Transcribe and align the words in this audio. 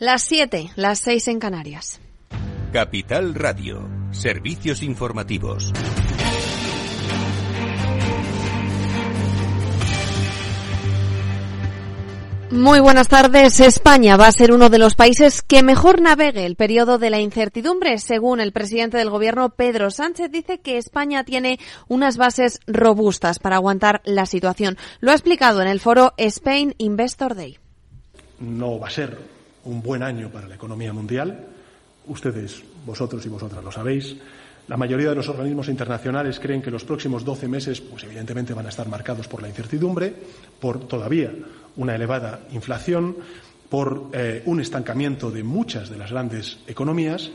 Las 0.00 0.22
7, 0.22 0.70
las 0.76 0.98
6 1.00 1.28
en 1.28 1.38
Canarias. 1.38 2.00
Capital 2.72 3.34
Radio, 3.34 3.86
servicios 4.12 4.82
informativos. 4.82 5.74
Muy 12.50 12.80
buenas 12.80 13.08
tardes. 13.08 13.60
España 13.60 14.16
va 14.16 14.28
a 14.28 14.32
ser 14.32 14.52
uno 14.52 14.70
de 14.70 14.78
los 14.78 14.94
países 14.94 15.42
que 15.42 15.62
mejor 15.62 16.00
navegue 16.00 16.46
el 16.46 16.56
periodo 16.56 16.96
de 16.96 17.10
la 17.10 17.20
incertidumbre. 17.20 17.98
Según 17.98 18.40
el 18.40 18.52
presidente 18.52 18.96
del 18.96 19.10
Gobierno, 19.10 19.50
Pedro 19.50 19.90
Sánchez, 19.90 20.30
dice 20.30 20.60
que 20.60 20.78
España 20.78 21.24
tiene 21.24 21.58
unas 21.88 22.16
bases 22.16 22.60
robustas 22.66 23.38
para 23.38 23.56
aguantar 23.56 24.00
la 24.06 24.24
situación. 24.24 24.78
Lo 25.00 25.10
ha 25.10 25.14
explicado 25.14 25.60
en 25.60 25.68
el 25.68 25.78
foro 25.78 26.14
Spain 26.16 26.74
Investor 26.78 27.34
Day. 27.34 27.58
No 28.38 28.78
va 28.78 28.86
a 28.86 28.90
ser 28.90 29.39
un 29.64 29.82
buen 29.82 30.02
año 30.02 30.30
para 30.30 30.48
la 30.48 30.54
economía 30.54 30.92
mundial. 30.92 31.46
Ustedes, 32.06 32.62
vosotros 32.84 33.24
y 33.26 33.28
vosotras 33.28 33.62
lo 33.62 33.72
sabéis. 33.72 34.16
La 34.68 34.76
mayoría 34.76 35.08
de 35.10 35.16
los 35.16 35.28
organismos 35.28 35.68
internacionales 35.68 36.38
creen 36.38 36.62
que 36.62 36.70
los 36.70 36.84
próximos 36.84 37.24
12 37.24 37.48
meses, 37.48 37.80
pues 37.80 38.04
evidentemente 38.04 38.54
van 38.54 38.66
a 38.66 38.68
estar 38.68 38.88
marcados 38.88 39.26
por 39.26 39.42
la 39.42 39.48
incertidumbre, 39.48 40.14
por 40.60 40.86
todavía 40.86 41.32
una 41.76 41.94
elevada 41.94 42.40
inflación, 42.52 43.16
por 43.68 44.10
eh, 44.12 44.42
un 44.46 44.60
estancamiento 44.60 45.30
de 45.30 45.42
muchas 45.42 45.90
de 45.90 45.98
las 45.98 46.10
grandes 46.10 46.58
economías, 46.66 47.30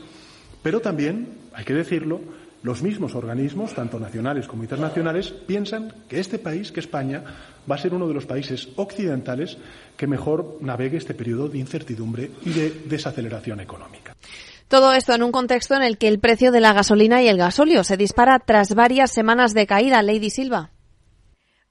pero 0.62 0.80
también, 0.80 1.28
hay 1.52 1.64
que 1.64 1.74
decirlo, 1.74 2.20
los 2.62 2.82
mismos 2.82 3.14
organismos, 3.14 3.74
tanto 3.74 3.98
nacionales 3.98 4.46
como 4.46 4.62
internacionales, 4.62 5.30
piensan 5.30 5.92
que 6.08 6.20
este 6.20 6.38
país, 6.38 6.72
que 6.72 6.80
España, 6.80 7.22
va 7.70 7.74
a 7.74 7.78
ser 7.78 7.94
uno 7.94 8.08
de 8.08 8.14
los 8.14 8.26
países 8.26 8.68
occidentales 8.76 9.56
que 9.96 10.06
mejor 10.06 10.58
navegue 10.60 10.96
este 10.96 11.14
periodo 11.14 11.48
de 11.48 11.58
incertidumbre 11.58 12.30
y 12.44 12.50
de 12.50 12.70
desaceleración 12.86 13.60
económica. 13.60 14.14
Todo 14.68 14.92
esto 14.92 15.14
en 15.14 15.22
un 15.22 15.30
contexto 15.30 15.76
en 15.76 15.82
el 15.82 15.96
que 15.96 16.08
el 16.08 16.18
precio 16.18 16.50
de 16.50 16.60
la 16.60 16.72
gasolina 16.72 17.22
y 17.22 17.28
el 17.28 17.38
gasóleo 17.38 17.84
se 17.84 17.96
dispara 17.96 18.40
tras 18.40 18.74
varias 18.74 19.12
semanas 19.12 19.54
de 19.54 19.66
caída. 19.66 20.02
Lady 20.02 20.30
Silva. 20.30 20.70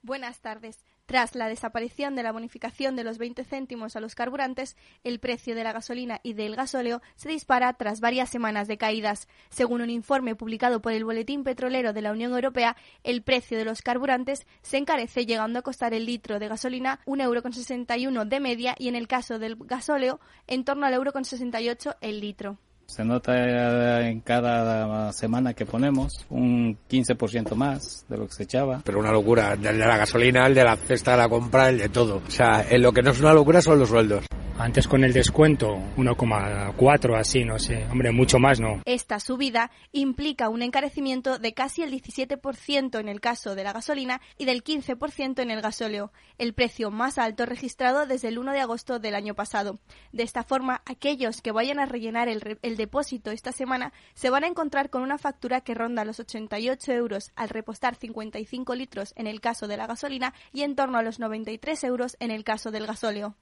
Buenas 0.02 0.40
tardes. 0.40 0.78
Tras 1.06 1.36
la 1.36 1.48
desaparición 1.48 2.16
de 2.16 2.24
la 2.24 2.32
bonificación 2.32 2.96
de 2.96 3.04
los 3.04 3.16
20 3.16 3.44
céntimos 3.44 3.94
a 3.94 4.00
los 4.00 4.16
carburantes, 4.16 4.76
el 5.04 5.20
precio 5.20 5.54
de 5.54 5.62
la 5.62 5.72
gasolina 5.72 6.18
y 6.24 6.32
del 6.32 6.56
gasóleo 6.56 7.00
se 7.14 7.28
dispara 7.28 7.72
tras 7.74 8.00
varias 8.00 8.28
semanas 8.28 8.66
de 8.66 8.76
caídas. 8.76 9.28
Según 9.48 9.82
un 9.82 9.90
informe 9.90 10.34
publicado 10.34 10.82
por 10.82 10.92
el 10.92 11.04
Boletín 11.04 11.44
Petrolero 11.44 11.92
de 11.92 12.02
la 12.02 12.10
Unión 12.10 12.32
Europea, 12.32 12.76
el 13.04 13.22
precio 13.22 13.56
de 13.56 13.64
los 13.64 13.82
carburantes 13.82 14.48
se 14.62 14.78
encarece 14.78 15.26
llegando 15.26 15.60
a 15.60 15.62
costar 15.62 15.94
el 15.94 16.06
litro 16.06 16.40
de 16.40 16.48
gasolina 16.48 16.98
1,61 17.06 18.00
euro 18.02 18.24
de 18.24 18.40
media 18.40 18.74
y 18.76 18.88
en 18.88 18.96
el 18.96 19.06
caso 19.06 19.38
del 19.38 19.54
gasóleo 19.54 20.18
en 20.48 20.64
torno 20.64 20.86
al 20.86 20.94
euro 20.94 21.12
con 21.12 21.24
68 21.24 21.98
el 22.00 22.20
litro. 22.20 22.58
Se 22.86 23.04
nota 23.04 24.08
en 24.08 24.20
cada 24.20 25.12
semana 25.12 25.54
que 25.54 25.66
ponemos 25.66 26.24
un 26.30 26.78
15% 26.88 27.54
más 27.54 28.06
de 28.08 28.16
lo 28.16 28.26
que 28.26 28.34
se 28.34 28.42
echaba. 28.44 28.80
Pero 28.84 29.00
una 29.00 29.12
locura, 29.12 29.52
el 29.54 29.62
de 29.62 29.72
la 29.72 29.96
gasolina, 29.96 30.46
el 30.46 30.54
de 30.54 30.64
la 30.64 30.76
cesta 30.76 31.12
de 31.12 31.18
la 31.18 31.28
compra, 31.28 31.68
el 31.68 31.78
de 31.78 31.88
todo. 31.88 32.22
O 32.26 32.30
sea, 32.30 32.64
en 32.68 32.82
lo 32.82 32.92
que 32.92 33.02
no 33.02 33.10
es 33.10 33.20
una 33.20 33.34
locura 33.34 33.60
son 33.60 33.78
los 33.80 33.88
sueldos. 33.88 34.24
Antes 34.58 34.88
con 34.88 35.04
el 35.04 35.12
descuento 35.12 35.76
1,4 35.98 37.18
así, 37.18 37.44
no 37.44 37.58
sé, 37.58 37.84
hombre, 37.90 38.10
mucho 38.10 38.38
más 38.38 38.58
no. 38.58 38.80
Esta 38.86 39.20
subida 39.20 39.70
implica 39.92 40.48
un 40.48 40.62
encarecimiento 40.62 41.38
de 41.38 41.52
casi 41.52 41.82
el 41.82 41.92
17% 41.92 42.98
en 42.98 43.08
el 43.10 43.20
caso 43.20 43.54
de 43.54 43.64
la 43.64 43.74
gasolina 43.74 44.22
y 44.38 44.46
del 44.46 44.64
15% 44.64 45.42
en 45.42 45.50
el 45.50 45.60
gasóleo, 45.60 46.10
el 46.38 46.54
precio 46.54 46.90
más 46.90 47.18
alto 47.18 47.44
registrado 47.44 48.06
desde 48.06 48.28
el 48.28 48.38
1 48.38 48.52
de 48.52 48.60
agosto 48.60 48.98
del 48.98 49.14
año 49.14 49.34
pasado. 49.34 49.78
De 50.12 50.22
esta 50.22 50.42
forma, 50.42 50.80
aquellos 50.86 51.42
que 51.42 51.52
vayan 51.52 51.78
a 51.78 51.84
rellenar 51.84 52.28
el, 52.28 52.58
el 52.62 52.75
depósito 52.76 53.30
esta 53.30 53.52
semana 53.52 53.92
se 54.14 54.30
van 54.30 54.44
a 54.44 54.46
encontrar 54.46 54.90
con 54.90 55.02
una 55.02 55.18
factura 55.18 55.60
que 55.60 55.74
ronda 55.74 56.04
los 56.04 56.20
88 56.20 56.92
euros 56.92 57.32
al 57.36 57.48
repostar 57.48 57.96
55 57.96 58.74
litros 58.74 59.12
en 59.16 59.26
el 59.26 59.40
caso 59.40 59.68
de 59.68 59.76
la 59.76 59.86
gasolina 59.86 60.34
y 60.52 60.62
en 60.62 60.76
torno 60.76 60.98
a 60.98 61.02
los 61.02 61.18
93 61.18 61.84
euros 61.84 62.16
en 62.20 62.30
el 62.30 62.44
caso 62.44 62.70
del 62.70 62.86
gasóleo. 62.86 63.36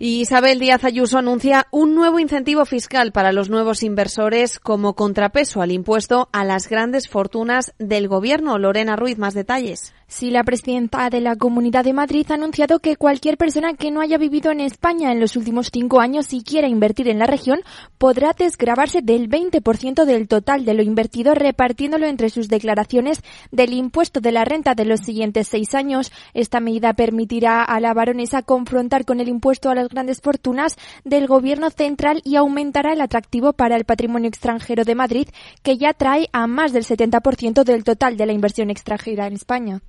Isabel 0.00 0.60
Díaz 0.60 0.84
Ayuso 0.84 1.18
anuncia 1.18 1.66
un 1.72 1.96
nuevo 1.96 2.20
incentivo 2.20 2.64
fiscal 2.64 3.10
para 3.10 3.32
los 3.32 3.50
nuevos 3.50 3.82
inversores 3.82 4.60
como 4.60 4.94
contrapeso 4.94 5.60
al 5.60 5.72
impuesto 5.72 6.28
a 6.32 6.44
las 6.44 6.68
grandes 6.68 7.08
fortunas 7.08 7.74
del 7.80 8.06
gobierno. 8.06 8.58
Lorena 8.58 8.94
Ruiz, 8.94 9.18
más 9.18 9.34
detalles. 9.34 9.92
Sí, 10.10 10.30
la 10.30 10.42
presidenta 10.42 11.10
de 11.10 11.20
la 11.20 11.36
Comunidad 11.36 11.84
de 11.84 11.92
Madrid 11.92 12.26
ha 12.30 12.34
anunciado 12.34 12.78
que 12.78 12.96
cualquier 12.96 13.36
persona 13.36 13.74
que 13.74 13.90
no 13.90 14.00
haya 14.00 14.16
vivido 14.16 14.50
en 14.50 14.60
España 14.60 15.12
en 15.12 15.20
los 15.20 15.36
últimos 15.36 15.68
cinco 15.70 16.00
años 16.00 16.32
y 16.32 16.42
quiera 16.42 16.66
invertir 16.66 17.08
en 17.08 17.18
la 17.18 17.26
región 17.26 17.60
podrá 17.98 18.32
desgravarse 18.32 19.02
del 19.02 19.28
20% 19.28 20.06
del 20.06 20.26
total 20.26 20.64
de 20.64 20.72
lo 20.72 20.82
invertido 20.82 21.34
repartiéndolo 21.34 22.06
entre 22.06 22.30
sus 22.30 22.48
declaraciones 22.48 23.22
del 23.52 23.74
impuesto 23.74 24.20
de 24.20 24.32
la 24.32 24.46
renta 24.46 24.74
de 24.74 24.86
los 24.86 25.00
siguientes 25.00 25.46
seis 25.46 25.74
años. 25.74 26.10
Esta 26.32 26.58
medida 26.58 26.94
permitirá 26.94 27.62
a 27.62 27.78
la 27.78 27.92
baronesa 27.92 28.40
confrontar 28.40 29.04
con 29.04 29.20
el 29.20 29.28
impuesto 29.28 29.68
a 29.68 29.74
las 29.74 29.90
grandes 29.90 30.22
fortunas 30.22 30.78
del 31.04 31.26
gobierno 31.26 31.68
central 31.68 32.22
y 32.24 32.36
aumentará 32.36 32.94
el 32.94 33.02
atractivo 33.02 33.52
para 33.52 33.76
el 33.76 33.84
patrimonio 33.84 34.30
extranjero 34.30 34.84
de 34.84 34.94
Madrid, 34.94 35.28
que 35.62 35.76
ya 35.76 35.92
trae 35.92 36.30
a 36.32 36.46
más 36.46 36.72
del 36.72 36.84
70% 36.84 37.62
del 37.62 37.84
total 37.84 38.16
de 38.16 38.24
la 38.24 38.32
inversión 38.32 38.70
extranjera 38.70 39.26
en 39.26 39.34
España. 39.34 39.82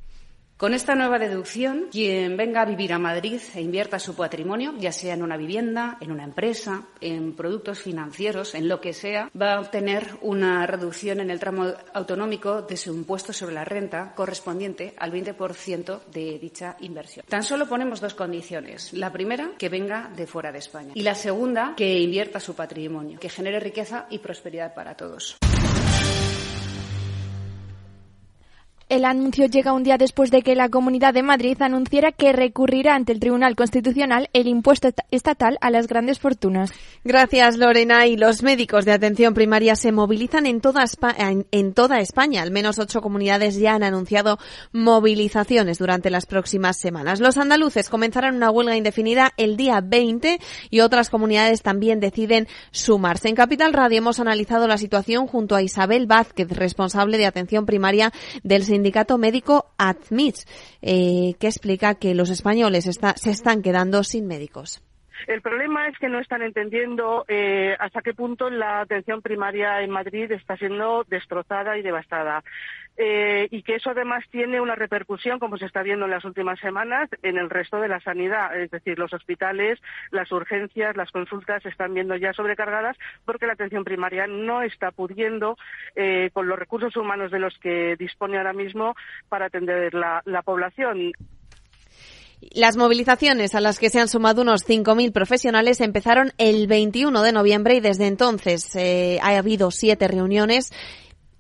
Con 0.60 0.74
esta 0.74 0.94
nueva 0.94 1.20
deducción, 1.20 1.86
quien 1.90 2.36
venga 2.36 2.62
a 2.62 2.66
vivir 2.66 2.92
a 2.92 3.00
Madrid 3.00 3.40
e 3.56 3.62
invierta 3.62 3.98
su 3.98 4.14
patrimonio, 4.14 4.74
ya 4.78 4.92
sea 4.92 5.14
en 5.14 5.24
una 5.24 5.38
vivienda, 5.38 5.98
en 6.02 6.12
una 6.12 6.26
empresa, 6.26 6.84
en 7.00 7.34
productos 7.34 7.80
financieros, 7.80 8.54
en 8.56 8.68
lo 8.68 8.82
que 8.82 8.92
sea, 8.92 9.32
va 9.42 9.54
a 9.54 9.62
obtener 9.62 10.18
una 10.22 10.68
reducción 10.68 11.22
en 11.22 11.32
el 11.32 11.40
tramo 11.40 11.72
autonómico 11.94 12.62
de 12.64 12.76
su 12.76 12.94
impuesto 12.94 13.32
sobre 13.32 13.56
la 13.56 13.64
renta 13.64 14.14
correspondiente 14.14 14.94
al 14.98 15.14
20% 15.14 16.02
de 16.08 16.38
dicha 16.40 16.76
inversión. 16.82 17.26
Tan 17.30 17.44
solo 17.44 17.66
ponemos 17.66 18.02
dos 18.02 18.14
condiciones. 18.14 18.92
La 18.92 19.14
primera, 19.14 19.52
que 19.58 19.70
venga 19.70 20.12
de 20.14 20.28
fuera 20.28 20.52
de 20.52 20.60
España. 20.60 20.92
Y 20.94 21.04
la 21.04 21.16
segunda, 21.16 21.74
que 21.78 22.00
invierta 22.00 22.42
su 22.42 22.54
patrimonio, 22.54 23.18
que 23.18 23.30
genere 23.30 23.62
riqueza 23.62 24.08
y 24.10 24.18
prosperidad 24.18 24.74
para 24.74 24.98
todos. 24.98 25.38
El 28.90 29.06
anuncio 29.06 29.46
llega 29.46 29.72
un 29.72 29.84
día 29.84 30.00
después 30.00 30.32
de 30.32 30.42
que 30.42 30.56
la 30.56 30.70
Comunidad 30.70 31.14
de 31.14 31.22
Madrid 31.22 31.56
anunciara 31.62 32.12
que 32.12 32.34
recurrirá 32.34 32.96
ante 32.96 33.12
el 33.12 33.20
Tribunal 33.20 33.56
Constitucional 33.56 34.32
el 34.34 34.48
impuesto 34.48 34.90
estatal 35.12 35.60
a 35.62 35.70
las 35.70 35.86
grandes 35.86 36.18
fortunas. 36.18 36.72
Gracias, 37.04 37.60
Lorena. 37.60 38.08
Y 38.08 38.18
los 38.18 38.42
médicos 38.42 38.86
de 38.86 38.94
atención 38.94 39.36
primaria 39.36 39.76
se 39.76 39.92
movilizan 39.92 40.48
en 40.48 40.60
toda, 40.60 40.82
España, 40.82 41.46
en 41.52 41.74
toda 41.76 42.00
España. 42.00 42.42
Al 42.42 42.50
menos 42.50 42.80
ocho 42.80 43.00
comunidades 43.00 43.58
ya 43.58 43.76
han 43.76 43.84
anunciado 43.84 44.40
movilizaciones 44.72 45.78
durante 45.78 46.10
las 46.10 46.26
próximas 46.26 46.80
semanas. 46.80 47.20
Los 47.20 47.38
andaluces 47.38 47.90
comenzarán 47.90 48.38
una 48.38 48.50
huelga 48.50 48.76
indefinida 48.76 49.34
el 49.38 49.56
día 49.56 49.82
20 49.84 50.40
y 50.72 50.80
otras 50.80 51.12
comunidades 51.12 51.62
también 51.62 52.00
deciden 52.00 52.48
sumarse. 52.72 53.30
En 53.30 53.36
Capital 53.36 53.72
Radio 53.72 54.00
hemos 54.00 54.20
analizado 54.20 54.68
la 54.68 54.80
situación 54.80 55.28
junto 55.28 55.56
a 55.56 55.62
Isabel 55.62 56.08
Vázquez, 56.08 56.50
responsable 56.50 57.20
de 57.20 57.28
atención 57.28 57.68
primaria 57.68 58.12
del 58.42 58.64
sindicato 58.64 58.79
médico 59.18 59.72
ADMIT, 59.78 60.38
eh, 60.82 61.34
que 61.40 61.48
explica 61.48 61.96
que 61.96 62.14
los 62.16 62.30
españoles 62.30 62.88
está, 62.88 63.16
se 63.18 63.32
están 63.32 63.62
quedando 63.62 64.04
sin 64.04 64.28
médicos. 64.28 64.82
El 65.28 65.42
problema 65.42 65.88
es 65.88 65.98
que 65.98 66.10
no 66.10 66.20
están 66.20 66.42
entendiendo 66.42 67.26
eh, 67.28 67.76
hasta 67.80 68.02
qué 68.02 68.14
punto 68.14 68.50
la 68.50 68.82
atención 68.82 69.22
primaria 69.22 69.82
en 69.82 69.92
Madrid 69.92 70.32
está 70.32 70.58
siendo 70.58 71.04
destrozada 71.08 71.78
y 71.78 71.82
devastada. 71.82 72.44
Eh, 73.02 73.48
y 73.52 73.64
que 73.64 73.76
eso 73.76 73.92
además 73.92 74.26
tiene 74.30 74.60
una 74.60 74.76
repercusión, 74.76 75.40
como 75.40 75.58
se 75.58 75.66
está 75.66 75.84
viendo 75.84 76.04
en 76.04 76.12
las 76.12 76.26
últimas 76.26 76.60
semanas, 76.60 77.10
en 77.24 77.38
el 77.38 77.50
resto 77.50 77.80
de 77.80 77.88
la 77.88 78.02
sanidad. 78.02 78.60
Es 78.60 78.72
decir, 78.72 79.00
los 79.00 79.14
hospitales, 79.14 79.80
las 80.12 80.30
urgencias, 80.34 80.98
las 80.98 81.10
consultas 81.12 81.64
se 81.64 81.70
están 81.70 81.94
viendo 81.94 82.18
ya 82.18 82.34
sobrecargadas 82.34 82.98
porque 83.24 83.48
la 83.48 83.54
atención 83.54 83.86
primaria 83.86 84.28
no 84.28 84.64
está 84.64 84.92
pudiendo, 84.92 85.58
eh, 85.96 86.30
con 86.34 86.50
los 86.50 86.60
recursos 86.60 86.98
humanos 86.98 87.32
de 87.32 87.40
los 87.40 87.58
que 87.60 87.96
dispone 87.96 88.38
ahora 88.38 88.52
mismo, 88.52 88.96
para 89.30 89.46
atender 89.46 89.94
la, 89.94 90.22
la 90.26 90.42
población. 90.42 91.14
Las 92.42 92.78
movilizaciones 92.78 93.54
a 93.54 93.62
las 93.62 93.80
que 93.80 93.90
se 93.90 94.00
han 94.00 94.08
sumado 94.08 94.42
unos 94.42 94.66
5.000 94.66 95.12
profesionales 95.12 95.82
empezaron 95.82 96.32
el 96.38 96.68
21 96.68 97.22
de 97.22 97.32
noviembre 97.34 97.76
y 97.76 97.80
desde 97.82 98.08
entonces 98.08 98.76
eh, 98.76 99.20
ha 99.22 99.38
habido 99.38 99.72
siete 99.72 100.08
reuniones 100.08 100.72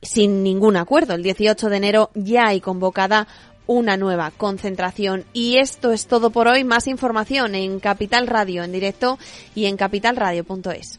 sin 0.02 0.44
ningún 0.44 0.76
acuerdo. 0.76 1.14
El 1.14 1.24
18 1.24 1.70
de 1.70 1.78
enero 1.78 2.12
ya 2.16 2.48
hay 2.48 2.60
convocada 2.60 3.28
una 3.66 3.98
nueva 3.98 4.32
concentración. 4.32 5.26
Y 5.32 5.58
esto 5.58 5.92
es 5.92 6.08
todo 6.08 6.32
por 6.32 6.48
hoy. 6.48 6.64
Más 6.64 6.88
información 6.88 7.56
en 7.56 7.80
Capital 7.80 8.28
Radio 8.28 8.64
en 8.64 8.72
directo 8.72 9.20
y 9.56 9.66
en 9.66 9.78
capitalradio.es. 9.78 10.99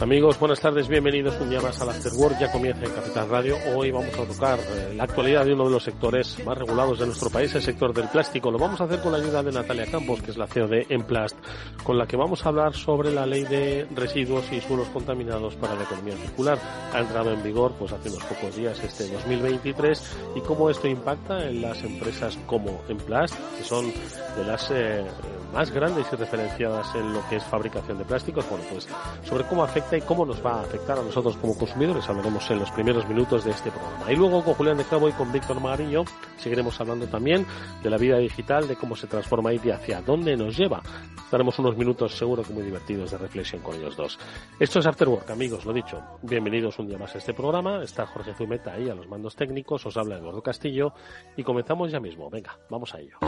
Amigos, 0.00 0.38
buenas 0.38 0.60
tardes, 0.60 0.86
bienvenidos 0.86 1.40
un 1.40 1.50
día 1.50 1.60
más 1.60 1.80
al 1.80 1.88
Afterwork. 1.88 2.38
Ya 2.38 2.52
comienza 2.52 2.84
en 2.84 2.92
Capital 2.92 3.28
Radio. 3.28 3.56
Hoy 3.74 3.90
vamos 3.90 4.16
a 4.16 4.24
tocar 4.24 4.60
eh, 4.60 4.94
la 4.94 5.02
actualidad 5.02 5.44
de 5.44 5.54
uno 5.54 5.64
de 5.64 5.70
los 5.72 5.82
sectores 5.82 6.38
más 6.46 6.56
regulados 6.56 7.00
de 7.00 7.06
nuestro 7.06 7.28
país, 7.30 7.52
el 7.56 7.62
sector 7.62 7.92
del 7.92 8.08
plástico. 8.08 8.48
Lo 8.52 8.58
vamos 8.58 8.80
a 8.80 8.84
hacer 8.84 9.00
con 9.00 9.10
la 9.10 9.18
ayuda 9.18 9.42
de 9.42 9.50
Natalia 9.50 9.86
Campos, 9.90 10.22
que 10.22 10.30
es 10.30 10.36
la 10.36 10.46
CEO 10.46 10.68
de 10.68 10.86
Emplast, 10.88 11.36
con 11.82 11.98
la 11.98 12.06
que 12.06 12.16
vamos 12.16 12.46
a 12.46 12.50
hablar 12.50 12.74
sobre 12.74 13.10
la 13.10 13.26
ley 13.26 13.42
de 13.42 13.88
residuos 13.92 14.52
y 14.52 14.60
suelos 14.60 14.88
contaminados 14.90 15.56
para 15.56 15.74
la 15.74 15.82
economía 15.82 16.16
circular. 16.16 16.60
Ha 16.94 17.00
entrado 17.00 17.32
en 17.32 17.42
vigor 17.42 17.72
pues 17.76 17.90
hace 17.92 18.08
unos 18.08 18.22
pocos 18.22 18.54
días 18.54 18.78
este 18.78 19.08
2023 19.08 20.16
y 20.36 20.40
cómo 20.42 20.70
esto 20.70 20.86
impacta 20.86 21.44
en 21.44 21.60
las 21.60 21.82
empresas 21.82 22.38
como 22.46 22.82
Emplast, 22.88 23.34
que 23.58 23.64
son 23.64 23.86
de 23.86 24.44
las 24.46 24.70
eh, 24.70 25.04
más 25.52 25.70
grandes 25.70 26.06
y 26.12 26.16
referenciadas 26.16 26.94
en 26.94 27.12
lo 27.12 27.26
que 27.28 27.36
es 27.36 27.44
fabricación 27.44 27.98
de 27.98 28.04
plásticos. 28.04 28.48
Bueno, 28.48 28.64
pues 28.70 28.88
sobre 29.24 29.44
cómo 29.44 29.64
afecta 29.64 29.96
y 29.96 30.00
cómo 30.02 30.24
nos 30.24 30.44
va 30.44 30.60
a 30.60 30.62
afectar 30.62 30.98
a 30.98 31.02
nosotros 31.02 31.36
como 31.36 31.56
consumidores 31.56 32.08
hablaremos 32.08 32.50
en 32.50 32.58
los 32.58 32.70
primeros 32.70 33.08
minutos 33.08 33.44
de 33.44 33.50
este 33.50 33.70
programa. 33.70 34.12
Y 34.12 34.16
luego 34.16 34.44
con 34.44 34.54
Julián 34.54 34.78
de 34.78 34.84
Cabo 34.84 35.08
y 35.08 35.12
con 35.12 35.32
Víctor 35.32 35.60
Magarillo 35.60 36.04
seguiremos 36.36 36.80
hablando 36.80 37.06
también 37.06 37.46
de 37.82 37.90
la 37.90 37.96
vida 37.96 38.18
digital, 38.18 38.68
de 38.68 38.76
cómo 38.76 38.96
se 38.96 39.06
transforma 39.06 39.52
y 39.52 39.58
hacia 39.70 40.02
dónde 40.02 40.36
nos 40.36 40.56
lleva. 40.56 40.82
Daremos 41.30 41.58
unos 41.58 41.76
minutos 41.76 42.16
seguro 42.16 42.42
que 42.42 42.52
muy 42.52 42.62
divertidos 42.62 43.10
de 43.10 43.18
reflexión 43.18 43.60
con 43.60 43.74
ellos 43.74 43.96
dos. 43.96 44.18
Esto 44.58 44.78
es 44.78 44.86
After 44.86 45.08
Work, 45.08 45.30
amigos, 45.30 45.64
lo 45.66 45.72
dicho. 45.72 46.02
Bienvenidos 46.22 46.78
un 46.78 46.88
día 46.88 46.96
más 46.96 47.14
a 47.14 47.18
este 47.18 47.34
programa. 47.34 47.82
Está 47.82 48.06
Jorge 48.06 48.32
Zumeta 48.34 48.72
ahí 48.72 48.88
a 48.88 48.94
los 48.94 49.08
mandos 49.08 49.36
técnicos, 49.36 49.84
os 49.84 49.96
habla 49.96 50.16
Eduardo 50.16 50.42
Castillo 50.42 50.94
y 51.36 51.42
comenzamos 51.42 51.90
ya 51.90 52.00
mismo. 52.00 52.30
Venga, 52.30 52.58
vamos 52.70 52.94
a 52.94 53.00
ello. 53.00 53.18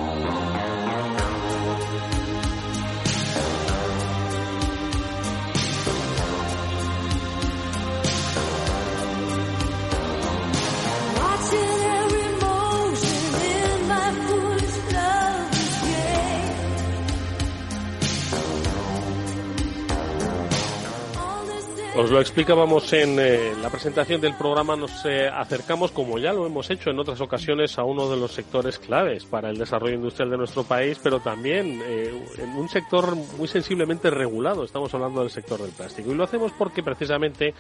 Bye. 1.90 2.19
Os 22.00 22.10
lo 22.10 22.18
explicábamos 22.18 22.90
en 22.94 23.18
eh, 23.20 23.52
la 23.60 23.68
presentación 23.68 24.22
del 24.22 24.32
programa, 24.32 24.74
nos 24.74 25.04
eh, 25.04 25.28
acercamos, 25.28 25.90
como 25.90 26.18
ya 26.18 26.32
lo 26.32 26.46
hemos 26.46 26.70
hecho 26.70 26.88
en 26.88 26.98
otras 26.98 27.20
ocasiones, 27.20 27.78
a 27.78 27.84
uno 27.84 28.08
de 28.08 28.16
los 28.16 28.32
sectores 28.32 28.78
claves 28.78 29.26
para 29.26 29.50
el 29.50 29.58
desarrollo 29.58 29.96
industrial 29.96 30.30
de 30.30 30.38
nuestro 30.38 30.64
país, 30.64 30.98
pero 31.02 31.20
también 31.20 31.78
eh, 31.84 32.10
en 32.38 32.48
un 32.56 32.70
sector 32.70 33.14
muy 33.36 33.46
sensiblemente 33.48 34.08
regulado. 34.08 34.64
Estamos 34.64 34.94
hablando 34.94 35.20
del 35.20 35.28
sector 35.28 35.60
del 35.60 35.72
plástico. 35.72 36.10
Y 36.10 36.14
lo 36.14 36.24
hacemos 36.24 36.52
porque 36.52 36.82
precisamente 36.82 37.52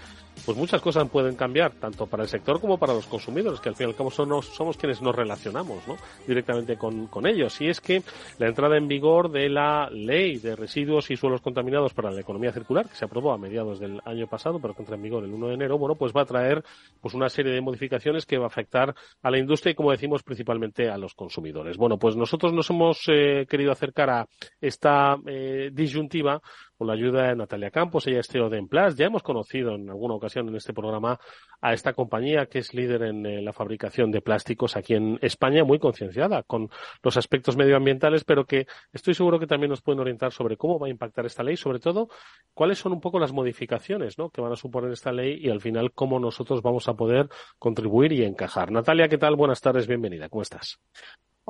pues 0.46 0.56
muchas 0.56 0.80
cosas 0.80 1.06
pueden 1.10 1.36
cambiar, 1.36 1.72
tanto 1.72 2.06
para 2.06 2.22
el 2.22 2.28
sector 2.30 2.62
como 2.62 2.78
para 2.78 2.94
los 2.94 3.06
consumidores, 3.06 3.60
que 3.60 3.68
al 3.68 3.76
fin 3.76 3.88
y 3.88 3.90
al 3.90 3.96
cabo 3.96 4.10
somos, 4.10 4.46
somos 4.46 4.78
quienes 4.78 5.02
nos 5.02 5.14
relacionamos 5.14 5.86
¿no? 5.86 5.98
directamente 6.26 6.78
con, 6.78 7.08
con 7.08 7.26
ellos. 7.26 7.60
Y 7.60 7.68
es 7.68 7.82
que 7.82 8.02
la 8.38 8.48
entrada 8.48 8.78
en 8.78 8.88
vigor 8.88 9.30
de 9.30 9.50
la 9.50 9.90
ley 9.90 10.38
de 10.38 10.56
residuos 10.56 11.10
y 11.10 11.18
suelos 11.18 11.42
contaminados 11.42 11.92
para 11.92 12.10
la 12.10 12.22
economía 12.22 12.52
circular, 12.52 12.88
que 12.88 12.96
se 12.96 13.04
aprobó 13.04 13.32
a 13.32 13.38
mediados 13.38 13.78
del 13.78 14.00
año 14.06 14.29
pasado, 14.30 14.58
pero 14.60 14.74
que 14.74 14.82
entra 14.82 14.96
en 14.96 15.02
vigor 15.02 15.24
el 15.24 15.34
1 15.34 15.48
de 15.48 15.54
enero, 15.54 15.76
bueno, 15.76 15.96
pues 15.96 16.12
va 16.16 16.22
a 16.22 16.26
traer 16.26 16.62
pues 17.00 17.14
una 17.14 17.28
serie 17.28 17.52
de 17.52 17.60
modificaciones 17.60 18.24
que 18.24 18.38
va 18.38 18.44
a 18.44 18.48
afectar 18.48 18.94
a 19.22 19.30
la 19.30 19.38
industria 19.38 19.72
y, 19.72 19.74
como 19.74 19.90
decimos, 19.90 20.22
principalmente 20.22 20.88
a 20.88 20.96
los 20.96 21.14
consumidores. 21.14 21.76
Bueno, 21.76 21.98
pues 21.98 22.16
nosotros 22.16 22.52
nos 22.52 22.70
hemos 22.70 23.02
eh, 23.08 23.46
querido 23.48 23.72
acercar 23.72 24.10
a 24.10 24.26
esta 24.60 25.16
eh, 25.26 25.70
disyuntiva 25.72 26.40
con 26.80 26.86
la 26.86 26.94
ayuda 26.94 27.28
de 27.28 27.36
Natalia 27.36 27.70
Campos, 27.70 28.06
ella 28.06 28.20
es 28.20 28.26
CEO 28.26 28.48
de 28.48 28.56
Emplas. 28.56 28.96
Ya 28.96 29.04
hemos 29.04 29.22
conocido 29.22 29.74
en 29.74 29.90
alguna 29.90 30.14
ocasión 30.14 30.48
en 30.48 30.56
este 30.56 30.72
programa 30.72 31.20
a 31.60 31.74
esta 31.74 31.92
compañía 31.92 32.46
que 32.46 32.60
es 32.60 32.72
líder 32.72 33.02
en 33.02 33.26
eh, 33.26 33.42
la 33.42 33.52
fabricación 33.52 34.10
de 34.10 34.22
plásticos 34.22 34.78
aquí 34.78 34.94
en 34.94 35.18
España, 35.20 35.62
muy 35.62 35.78
concienciada 35.78 36.42
con 36.42 36.70
los 37.02 37.18
aspectos 37.18 37.58
medioambientales, 37.58 38.24
pero 38.24 38.46
que 38.46 38.66
estoy 38.94 39.12
seguro 39.12 39.38
que 39.38 39.46
también 39.46 39.68
nos 39.68 39.82
pueden 39.82 40.00
orientar 40.00 40.32
sobre 40.32 40.56
cómo 40.56 40.78
va 40.78 40.86
a 40.86 40.90
impactar 40.90 41.26
esta 41.26 41.42
ley, 41.42 41.58
sobre 41.58 41.80
todo 41.80 42.08
cuáles 42.54 42.78
son 42.78 42.92
un 42.92 43.00
poco 43.02 43.18
las 43.18 43.34
modificaciones 43.34 44.16
¿no? 44.16 44.30
que 44.30 44.40
van 44.40 44.52
a 44.52 44.56
suponer 44.56 44.90
esta 44.90 45.12
ley 45.12 45.38
y 45.38 45.50
al 45.50 45.60
final 45.60 45.92
cómo 45.92 46.18
nosotros 46.18 46.62
vamos 46.62 46.88
a 46.88 46.94
poder 46.94 47.28
contribuir 47.58 48.12
y 48.12 48.24
encajar. 48.24 48.72
Natalia, 48.72 49.06
¿qué 49.06 49.18
tal? 49.18 49.36
Buenas 49.36 49.60
tardes, 49.60 49.86
bienvenida. 49.86 50.30
¿Cómo 50.30 50.40
estás? 50.40 50.80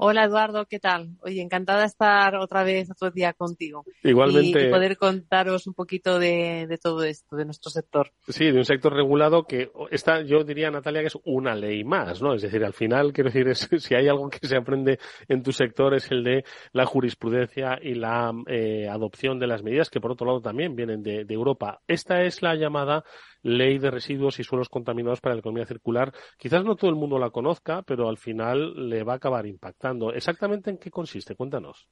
Hola 0.03 0.25
Eduardo, 0.25 0.65
¿qué 0.65 0.81
tal? 0.81 1.11
Oye, 1.21 1.43
encantada 1.43 1.81
de 1.81 1.87
estar 1.87 2.35
otra 2.37 2.65
vez 2.65 2.91
otro 2.91 3.11
día 3.11 3.35
contigo. 3.35 3.85
Igualmente. 4.03 4.69
Y, 4.69 4.71
poder 4.71 4.97
contaros 4.97 5.67
un 5.67 5.75
poquito 5.75 6.19
de, 6.19 6.79
todo 6.83 7.05
esto, 7.05 7.37
de 7.37 7.45
nuestro 7.45 7.71
sector. 7.71 8.11
Sí, 8.27 8.47
de 8.47 8.57
un 8.57 8.65
sector 8.65 8.95
regulado 8.95 9.45
que 9.45 9.71
está, 9.91 10.23
yo 10.23 10.43
diría, 10.43 10.71
Natalia, 10.71 11.03
que 11.03 11.09
es 11.09 11.19
una 11.27 11.55
ley 11.55 11.85
más, 11.85 12.23
¿no? 12.23 12.33
Es 12.33 12.41
decir, 12.41 12.65
al 12.65 12.73
final, 12.73 13.13
quiero 13.13 13.29
decir, 13.29 13.47
es, 13.49 13.69
si 13.85 13.95
hay 13.95 14.09
algo 14.09 14.31
que 14.31 14.49
se 14.49 14.57
aprende 14.57 14.99
en 15.29 15.43
tu 15.43 15.53
sector 15.53 15.95
es 15.95 16.11
el 16.11 16.25
de 16.25 16.45
la 16.73 16.87
jurisprudencia 16.87 17.79
y 17.83 17.93
la 17.93 18.33
eh, 18.47 18.89
adopción 18.89 19.39
de 19.39 19.49
las 19.49 19.63
medidas 19.63 19.91
que, 19.91 20.01
por 20.01 20.13
otro 20.13 20.27
lado, 20.27 20.41
también 20.41 20.75
vienen 20.75 21.03
de 21.03 21.27
Europa. 21.29 21.83
Esta 21.87 22.23
es 22.23 22.41
la 22.41 22.55
llamada 22.55 23.05
ley 23.43 23.79
de 23.79 23.91
residuos 23.91 24.39
y 24.39 24.45
suelos 24.45 24.69
contaminados 24.69 25.21
para 25.21 25.35
la 25.35 25.41
economía 25.41 25.67
circular. 25.67 26.13
Quizás 26.39 26.65
no 26.65 26.77
todo 26.77 26.91
el 26.91 26.97
mundo 26.97 27.19
la 27.19 27.31
conozca, 27.31 27.83
pero 27.83 28.09
al 28.09 28.19
final 28.19 28.89
le 28.89 29.03
va 29.05 29.15
a 29.15 29.17
acabar 29.17 29.47
impactando. 29.47 30.13
¿Exactamente 30.13 30.71
en 30.71 30.79
qué 30.79 30.91
consiste? 30.91 31.35
Cuéntanos. 31.37 31.89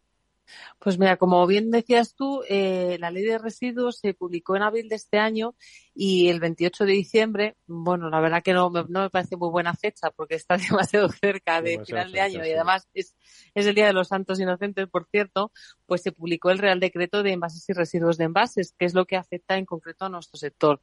Pues 0.78 0.98
mira, 0.98 1.16
como 1.16 1.46
bien 1.46 1.70
decías 1.70 2.14
tú, 2.14 2.42
eh, 2.48 2.96
la 3.00 3.10
ley 3.10 3.24
de 3.24 3.38
residuos 3.38 3.98
se 3.98 4.14
publicó 4.14 4.56
en 4.56 4.62
abril 4.62 4.88
de 4.88 4.96
este 4.96 5.18
año 5.18 5.54
y 5.94 6.28
el 6.28 6.40
28 6.40 6.84
de 6.84 6.92
diciembre, 6.92 7.56
bueno, 7.66 8.08
la 8.10 8.20
verdad 8.20 8.42
que 8.42 8.52
no, 8.52 8.70
no 8.70 9.02
me 9.02 9.10
parece 9.10 9.36
muy 9.36 9.50
buena 9.50 9.74
fecha 9.74 10.10
porque 10.10 10.36
está 10.36 10.56
demasiado 10.82 11.08
cerca 11.08 11.60
de 11.60 11.84
final 11.84 12.12
de 12.12 12.20
año 12.20 12.46
y 12.46 12.52
además 12.52 12.88
es, 12.94 13.16
es 13.54 13.66
el 13.66 13.74
Día 13.74 13.86
de 13.86 13.92
los 13.92 14.08
Santos 14.08 14.40
Inocentes, 14.40 14.88
por 14.88 15.06
cierto, 15.06 15.52
pues 15.86 16.02
se 16.02 16.12
publicó 16.12 16.50
el 16.50 16.58
Real 16.58 16.80
Decreto 16.80 17.22
de 17.22 17.32
Envases 17.32 17.68
y 17.68 17.72
Residuos 17.72 18.18
de 18.18 18.24
Envases, 18.24 18.74
que 18.78 18.84
es 18.84 18.94
lo 18.94 19.06
que 19.06 19.16
afecta 19.16 19.56
en 19.56 19.66
concreto 19.66 20.04
a 20.04 20.08
nuestro 20.08 20.38
sector. 20.38 20.80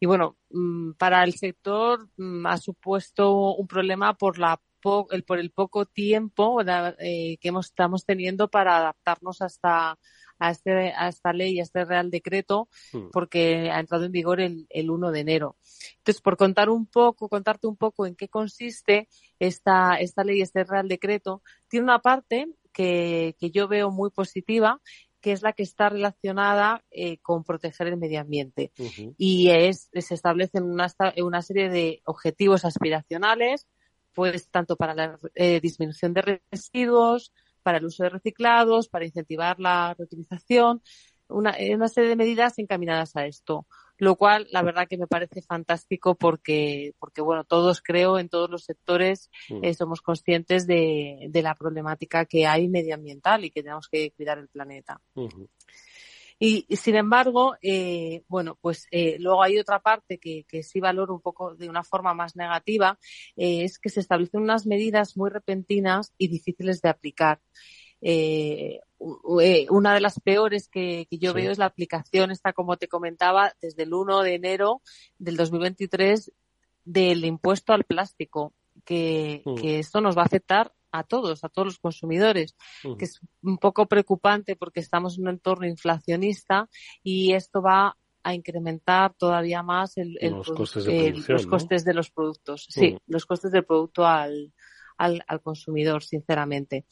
Y 0.00 0.06
bueno, 0.06 0.36
mm, 0.50 0.92
para 0.92 1.22
el 1.24 1.34
sector 1.34 2.08
mm, 2.16 2.46
ha 2.46 2.56
supuesto 2.56 3.54
un 3.54 3.66
problema 3.66 4.14
por 4.14 4.38
la 4.38 4.60
el, 5.10 5.24
por 5.24 5.38
el 5.38 5.50
poco 5.50 5.86
tiempo 5.86 6.60
eh, 6.62 7.38
que 7.40 7.48
hemos, 7.48 7.66
estamos 7.66 8.04
teniendo 8.04 8.48
para 8.48 8.76
adaptarnos 8.76 9.42
hasta 9.42 9.98
a, 10.38 10.50
este, 10.50 10.92
a 10.92 11.08
esta 11.08 11.32
ley, 11.32 11.58
a 11.58 11.62
este 11.62 11.84
Real 11.84 12.10
Decreto, 12.10 12.68
hmm. 12.92 13.10
porque 13.12 13.70
ha 13.70 13.80
entrado 13.80 14.04
en 14.04 14.12
vigor 14.12 14.40
el, 14.40 14.66
el 14.70 14.90
1 14.90 15.10
de 15.10 15.20
enero. 15.20 15.56
Entonces, 15.98 16.22
por 16.22 16.36
contar 16.36 16.70
un 16.70 16.86
poco, 16.86 17.28
contarte 17.28 17.66
un 17.66 17.76
poco 17.76 18.06
en 18.06 18.14
qué 18.14 18.28
consiste 18.28 19.08
esta, 19.38 19.96
esta 19.96 20.24
ley, 20.24 20.40
este 20.40 20.64
Real 20.64 20.88
Decreto, 20.88 21.42
tiene 21.68 21.84
una 21.84 21.98
parte 22.00 22.48
que, 22.72 23.34
que 23.38 23.50
yo 23.50 23.68
veo 23.68 23.90
muy 23.90 24.10
positiva 24.10 24.80
que 25.20 25.32
es 25.32 25.42
la 25.42 25.52
que 25.52 25.62
está 25.62 25.88
relacionada 25.88 26.84
eh, 26.90 27.18
con 27.18 27.44
proteger 27.44 27.88
el 27.88 27.96
medio 27.96 28.20
ambiente. 28.20 28.72
Y 29.16 29.50
es, 29.50 29.90
se 29.92 30.14
establecen 30.14 30.62
una, 30.64 30.86
una 31.16 31.42
serie 31.42 31.68
de 31.68 32.02
objetivos 32.04 32.64
aspiracionales 32.64 33.66
pues 34.18 34.48
tanto 34.48 34.74
para 34.74 34.94
la 34.94 35.16
eh, 35.36 35.60
disminución 35.60 36.12
de 36.12 36.40
residuos, 36.50 37.32
para 37.62 37.78
el 37.78 37.84
uso 37.84 38.02
de 38.02 38.08
reciclados, 38.08 38.88
para 38.88 39.04
incentivar 39.04 39.60
la 39.60 39.94
reutilización, 39.96 40.82
una, 41.28 41.54
una 41.72 41.86
serie 41.86 42.10
de 42.10 42.16
medidas 42.16 42.58
encaminadas 42.58 43.14
a 43.14 43.26
esto 43.26 43.64
lo 43.98 44.14
cual 44.14 44.46
la 44.52 44.62
verdad 44.62 44.86
que 44.88 44.96
me 44.96 45.08
parece 45.08 45.42
fantástico 45.42 46.14
porque, 46.14 46.94
porque 47.00 47.20
bueno, 47.20 47.42
todos 47.44 47.82
creo 47.82 48.18
en 48.18 48.28
todos 48.28 48.48
los 48.48 48.64
sectores 48.64 49.28
mm. 49.50 49.64
eh, 49.64 49.74
somos 49.74 50.00
conscientes 50.02 50.68
de, 50.68 51.26
de, 51.28 51.42
la 51.42 51.56
problemática 51.56 52.24
que 52.24 52.46
hay 52.46 52.68
medioambiental 52.68 53.44
y 53.44 53.50
que 53.50 53.62
tenemos 53.62 53.88
que 53.88 54.12
cuidar 54.12 54.38
el 54.38 54.48
planeta. 54.48 55.00
Y, 56.40 56.66
sin 56.76 56.94
embargo, 56.94 57.56
eh, 57.62 58.22
bueno, 58.28 58.56
pues 58.60 58.86
eh, 58.92 59.16
luego 59.18 59.42
hay 59.42 59.58
otra 59.58 59.80
parte 59.80 60.18
que, 60.18 60.44
que, 60.48 60.62
sí 60.62 60.78
valoro 60.78 61.14
un 61.14 61.20
poco 61.20 61.54
de 61.56 61.68
una 61.68 61.82
forma 61.82 62.14
más 62.14 62.36
negativa, 62.36 62.98
eh, 63.36 63.64
es 63.64 63.78
que 63.78 63.88
se 63.88 64.00
establecen 64.00 64.42
unas 64.42 64.64
medidas 64.64 65.16
muy 65.16 65.30
repentinas 65.30 66.12
y 66.16 66.28
difíciles 66.28 66.80
de 66.80 66.88
aplicar. 66.90 67.40
Eh, 68.00 68.80
eh, 69.40 69.66
una 69.70 69.94
de 69.94 70.00
las 70.00 70.20
peores 70.20 70.68
que, 70.68 71.06
yo 71.10 71.32
veo 71.32 71.50
es 71.50 71.58
la 71.58 71.66
aplicación, 71.66 72.30
esta 72.30 72.52
como 72.52 72.76
te 72.76 72.88
comentaba, 72.88 73.54
desde 73.60 73.84
el 73.84 73.94
1 73.94 74.22
de 74.22 74.34
enero 74.34 74.82
del 75.18 75.36
2023 75.36 76.32
del 76.84 77.24
impuesto 77.24 77.72
al 77.72 77.84
plástico, 77.84 78.52
que, 78.84 79.42
mm. 79.44 79.54
que 79.56 79.78
esto 79.78 80.00
nos 80.00 80.16
va 80.16 80.22
a 80.22 80.26
afectar 80.26 80.72
a 80.90 81.04
todos, 81.04 81.44
a 81.44 81.48
todos 81.48 81.66
los 81.66 81.78
consumidores, 81.78 82.56
que 82.98 83.04
es 83.04 83.20
un 83.42 83.58
poco 83.58 83.86
preocupante 83.86 84.56
porque 84.56 84.80
estamos 84.80 85.18
en 85.18 85.24
un 85.24 85.30
entorno 85.30 85.66
inflacionista 85.66 86.68
y 87.02 87.32
esto 87.32 87.62
va 87.62 87.96
a 88.22 88.34
incrementar 88.34 89.14
todavía 89.14 89.62
más 89.62 89.96
el, 89.96 90.18
los, 90.20 90.50
costes 90.50 90.84
de, 90.84 91.14
los 91.28 91.46
costes 91.46 91.84
de 91.84 91.94
los 91.94 92.10
productos. 92.10 92.66
Sí, 92.68 92.96
los 93.06 93.26
costes 93.26 93.52
del 93.52 93.64
producto 93.64 94.06
al, 94.06 94.52
al, 94.96 95.22
al 95.26 95.40
consumidor, 95.40 96.02
sinceramente. 96.02 96.86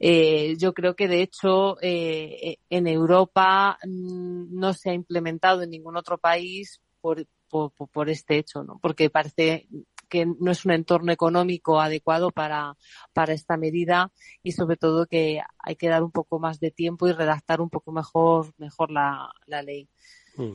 Eh, 0.00 0.56
yo 0.58 0.74
creo 0.74 0.94
que 0.94 1.08
de 1.08 1.22
hecho 1.22 1.76
eh, 1.82 2.58
en 2.70 2.86
Europa 2.86 3.78
mm, 3.84 4.58
no 4.58 4.72
se 4.72 4.90
ha 4.90 4.94
implementado 4.94 5.62
en 5.62 5.70
ningún 5.70 5.96
otro 5.96 6.18
país 6.18 6.80
por, 7.00 7.26
por, 7.48 7.72
por, 7.72 8.08
este 8.08 8.38
hecho, 8.38 8.62
¿no? 8.62 8.78
Porque 8.80 9.10
parece 9.10 9.66
que 10.08 10.26
no 10.26 10.50
es 10.50 10.64
un 10.64 10.72
entorno 10.72 11.12
económico 11.12 11.80
adecuado 11.80 12.30
para, 12.30 12.74
para 13.12 13.32
esta 13.32 13.56
medida 13.56 14.10
y 14.42 14.52
sobre 14.52 14.76
todo 14.76 15.06
que 15.06 15.40
hay 15.58 15.76
que 15.76 15.88
dar 15.88 16.02
un 16.02 16.10
poco 16.10 16.38
más 16.38 16.60
de 16.60 16.70
tiempo 16.70 17.08
y 17.08 17.12
redactar 17.12 17.60
un 17.60 17.70
poco 17.70 17.92
mejor, 17.92 18.52
mejor 18.58 18.90
la, 18.90 19.30
la 19.46 19.62
ley. 19.62 19.88
Mm. 20.36 20.54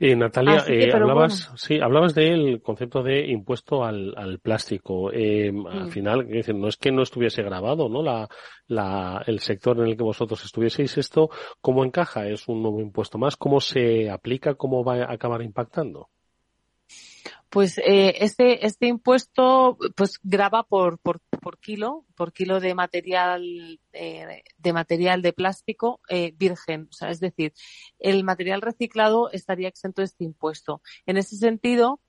Eh, 0.00 0.16
Natalia, 0.16 0.64
eh, 0.66 0.92
hablabas, 0.92 1.52
sí, 1.56 1.78
hablabas 1.80 2.14
del 2.14 2.60
concepto 2.60 3.02
de 3.02 3.26
impuesto 3.28 3.84
al, 3.84 4.12
al 4.16 4.40
plástico. 4.40 5.12
Eh, 5.12 5.48
Al 5.48 5.86
mm. 5.86 5.90
final, 5.90 6.28
no 6.54 6.68
es 6.68 6.76
que 6.76 6.90
no 6.90 7.02
estuviese 7.02 7.42
grabado, 7.42 7.88
¿no? 7.88 8.02
La, 8.02 8.28
la, 8.66 9.22
el 9.26 9.38
sector 9.38 9.78
en 9.78 9.86
el 9.86 9.96
que 9.96 10.02
vosotros 10.02 10.44
estuvieseis 10.44 10.98
esto, 10.98 11.30
¿cómo 11.60 11.84
encaja? 11.84 12.26
¿Es 12.28 12.48
un 12.48 12.62
nuevo 12.62 12.80
impuesto 12.80 13.18
más? 13.18 13.36
¿Cómo 13.36 13.60
se 13.60 14.10
aplica? 14.10 14.54
¿Cómo 14.56 14.84
va 14.84 15.04
a 15.04 15.12
acabar 15.12 15.42
impactando? 15.42 16.08
Pues 17.50 17.78
eh, 17.78 18.16
este, 18.20 18.66
este 18.66 18.88
impuesto 18.88 19.78
pues 19.96 20.20
graba 20.22 20.64
por, 20.64 20.98
por, 20.98 21.20
por 21.40 21.58
kilo, 21.58 22.04
por 22.14 22.34
kilo 22.34 22.60
de 22.60 22.74
material, 22.74 23.80
eh, 23.94 24.42
de 24.58 24.72
material 24.74 25.22
de 25.22 25.32
plástico 25.32 26.00
eh, 26.10 26.34
virgen. 26.36 26.88
O 26.90 26.92
sea, 26.92 27.08
es 27.08 27.20
decir, 27.20 27.54
el 27.98 28.22
material 28.22 28.60
reciclado 28.60 29.30
estaría 29.30 29.68
exento 29.68 30.02
de 30.02 30.06
este 30.06 30.24
impuesto. 30.24 30.82
En 31.06 31.16
ese 31.16 31.36
sentido, 31.36 32.00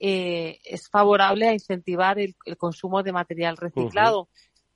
eh, 0.00 0.58
es 0.64 0.88
favorable 0.88 1.48
a 1.48 1.52
incentivar 1.52 2.18
el, 2.18 2.36
el 2.44 2.56
consumo 2.56 3.02
de 3.02 3.12
material 3.12 3.56
reciclado, 3.56 4.28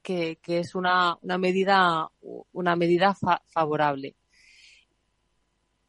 que, 0.02 0.38
que, 0.42 0.58
es 0.58 0.74
una, 0.74 1.16
una 1.22 1.38
medida, 1.38 2.10
una 2.52 2.76
medida 2.76 3.14
fa 3.14 3.42
favorable. 3.48 4.16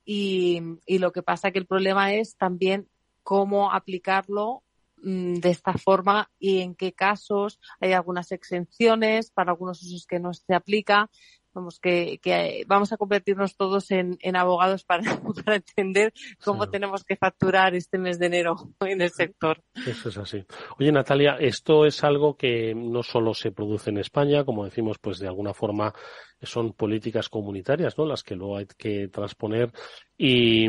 Y, 0.05 0.61
y, 0.85 0.97
lo 0.99 1.11
que 1.11 1.23
pasa 1.23 1.51
que 1.51 1.59
el 1.59 1.65
problema 1.65 2.13
es 2.13 2.35
también 2.35 2.89
cómo 3.23 3.71
aplicarlo 3.71 4.63
mm, 4.97 5.35
de 5.35 5.49
esta 5.49 5.73
forma 5.73 6.29
y 6.39 6.59
en 6.59 6.75
qué 6.75 6.93
casos 6.93 7.59
hay 7.79 7.93
algunas 7.93 8.31
exenciones 8.31 9.31
para 9.31 9.51
algunos 9.51 9.81
usos 9.81 10.05
que 10.05 10.19
no 10.19 10.33
se 10.33 10.53
aplica. 10.53 11.09
Vamos, 11.53 11.79
que, 11.79 12.19
que 12.19 12.63
vamos 12.67 12.91
a 12.91 12.97
convertirnos 12.97 13.55
todos 13.55 13.91
en, 13.91 14.17
en 14.21 14.35
abogados 14.35 14.83
para, 14.83 15.03
para, 15.45 15.57
entender 15.57 16.13
cómo 16.43 16.69
tenemos 16.69 17.03
que 17.03 17.15
facturar 17.15 17.75
este 17.75 17.97
mes 17.97 18.19
de 18.19 18.25
enero 18.27 18.55
en 18.81 19.01
el 19.01 19.11
sector. 19.11 19.61
Eso 19.85 20.09
es 20.09 20.17
así. 20.17 20.43
Oye, 20.79 20.91
Natalia, 20.91 21.37
esto 21.39 21.85
es 21.85 22.03
algo 22.03 22.35
que 22.35 22.73
no 22.75 23.03
solo 23.03 23.33
se 23.33 23.51
produce 23.51 23.89
en 23.89 23.99
España, 23.99 24.43
como 24.43 24.65
decimos, 24.65 24.97
pues 24.99 25.19
de 25.19 25.27
alguna 25.27 25.53
forma 25.53 25.93
son 26.41 26.73
políticas 26.73 27.29
comunitarias, 27.29 27.97
¿no? 27.97 28.05
Las 28.05 28.23
que 28.23 28.35
luego 28.35 28.57
hay 28.57 28.65
que 28.77 29.07
transponer 29.07 29.71
y, 30.17 30.67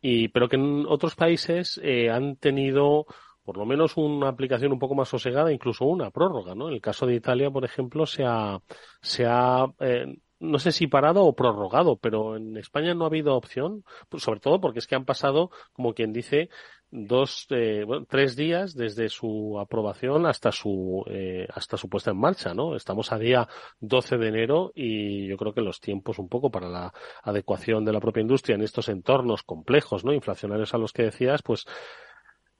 y 0.00 0.28
pero 0.28 0.48
que 0.48 0.56
en 0.56 0.84
otros 0.86 1.14
países 1.14 1.80
eh, 1.82 2.10
han 2.10 2.36
tenido 2.36 3.06
por 3.44 3.56
lo 3.56 3.66
menos 3.66 3.96
una 3.96 4.28
aplicación 4.28 4.72
un 4.72 4.78
poco 4.78 4.94
más 4.94 5.08
sosegada, 5.08 5.52
incluso 5.52 5.84
una 5.84 6.10
prórroga, 6.10 6.54
¿no? 6.54 6.68
En 6.68 6.74
el 6.74 6.80
caso 6.80 7.06
de 7.06 7.14
Italia, 7.14 7.50
por 7.50 7.64
ejemplo, 7.64 8.06
se 8.06 8.24
ha, 8.24 8.60
se 9.00 9.26
ha 9.26 9.66
eh, 9.80 10.06
no 10.42 10.58
sé 10.58 10.72
si 10.72 10.88
parado 10.88 11.24
o 11.24 11.34
prorrogado, 11.34 11.96
pero 11.96 12.36
en 12.36 12.56
España 12.56 12.94
no 12.94 13.04
ha 13.04 13.06
habido 13.06 13.36
opción, 13.36 13.84
pues 14.08 14.24
sobre 14.24 14.40
todo 14.40 14.60
porque 14.60 14.80
es 14.80 14.86
que 14.86 14.96
han 14.96 15.04
pasado, 15.04 15.50
como 15.72 15.94
quien 15.94 16.12
dice, 16.12 16.50
dos, 16.90 17.46
eh, 17.50 17.84
bueno, 17.86 18.06
tres 18.08 18.34
días 18.34 18.74
desde 18.74 19.08
su 19.08 19.58
aprobación 19.60 20.26
hasta 20.26 20.50
su, 20.50 21.04
eh, 21.08 21.46
hasta 21.54 21.76
su 21.76 21.88
puesta 21.88 22.10
en 22.10 22.18
marcha, 22.18 22.54
¿no? 22.54 22.74
Estamos 22.74 23.12
a 23.12 23.18
día 23.18 23.48
12 23.80 24.18
de 24.18 24.28
enero 24.28 24.72
y 24.74 25.28
yo 25.28 25.36
creo 25.36 25.54
que 25.54 25.62
los 25.62 25.80
tiempos 25.80 26.18
un 26.18 26.28
poco 26.28 26.50
para 26.50 26.68
la 26.68 26.92
adecuación 27.22 27.84
de 27.84 27.92
la 27.92 28.00
propia 28.00 28.20
industria 28.20 28.56
en 28.56 28.62
estos 28.62 28.88
entornos 28.88 29.44
complejos, 29.44 30.04
¿no? 30.04 30.12
Inflacionarios 30.12 30.74
a 30.74 30.78
los 30.78 30.92
que 30.92 31.04
decías, 31.04 31.40
pues 31.42 31.66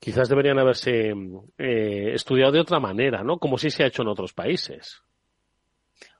quizás 0.03 0.27
deberían 0.27 0.59
haberse 0.59 1.13
eh, 1.57 2.13
estudiado 2.13 2.51
de 2.51 2.59
otra 2.59 2.77
manera, 2.77 3.23
¿no? 3.23 3.37
Como 3.37 3.57
sí 3.57 3.69
se 3.69 3.83
ha 3.83 3.87
hecho 3.87 4.01
en 4.01 4.09
otros 4.09 4.33
países. 4.33 5.01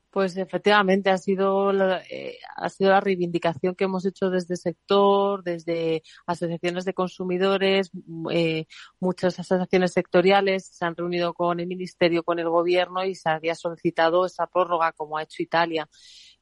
Pues 0.10 0.38
efectivamente 0.38 1.10
ha 1.10 1.18
sido 1.18 1.74
la, 1.74 2.02
eh, 2.10 2.38
ha 2.56 2.70
sido 2.70 2.92
la 2.92 3.02
reivindicación 3.02 3.76
que 3.76 3.84
hemos 3.84 4.06
hecho 4.06 4.30
desde 4.30 4.54
el 4.54 4.60
sector, 4.60 5.44
desde 5.44 6.02
asociaciones 6.26 6.86
de 6.86 6.94
consumidores, 6.94 7.92
eh, 8.32 8.68
muchas 9.02 9.38
asociaciones 9.38 9.92
sectoriales 9.92 10.68
se 10.68 10.86
han 10.86 10.96
reunido 10.96 11.34
con 11.34 11.60
el 11.60 11.68
ministerio, 11.68 12.24
con 12.24 12.40
el 12.40 12.48
gobierno 12.48 13.04
y 13.04 13.16
se 13.16 13.30
había 13.30 13.56
solicitado 13.56 14.26
esa 14.26 14.48
prórroga 14.48 14.94
como 14.94 15.18
ha 15.18 15.24
hecho 15.24 15.44
Italia 15.44 15.90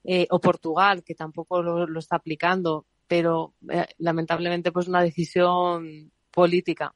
eh, 0.03 0.27
o 0.29 0.39
Portugal, 0.39 1.01
que 1.03 1.15
tampoco 1.15 1.63
lo, 1.63 1.88
lo 1.88 2.00
está 2.00 2.17
aplicando, 2.17 2.86
pero 3.07 3.55
lamentablemente 3.98 4.71
pues 4.71 4.88
una 4.88 5.01
decisión 5.01 6.12
política 6.29 6.93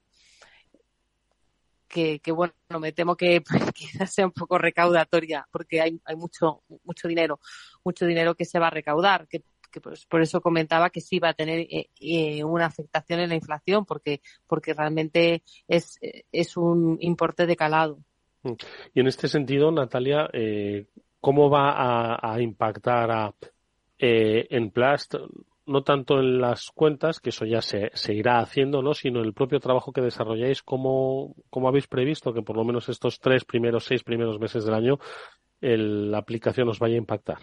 que, 2.21 2.31
bueno, 2.31 2.53
me 2.79 2.91
temo 2.91 3.15
que 3.15 3.41
quizás 3.73 4.13
sea 4.13 4.25
un 4.25 4.31
poco 4.31 4.57
recaudatoria 4.57 5.47
porque 5.51 5.81
hay, 5.81 5.99
hay 6.05 6.15
mucho, 6.15 6.63
mucho 6.83 7.07
dinero, 7.07 7.39
mucho 7.83 8.05
dinero 8.05 8.35
que 8.35 8.45
se 8.45 8.59
va 8.59 8.67
a 8.67 8.71
recaudar, 8.71 9.27
que, 9.27 9.43
pues 9.81 10.05
por 10.05 10.21
eso 10.21 10.39
comentaba 10.39 10.89
que 10.89 11.01
sí 11.01 11.19
va 11.19 11.29
a 11.29 11.33
tener 11.33 11.67
eh, 11.69 11.89
eh, 11.99 12.43
una 12.45 12.65
afectación 12.65 13.19
en 13.19 13.27
la 13.27 13.35
inflación 13.35 13.83
porque, 13.85 14.21
porque 14.47 14.73
realmente 14.73 15.43
es, 15.67 15.99
es 16.31 16.55
un 16.55 16.97
importe 17.01 17.45
de 17.45 17.57
calado. 17.57 17.99
Mm. 18.43 18.53
Y 18.93 18.99
en 19.01 19.07
este 19.07 19.27
sentido, 19.27 19.71
Natalia, 19.71 20.29
eh, 20.31 20.87
¿cómo 21.19 21.49
va 21.49 21.71
a, 21.71 22.33
a 22.35 22.41
impactar 22.41 23.11
a, 23.11 23.35
eh, 23.97 24.47
en 24.49 24.71
Plast 24.71 25.15
no 25.65 25.84
tanto 25.84 26.19
en 26.19 26.39
las 26.39 26.72
cuentas, 26.72 27.19
que 27.19 27.29
eso 27.29 27.45
ya 27.45 27.62
se, 27.62 27.91
se 27.93 28.13
irá 28.13 28.39
haciendo, 28.39 28.81
¿no? 28.81 28.93
sino 28.93 29.19
en 29.19 29.25
el 29.25 29.34
propio 29.34 29.60
trabajo 29.60 29.91
que 29.91 30.01
desarrolláis, 30.01 30.62
¿cómo, 30.63 31.36
cómo 31.50 31.67
habéis 31.67 31.88
previsto 31.88 32.34
que 32.34 32.41
por 32.41 32.55
lo 32.55 32.63
menos 32.63 32.89
estos 32.89 33.19
tres 33.19 33.45
primeros, 33.45 33.86
seis 33.86 34.03
primeros 34.03 34.39
meses 34.39 34.65
del 34.65 34.75
año 34.75 35.00
el, 35.62 36.12
la 36.12 36.19
aplicación 36.19 36.69
os 36.69 36.79
vaya 36.79 36.95
a 36.95 37.00
impactar? 37.00 37.39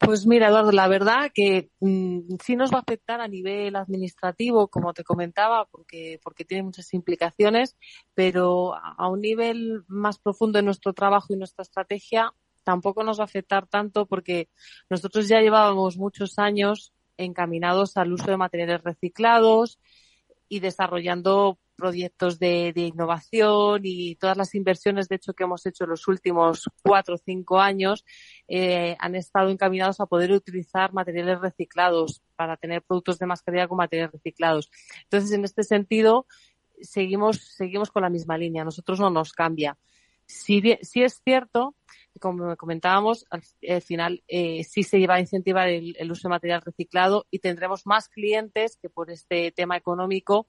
Pues 0.00 0.26
mira, 0.26 0.48
Eduardo, 0.48 0.72
la 0.72 0.88
verdad 0.88 1.30
que 1.32 1.70
mmm, 1.78 2.36
sí 2.42 2.56
nos 2.56 2.72
va 2.72 2.78
a 2.78 2.80
afectar 2.80 3.20
a 3.20 3.28
nivel 3.28 3.76
administrativo, 3.76 4.66
como 4.66 4.92
te 4.92 5.04
comentaba, 5.04 5.66
porque, 5.66 6.18
porque 6.22 6.44
tiene 6.44 6.64
muchas 6.64 6.92
implicaciones, 6.94 7.76
pero 8.14 8.74
a 8.74 9.08
un 9.08 9.20
nivel 9.20 9.84
más 9.86 10.18
profundo 10.18 10.58
en 10.58 10.64
nuestro 10.64 10.94
trabajo 10.94 11.32
y 11.32 11.36
nuestra 11.36 11.62
estrategia, 11.62 12.32
tampoco 12.64 13.04
nos 13.04 13.18
va 13.18 13.24
a 13.24 13.26
afectar 13.26 13.66
tanto 13.66 14.06
porque 14.06 14.48
nosotros 14.90 15.28
ya 15.28 15.40
llevábamos 15.40 15.96
muchos 15.96 16.38
años 16.38 16.92
encaminados 17.16 17.96
al 17.96 18.12
uso 18.12 18.30
de 18.30 18.36
materiales 18.36 18.82
reciclados 18.82 19.78
y 20.48 20.60
desarrollando 20.60 21.58
proyectos 21.76 22.38
de, 22.38 22.72
innovación 22.76 23.80
y 23.82 24.14
todas 24.16 24.36
las 24.36 24.54
inversiones, 24.54 25.08
de 25.08 25.16
hecho, 25.16 25.34
que 25.34 25.44
hemos 25.44 25.66
hecho 25.66 25.84
en 25.84 25.90
los 25.90 26.06
últimos 26.06 26.68
cuatro 26.82 27.16
o 27.16 27.18
cinco 27.18 27.60
años 27.60 28.04
eh, 28.48 28.96
han 29.00 29.14
estado 29.14 29.50
encaminados 29.50 30.00
a 30.00 30.06
poder 30.06 30.32
utilizar 30.32 30.92
materiales 30.92 31.40
reciclados 31.40 32.22
para 32.36 32.56
tener 32.56 32.82
productos 32.82 33.18
de 33.18 33.26
más 33.26 33.42
calidad 33.42 33.68
con 33.68 33.78
materiales 33.78 34.12
reciclados. 34.12 34.70
Entonces, 35.02 35.32
en 35.32 35.44
este 35.44 35.64
sentido, 35.64 36.26
seguimos, 36.80 37.38
seguimos 37.38 37.90
con 37.90 38.02
la 38.02 38.10
misma 38.10 38.38
línea. 38.38 38.64
Nosotros 38.64 39.00
no 39.00 39.10
nos 39.10 39.32
cambia. 39.32 39.76
Si, 40.26 40.62
es 41.02 41.20
cierto, 41.22 41.74
como 42.20 42.56
comentábamos, 42.56 43.26
al, 43.30 43.42
final 43.82 44.22
eh, 44.28 44.64
sí 44.64 44.82
se 44.82 44.98
lleva 44.98 45.14
a 45.14 45.20
incentivar 45.20 45.68
el, 45.68 46.10
uso 46.10 46.28
de 46.28 46.30
material 46.30 46.62
reciclado 46.62 47.26
y 47.30 47.40
tendremos 47.40 47.86
más 47.86 48.08
clientes 48.08 48.76
que 48.80 48.88
por 48.88 49.10
este 49.10 49.52
tema 49.52 49.76
económico 49.76 50.46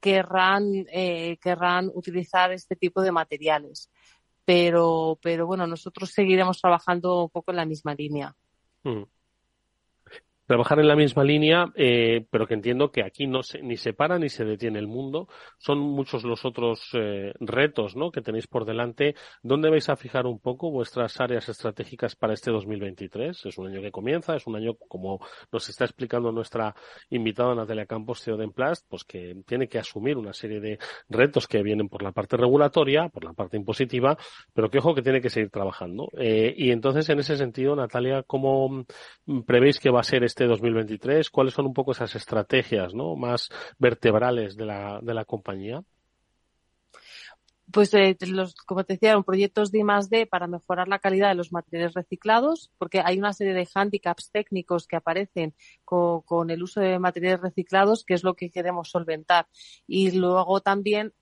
querrán, 0.00 0.86
eh, 0.92 1.38
querrán 1.40 1.90
utilizar 1.94 2.52
este 2.52 2.76
tipo 2.76 3.02
de 3.02 3.12
materiales. 3.12 3.90
Pero, 4.44 5.18
pero 5.22 5.46
bueno, 5.46 5.66
nosotros 5.66 6.10
seguiremos 6.10 6.60
trabajando 6.60 7.24
un 7.24 7.30
poco 7.30 7.52
en 7.52 7.56
la 7.58 7.64
misma 7.64 7.94
línea. 7.94 8.34
Mm 8.82 9.02
trabajar 10.52 10.80
en 10.80 10.86
la 10.86 10.96
misma 10.96 11.24
línea, 11.24 11.72
eh, 11.76 12.26
pero 12.30 12.46
que 12.46 12.52
entiendo 12.52 12.90
que 12.90 13.02
aquí 13.02 13.26
no 13.26 13.42
se, 13.42 13.62
ni 13.62 13.78
se 13.78 13.94
para 13.94 14.18
ni 14.18 14.28
se 14.28 14.44
detiene 14.44 14.78
el 14.78 14.86
mundo. 14.86 15.26
Son 15.56 15.78
muchos 15.78 16.24
los 16.24 16.44
otros 16.44 16.90
eh, 16.92 17.32
retos 17.40 17.96
¿no? 17.96 18.10
que 18.10 18.20
tenéis 18.20 18.46
por 18.48 18.66
delante. 18.66 19.14
¿Dónde 19.42 19.70
vais 19.70 19.88
a 19.88 19.96
fijar 19.96 20.26
un 20.26 20.38
poco 20.38 20.70
vuestras 20.70 21.18
áreas 21.22 21.48
estratégicas 21.48 22.16
para 22.16 22.34
este 22.34 22.50
2023? 22.50 23.46
Es 23.46 23.56
un 23.56 23.68
año 23.68 23.80
que 23.80 23.90
comienza, 23.90 24.36
es 24.36 24.46
un 24.46 24.56
año, 24.56 24.74
como 24.74 25.24
nos 25.50 25.70
está 25.70 25.86
explicando 25.86 26.30
nuestra 26.32 26.74
invitada 27.08 27.54
Natalia 27.54 27.86
Campos, 27.86 28.20
CEO 28.22 28.36
de 28.36 28.44
Emplast, 28.44 28.86
pues 28.90 29.04
que 29.04 29.34
tiene 29.46 29.68
que 29.68 29.78
asumir 29.78 30.18
una 30.18 30.34
serie 30.34 30.60
de 30.60 30.78
retos 31.08 31.48
que 31.48 31.62
vienen 31.62 31.88
por 31.88 32.02
la 32.02 32.12
parte 32.12 32.36
regulatoria, 32.36 33.08
por 33.08 33.24
la 33.24 33.32
parte 33.32 33.56
impositiva, 33.56 34.18
pero 34.52 34.68
que 34.68 34.80
ojo 34.80 34.94
que 34.94 35.00
tiene 35.00 35.22
que 35.22 35.30
seguir 35.30 35.48
trabajando. 35.48 36.10
Eh, 36.18 36.52
y 36.54 36.72
entonces, 36.72 37.08
en 37.08 37.20
ese 37.20 37.38
sentido, 37.38 37.74
Natalia, 37.74 38.22
¿cómo 38.22 38.84
prevéis 39.46 39.80
que 39.80 39.88
va 39.88 40.00
a 40.00 40.04
ser 40.04 40.24
este 40.24 40.41
2023? 40.46 41.20
Este 41.20 41.30
¿Cuáles 41.32 41.54
son 41.54 41.66
un 41.66 41.74
poco 41.74 41.92
esas 41.92 42.14
estrategias 42.14 42.94
más 42.94 43.48
vertebrales 43.78 44.56
de 44.56 44.66
la, 44.66 45.00
de 45.02 45.14
la 45.14 45.24
compañía? 45.24 45.82
Pues 47.72 47.94
eh, 47.94 48.16
los, 48.26 48.54
como 48.54 48.84
te 48.84 48.94
decía, 48.94 49.18
proyectos 49.22 49.72
de 49.72 49.78
I+D 49.78 50.26
para 50.26 50.46
mejorar 50.46 50.88
la 50.88 50.98
calidad 50.98 51.30
de 51.30 51.36
los 51.36 51.52
materiales 51.52 51.94
reciclados, 51.94 52.70
porque 52.76 53.00
hay 53.02 53.18
una 53.18 53.32
serie 53.32 53.54
de 53.54 53.66
hándicaps 53.66 54.30
técnicos 54.30 54.86
que 54.86 54.96
aparecen 54.96 55.54
con, 55.84 56.50
el 56.50 56.62
uso 56.62 56.80
de 56.80 56.98
materiales 56.98 57.40
reciclados, 57.40 58.04
que 58.04 58.14
es 58.14 58.24
lo 58.24 58.34
que 58.34 58.50
queremos 58.50 58.90
solventar. 58.90 59.46
Y 59.86 60.10
luego 60.10 60.60
también 60.60 61.14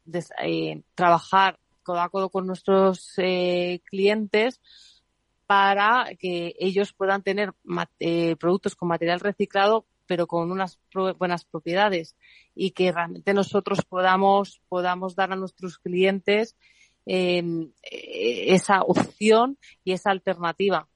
eh, 0.43 0.83
trabajar 0.97 1.61
codo 1.85 2.01
a 2.01 2.09
codo 2.09 2.31
con 2.31 2.47
nuestros 2.47 3.13
eh, 3.19 3.81
clientes 3.85 4.61
para 5.51 6.15
que 6.17 6.55
ellos 6.61 6.93
puedan 6.93 7.25
tener 7.25 7.53
eh, 7.99 8.37
productos 8.37 8.77
con 8.77 8.87
material 8.87 9.19
reciclado 9.19 9.85
pero 10.07 10.29
con 10.29 10.53
unas 10.53 10.79
buenas 11.19 11.45
propiedades. 11.45 12.15
Y 12.55 12.71
que 12.71 12.93
realmente 12.93 13.35
nosotros 13.35 13.85
podamos 13.85 14.61
podamos 14.69 15.17
dar 15.17 15.33
a 15.33 15.37
nuestros 15.37 15.79
clientes 15.79 16.57
em, 17.05 17.73
eh, 17.83 18.55
esa 18.55 18.83
opción 18.83 19.59
y 19.83 19.91
esa 19.91 20.13
alternativa. 20.13 20.87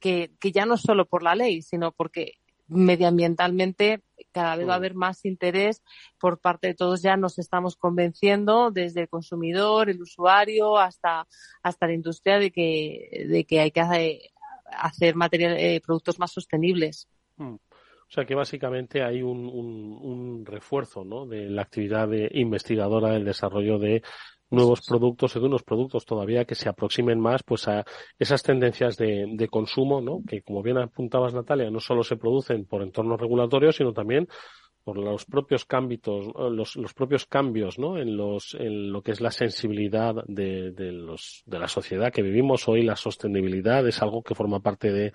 Que, 0.00 0.32
que 0.40 0.50
ya 0.50 0.66
no 0.66 0.76
solo 0.76 1.06
por 1.06 1.22
la 1.22 1.36
ley 1.36 1.62
sino 1.62 1.92
porque 1.92 2.40
medioambientalmente 2.68 4.02
cada 4.32 4.56
vez 4.56 4.68
va 4.68 4.72
a 4.74 4.76
haber 4.76 4.94
más 4.94 5.24
interés 5.24 5.82
por 6.18 6.40
parte 6.40 6.68
de 6.68 6.74
todos. 6.74 7.02
Ya 7.02 7.16
nos 7.16 7.38
estamos 7.38 7.76
convenciendo 7.76 8.70
desde 8.70 9.02
el 9.02 9.08
consumidor, 9.08 9.88
el 9.88 10.02
usuario, 10.02 10.76
hasta, 10.78 11.26
hasta 11.62 11.86
la 11.86 11.94
industria 11.94 12.38
de 12.38 12.50
que, 12.50 13.26
de 13.28 13.44
que 13.44 13.60
hay 13.60 13.70
que 13.70 13.80
hacer, 14.66 15.14
material, 15.14 15.56
eh, 15.56 15.80
productos 15.84 16.18
más 16.18 16.32
sostenibles. 16.32 17.08
Mm. 17.36 17.54
O 17.54 18.10
sea 18.14 18.24
que 18.24 18.34
básicamente 18.34 19.02
hay 19.02 19.22
un, 19.22 19.46
un, 19.48 19.98
un 20.00 20.46
refuerzo 20.46 21.04
¿no? 21.04 21.26
de 21.26 21.48
la 21.48 21.62
actividad 21.62 22.06
de 22.08 22.28
investigadora 22.34 23.10
del 23.10 23.24
desarrollo 23.24 23.78
de 23.78 24.02
nuevos 24.54 24.86
productos 24.86 25.36
y 25.36 25.40
de 25.40 25.46
unos 25.46 25.62
productos 25.62 26.04
todavía 26.04 26.44
que 26.44 26.54
se 26.54 26.68
aproximen 26.68 27.20
más 27.20 27.42
pues 27.42 27.68
a 27.68 27.84
esas 28.18 28.42
tendencias 28.42 28.96
de, 28.96 29.26
de, 29.28 29.48
consumo, 29.48 30.00
¿no? 30.00 30.20
Que 30.26 30.42
como 30.42 30.62
bien 30.62 30.78
apuntabas 30.78 31.34
Natalia, 31.34 31.70
no 31.70 31.80
solo 31.80 32.02
se 32.02 32.16
producen 32.16 32.64
por 32.64 32.82
entornos 32.82 33.20
regulatorios, 33.20 33.76
sino 33.76 33.92
también 33.92 34.28
por 34.84 34.98
los 34.98 35.24
propios 35.24 35.64
cambios, 35.64 36.00
los, 36.50 36.76
los 36.76 36.92
propios 36.92 37.24
cambios, 37.24 37.78
¿no? 37.78 37.98
En 37.98 38.16
los, 38.16 38.54
en 38.54 38.92
lo 38.92 39.02
que 39.02 39.12
es 39.12 39.20
la 39.20 39.30
sensibilidad 39.30 40.14
de, 40.26 40.72
de 40.72 40.92
los, 40.92 41.42
de 41.46 41.58
la 41.58 41.68
sociedad 41.68 42.12
que 42.12 42.22
vivimos 42.22 42.68
hoy, 42.68 42.82
la 42.82 42.94
sostenibilidad 42.94 43.86
es 43.88 44.02
algo 44.02 44.22
que 44.22 44.34
forma 44.34 44.60
parte 44.60 44.92
de 44.92 45.12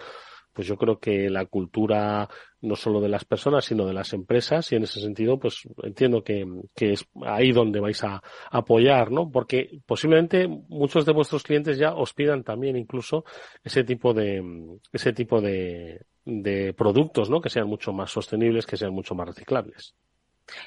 pues 0.53 0.67
yo 0.67 0.75
creo 0.77 0.99
que 0.99 1.29
la 1.29 1.45
cultura 1.45 2.27
no 2.61 2.75
solo 2.75 2.99
de 2.99 3.09
las 3.09 3.25
personas, 3.25 3.65
sino 3.65 3.85
de 3.85 3.93
las 3.93 4.13
empresas, 4.13 4.71
y 4.71 4.75
en 4.75 4.83
ese 4.83 4.99
sentido, 4.99 5.39
pues 5.39 5.61
entiendo 5.83 6.23
que, 6.23 6.45
que 6.75 6.93
es 6.93 7.05
ahí 7.25 7.51
donde 7.51 7.79
vais 7.79 8.03
a, 8.03 8.21
apoyar, 8.51 9.11
¿no? 9.11 9.31
Porque 9.31 9.79
posiblemente 9.85 10.47
muchos 10.47 11.05
de 11.05 11.13
vuestros 11.13 11.43
clientes 11.43 11.77
ya 11.77 11.93
os 11.93 12.13
pidan 12.13 12.43
también 12.43 12.75
incluso 12.75 13.23
ese 13.63 13.83
tipo 13.83 14.13
de, 14.13 14.43
ese 14.91 15.13
tipo 15.13 15.41
de, 15.41 16.01
de 16.25 16.73
productos, 16.73 17.29
¿no? 17.29 17.41
Que 17.41 17.49
sean 17.49 17.67
mucho 17.67 17.93
más 17.93 18.11
sostenibles, 18.11 18.65
que 18.65 18.77
sean 18.77 18.93
mucho 18.93 19.15
más 19.15 19.27
reciclables. 19.27 19.95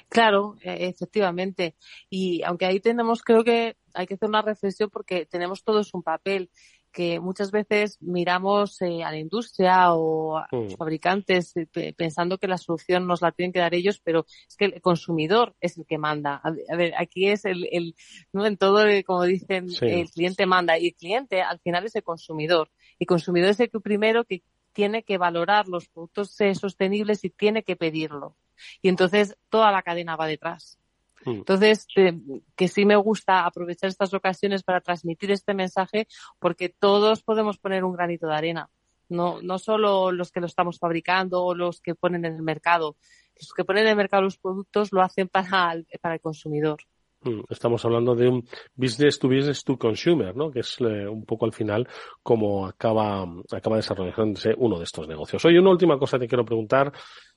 Claro, 0.08 0.56
e, 0.62 0.88
efectivamente. 0.88 1.76
Y 2.08 2.42
aunque 2.44 2.66
ahí 2.66 2.80
tenemos, 2.80 3.22
creo 3.22 3.44
que 3.44 3.76
hay 3.94 4.06
que 4.06 4.14
hacer 4.14 4.28
una 4.28 4.42
reflexión 4.42 4.90
porque 4.90 5.26
tenemos 5.26 5.64
todos 5.64 5.92
un 5.94 6.02
papel 6.02 6.50
que 6.92 7.18
muchas 7.20 7.50
veces 7.50 7.96
miramos 8.00 8.80
eh, 8.82 9.02
a 9.02 9.10
la 9.10 9.18
industria 9.18 9.94
o 9.94 10.36
a 10.36 10.46
los 10.52 10.74
mm. 10.74 10.76
fabricantes 10.76 11.52
eh, 11.56 11.94
pensando 11.94 12.38
que 12.38 12.46
la 12.46 12.58
solución 12.58 13.06
nos 13.06 13.22
la 13.22 13.32
tienen 13.32 13.52
que 13.52 13.58
dar 13.58 13.74
ellos, 13.74 14.00
pero 14.04 14.26
es 14.46 14.56
que 14.56 14.66
el 14.66 14.80
consumidor 14.80 15.56
es 15.60 15.78
el 15.78 15.86
que 15.86 15.98
manda. 15.98 16.40
A, 16.44 16.76
ver, 16.76 16.92
aquí 16.96 17.28
es 17.28 17.44
el, 17.44 17.66
el 17.72 17.94
¿no? 18.32 18.46
en 18.46 18.56
todo, 18.56 18.86
eh, 18.86 19.02
como 19.04 19.24
dicen, 19.24 19.68
el 19.80 20.10
cliente 20.10 20.46
manda 20.46 20.78
y 20.78 20.88
el 20.88 20.94
cliente 20.94 21.42
al 21.42 21.58
final 21.60 21.86
es 21.86 21.96
el 21.96 22.02
consumidor. 22.02 22.70
Y 22.98 23.04
el 23.04 23.08
consumidor 23.08 23.48
es 23.48 23.60
el 23.60 23.70
que 23.70 23.80
primero 23.80 24.24
que 24.24 24.42
tiene 24.72 25.02
que 25.02 25.18
valorar 25.18 25.68
los 25.68 25.88
productos 25.88 26.36
sostenibles 26.54 27.24
y 27.24 27.30
tiene 27.30 27.62
que 27.62 27.76
pedirlo. 27.76 28.36
Y 28.80 28.88
entonces 28.88 29.36
toda 29.48 29.72
la 29.72 29.82
cadena 29.82 30.16
va 30.16 30.26
detrás. 30.26 30.78
Mm. 31.24 31.30
Entonces, 31.30 31.86
eh, 31.96 32.18
que 32.56 32.68
sí 32.68 32.84
me 32.84 32.96
gusta 32.96 33.44
aprovechar 33.44 33.88
estas 33.88 34.12
ocasiones 34.14 34.62
para 34.62 34.80
transmitir 34.80 35.30
este 35.30 35.54
mensaje 35.54 36.06
porque 36.38 36.68
todos 36.68 37.22
podemos 37.22 37.58
poner 37.58 37.84
un 37.84 37.92
granito 37.92 38.26
de 38.26 38.34
arena. 38.34 38.70
No, 39.08 39.42
no 39.42 39.58
solo 39.58 40.10
los 40.10 40.32
que 40.32 40.40
lo 40.40 40.46
estamos 40.46 40.78
fabricando 40.78 41.42
o 41.44 41.54
los 41.54 41.80
que 41.80 41.94
ponen 41.94 42.24
en 42.24 42.34
el 42.34 42.42
mercado. 42.42 42.96
Los 43.38 43.52
que 43.52 43.64
ponen 43.64 43.84
en 43.84 43.90
el 43.90 43.96
mercado 43.96 44.22
los 44.22 44.38
productos 44.38 44.92
lo 44.92 45.02
hacen 45.02 45.28
para 45.28 45.72
el, 45.72 45.86
para 46.00 46.14
el 46.14 46.20
consumidor. 46.20 46.78
Mm, 47.24 47.42
estamos 47.50 47.84
hablando 47.84 48.14
de 48.14 48.28
un 48.28 48.48
business 48.74 49.18
to 49.18 49.28
business 49.28 49.62
to 49.62 49.76
consumer, 49.76 50.34
¿no? 50.34 50.50
Que 50.50 50.60
es 50.60 50.76
eh, 50.80 51.06
un 51.06 51.24
poco 51.24 51.44
al 51.44 51.52
final 51.52 51.86
como 52.22 52.66
acaba, 52.66 53.24
acaba 53.50 53.76
desarrollándose 53.76 54.54
uno 54.56 54.78
de 54.78 54.84
estos 54.84 55.06
negocios. 55.06 55.44
Oye, 55.44 55.60
una 55.60 55.70
última 55.70 55.98
cosa 55.98 56.18
te 56.18 56.26
quiero 56.26 56.44
preguntar. 56.44 56.92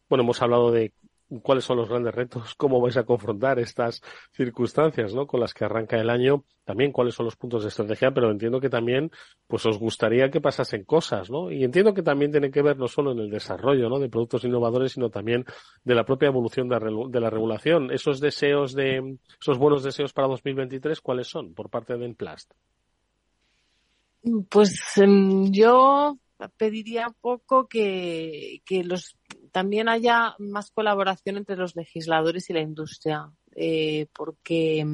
Bueno, 0.09 0.23
hemos 0.23 0.41
hablado 0.41 0.71
de 0.71 0.93
cuáles 1.41 1.63
son 1.63 1.77
los 1.77 1.89
grandes 1.89 2.13
retos, 2.13 2.55
cómo 2.55 2.79
vais 2.79 2.97
a 2.97 3.03
confrontar 3.03 3.59
estas 3.59 4.01
circunstancias, 4.31 5.13
¿no? 5.13 5.25
Con 5.25 5.39
las 5.39 5.53
que 5.53 5.65
arranca 5.65 5.97
el 5.97 6.09
año, 6.09 6.43
también 6.63 6.91
cuáles 6.91 7.15
son 7.15 7.25
los 7.25 7.35
puntos 7.35 7.63
de 7.63 7.69
estrategia, 7.69 8.11
pero 8.11 8.29
entiendo 8.29 8.59
que 8.59 8.69
también, 8.69 9.11
pues 9.47 9.65
os 9.65 9.79
gustaría 9.79 10.29
que 10.29 10.41
pasasen 10.41 10.83
cosas, 10.83 11.29
¿no? 11.29 11.51
Y 11.51 11.63
entiendo 11.63 11.93
que 11.93 12.03
también 12.03 12.31
tiene 12.31 12.51
que 12.51 12.61
ver 12.61 12.77
no 12.77 12.87
solo 12.87 13.11
en 13.11 13.19
el 13.19 13.29
desarrollo, 13.29 13.89
¿no? 13.89 13.99
De 13.99 14.09
productos 14.09 14.43
innovadores, 14.43 14.93
sino 14.93 15.09
también 15.09 15.45
de 15.83 15.95
la 15.95 16.05
propia 16.05 16.27
evolución 16.27 16.69
de, 16.69 17.19
la 17.19 17.29
regulación. 17.29 17.91
Esos 17.91 18.19
deseos 18.19 18.73
de, 18.73 19.17
esos 19.39 19.57
buenos 19.57 19.83
deseos 19.83 20.13
para 20.13 20.27
2023, 20.27 21.01
¿cuáles 21.01 21.27
son 21.27 21.53
por 21.53 21.69
parte 21.69 21.97
de 21.97 22.05
Enplast? 22.05 22.51
Pues 24.49 24.97
em, 24.97 25.51
yo 25.51 26.17
pediría 26.57 27.07
un 27.07 27.15
poco 27.21 27.67
que, 27.67 28.61
que 28.65 28.83
los 28.83 29.15
también 29.55 29.87
haya 29.87 30.35
más 30.37 30.69
colaboración 30.69 31.37
entre 31.37 31.55
los 31.55 31.77
legisladores 31.77 32.49
y 32.49 32.53
la 32.53 32.59
industria, 32.59 33.31
eh, 33.55 34.07
porque 34.13 34.85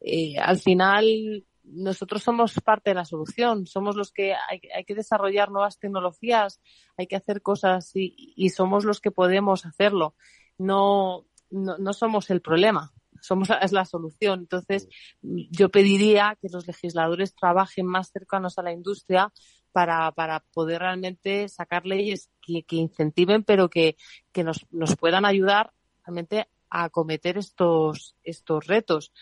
eh, 0.00 0.38
al 0.38 0.58
final 0.58 1.46
nosotros 1.64 2.22
somos 2.22 2.60
parte 2.62 2.90
de 2.90 2.94
la 2.94 3.06
solución, 3.06 3.66
somos 3.66 3.96
los 3.96 4.12
que 4.12 4.34
hay, 4.34 4.84
que 4.84 4.94
desarrollar 4.94 5.50
nuevas 5.50 5.78
tecnologías, 5.78 6.60
hay 6.98 7.06
que 7.06 7.16
hacer 7.16 7.40
cosas 7.40 7.90
y, 7.94 8.50
somos 8.50 8.84
los 8.84 9.00
que 9.00 9.12
podemos 9.12 9.64
hacerlo. 9.64 10.14
No, 10.58 11.24
no, 11.50 11.92
somos 11.94 12.28
el 12.28 12.42
problema, 12.42 12.92
somos 13.22 13.48
es 13.62 13.72
la 13.72 13.86
solución. 13.86 14.40
Entonces, 14.40 14.88
yo 15.22 15.70
pediría 15.70 16.36
que 16.42 16.48
los 16.52 16.66
legisladores 16.66 17.34
trabajen 17.34 17.86
más 17.86 18.10
cercanos 18.12 18.58
a 18.58 18.62
la 18.62 18.72
industria 18.72 19.32
para, 19.76 20.10
para 20.12 20.40
poder 20.54 20.80
realmente 20.80 21.50
sacar 21.50 21.84
leyes 21.84 22.30
que, 22.40 22.64
incentiven, 22.70 23.44
pero 23.44 23.68
que, 23.68 23.98
que 24.32 24.42
nos, 24.42 24.64
nos 24.70 24.96
puedan 24.96 25.26
ayudar 25.26 25.74
realmente 26.02 26.48
a 26.70 26.84
acometer 26.84 27.36
estos, 27.36 28.16
estos 28.24 28.66
retos. 28.66 29.12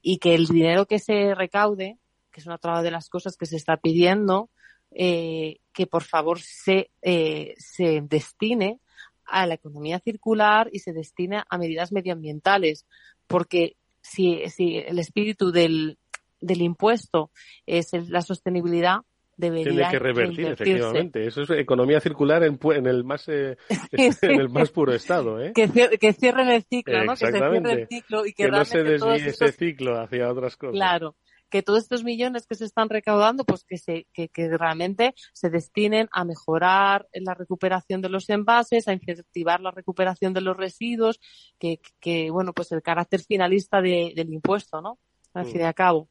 Y 0.00 0.16
que 0.16 0.34
el 0.34 0.46
dinero 0.46 0.86
que 0.86 0.98
se 0.98 1.34
recaude, 1.34 1.98
que 2.30 2.40
es 2.40 2.46
una 2.46 2.54
otra 2.54 2.80
de 2.80 2.90
las 2.90 3.10
cosas 3.10 3.36
que 3.36 3.44
se 3.44 3.56
está 3.56 3.76
pidiendo, 3.76 4.48
eh, 4.92 5.58
que 5.74 5.86
por 5.86 6.04
favor 6.04 6.40
se, 6.40 6.90
eh, 7.02 7.52
se 7.58 8.00
destine 8.00 8.80
a 9.26 9.46
la 9.46 9.56
economía 9.56 10.00
circular 10.00 10.70
y 10.72 10.78
se 10.78 10.94
destine 10.94 11.42
a 11.46 11.58
medidas 11.58 11.92
medioambientales, 11.92 12.86
porque 13.26 13.76
si, 14.00 14.48
si 14.48 14.78
el 14.78 15.00
espíritu 15.00 15.52
del, 15.52 15.98
del 16.40 16.62
impuesto 16.62 17.30
es 17.66 17.92
la 18.08 18.22
sostenibilidad, 18.22 19.00
debería 19.38 19.72
tiene 19.72 19.90
que 19.90 19.98
revertir 19.98 20.46
efectivamente. 20.48 21.26
Eso 21.26 21.42
es 21.42 21.50
economía 21.50 22.00
circular 22.00 22.42
en, 22.42 22.58
en 22.74 22.86
el 22.86 23.04
más 23.04 23.26
eh, 23.28 23.56
en 23.92 24.40
el 24.40 24.50
más 24.50 24.70
puro 24.70 24.92
estado 24.92 25.40
¿eh? 25.40 25.52
que, 25.54 25.68
que 25.98 26.12
cierren 26.12 26.48
el 26.48 26.64
ciclo 26.64 27.04
no 27.04 27.12
que 27.12 27.26
se 27.26 27.32
cierre 27.32 27.72
el 27.72 27.88
ciclo 27.88 28.26
y 28.26 28.32
que, 28.32 28.44
que 28.44 28.50
no 28.50 28.64
se 28.64 28.82
desvíe 28.82 29.28
ese 29.28 29.52
ciclo 29.52 29.98
hacia 29.98 30.30
otras 30.30 30.56
cosas. 30.56 30.74
Claro. 30.74 31.16
Que 31.50 31.62
todos 31.62 31.78
estos 31.78 32.04
millones 32.04 32.46
que 32.46 32.56
se 32.56 32.66
están 32.66 32.90
recaudando, 32.90 33.42
pues 33.44 33.64
que 33.64 33.78
se, 33.78 34.06
que, 34.12 34.28
que 34.28 34.54
realmente 34.54 35.14
se 35.32 35.48
destinen 35.48 36.06
a 36.12 36.26
mejorar 36.26 37.08
la 37.14 37.32
recuperación 37.32 38.02
de 38.02 38.10
los 38.10 38.28
envases, 38.28 38.86
a 38.86 38.92
incentivar 38.92 39.58
la 39.62 39.70
recuperación 39.70 40.34
de 40.34 40.42
los 40.42 40.58
residuos, 40.58 41.18
que, 41.58 41.80
que 42.00 42.30
bueno, 42.30 42.52
pues 42.52 42.70
el 42.72 42.82
carácter 42.82 43.20
finalista 43.20 43.80
de, 43.80 44.12
del 44.14 44.30
impuesto, 44.30 44.82
¿no? 44.82 44.98
Al 45.32 45.46
fin 45.46 45.62
y 45.62 45.64
al 45.64 45.74
cabo. 45.74 46.10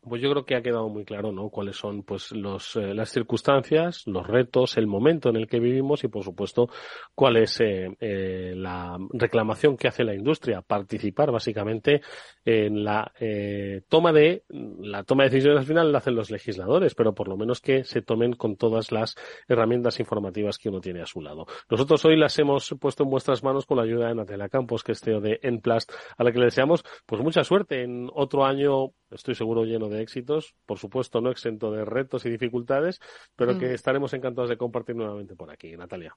Pues 0.00 0.22
yo 0.22 0.30
creo 0.30 0.44
que 0.44 0.54
ha 0.54 0.62
quedado 0.62 0.88
muy 0.88 1.04
claro, 1.04 1.32
¿no? 1.32 1.50
Cuáles 1.50 1.76
son, 1.76 2.04
pues, 2.04 2.30
los, 2.32 2.76
eh, 2.76 2.94
las 2.94 3.10
circunstancias, 3.10 4.04
los 4.06 4.26
retos, 4.26 4.76
el 4.76 4.86
momento 4.86 5.28
en 5.28 5.36
el 5.36 5.48
que 5.48 5.58
vivimos 5.58 6.04
y, 6.04 6.08
por 6.08 6.22
supuesto, 6.22 6.68
cuál 7.14 7.36
es 7.36 7.60
eh, 7.60 7.88
eh, 8.00 8.52
la 8.56 8.96
reclamación 9.12 9.76
que 9.76 9.88
hace 9.88 10.04
la 10.04 10.14
industria. 10.14 10.62
Participar, 10.62 11.32
básicamente, 11.32 12.00
en 12.44 12.84
la 12.84 13.12
toma 13.88 14.12
de, 14.12 14.44
la 14.48 15.02
toma 15.02 15.24
de 15.24 15.30
decisiones 15.30 15.60
al 15.60 15.66
final 15.66 15.92
la 15.92 15.98
hacen 15.98 16.14
los 16.14 16.30
legisladores, 16.30 16.94
pero 16.94 17.14
por 17.14 17.28
lo 17.28 17.36
menos 17.36 17.60
que 17.60 17.84
se 17.84 18.00
tomen 18.00 18.34
con 18.34 18.56
todas 18.56 18.92
las 18.92 19.16
herramientas 19.48 20.00
informativas 20.00 20.58
que 20.58 20.68
uno 20.68 20.80
tiene 20.80 21.02
a 21.02 21.06
su 21.06 21.20
lado. 21.20 21.46
Nosotros 21.68 22.04
hoy 22.04 22.16
las 22.16 22.38
hemos 22.38 22.74
puesto 22.80 23.02
en 23.02 23.10
vuestras 23.10 23.42
manos 23.42 23.66
con 23.66 23.76
la 23.76 23.82
ayuda 23.82 24.08
de 24.08 24.14
Natalia 24.14 24.48
Campos, 24.48 24.84
que 24.84 24.92
es 24.92 25.00
CEO 25.00 25.20
de 25.20 25.40
Enplast, 25.42 25.92
a 26.16 26.24
la 26.24 26.32
que 26.32 26.38
le 26.38 26.46
deseamos, 26.46 26.84
pues, 27.04 27.20
mucha 27.22 27.44
suerte 27.44 27.82
en 27.82 28.08
otro 28.14 28.44
año, 28.44 28.92
estoy 29.10 29.34
seguro, 29.34 29.64
lleno 29.64 29.87
de 29.88 30.02
éxitos, 30.02 30.54
por 30.66 30.78
supuesto 30.78 31.20
no 31.20 31.30
exento 31.30 31.70
de 31.70 31.84
retos 31.84 32.24
y 32.26 32.30
dificultades, 32.30 33.00
pero 33.36 33.58
que 33.58 33.68
mm. 33.68 33.74
estaremos 33.74 34.12
encantados 34.14 34.50
de 34.50 34.56
compartir 34.56 34.96
nuevamente 34.96 35.36
por 35.36 35.50
aquí. 35.50 35.76
Natalia. 35.76 36.16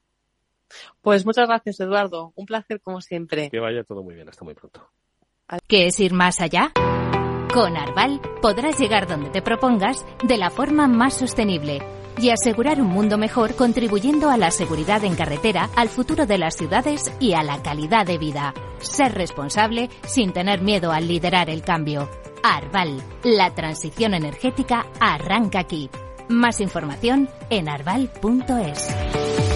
Pues 1.00 1.26
muchas 1.26 1.48
gracias, 1.48 1.80
Eduardo. 1.80 2.32
Un 2.34 2.46
placer 2.46 2.80
como 2.80 3.00
siempre. 3.00 3.50
Que 3.50 3.60
vaya 3.60 3.84
todo 3.84 4.02
muy 4.02 4.14
bien. 4.14 4.28
Hasta 4.28 4.44
muy 4.44 4.54
pronto. 4.54 4.88
¿Qué 5.68 5.86
es 5.86 6.00
ir 6.00 6.12
más 6.12 6.40
allá? 6.40 6.72
Con 7.52 7.76
Arval 7.76 8.20
podrás 8.40 8.78
llegar 8.78 9.06
donde 9.06 9.28
te 9.28 9.42
propongas 9.42 10.06
de 10.26 10.38
la 10.38 10.48
forma 10.48 10.88
más 10.88 11.14
sostenible 11.14 11.80
y 12.18 12.30
asegurar 12.30 12.80
un 12.80 12.88
mundo 12.88 13.18
mejor 13.18 13.54
contribuyendo 13.54 14.30
a 14.30 14.36
la 14.36 14.50
seguridad 14.50 15.04
en 15.04 15.14
carretera, 15.14 15.68
al 15.76 15.88
futuro 15.88 16.26
de 16.26 16.38
las 16.38 16.56
ciudades 16.56 17.12
y 17.20 17.34
a 17.34 17.42
la 17.42 17.62
calidad 17.62 18.06
de 18.06 18.18
vida. 18.18 18.54
Ser 18.78 19.12
responsable 19.12 19.90
sin 20.06 20.32
tener 20.32 20.62
miedo 20.62 20.92
al 20.92 21.08
liderar 21.08 21.50
el 21.50 21.62
cambio. 21.62 22.08
Arval, 22.42 23.02
la 23.22 23.54
transición 23.54 24.14
energética 24.14 24.86
arranca 25.00 25.60
aquí. 25.60 25.90
Más 26.28 26.60
información 26.60 27.28
en 27.50 27.68
arval.es. 27.68 29.51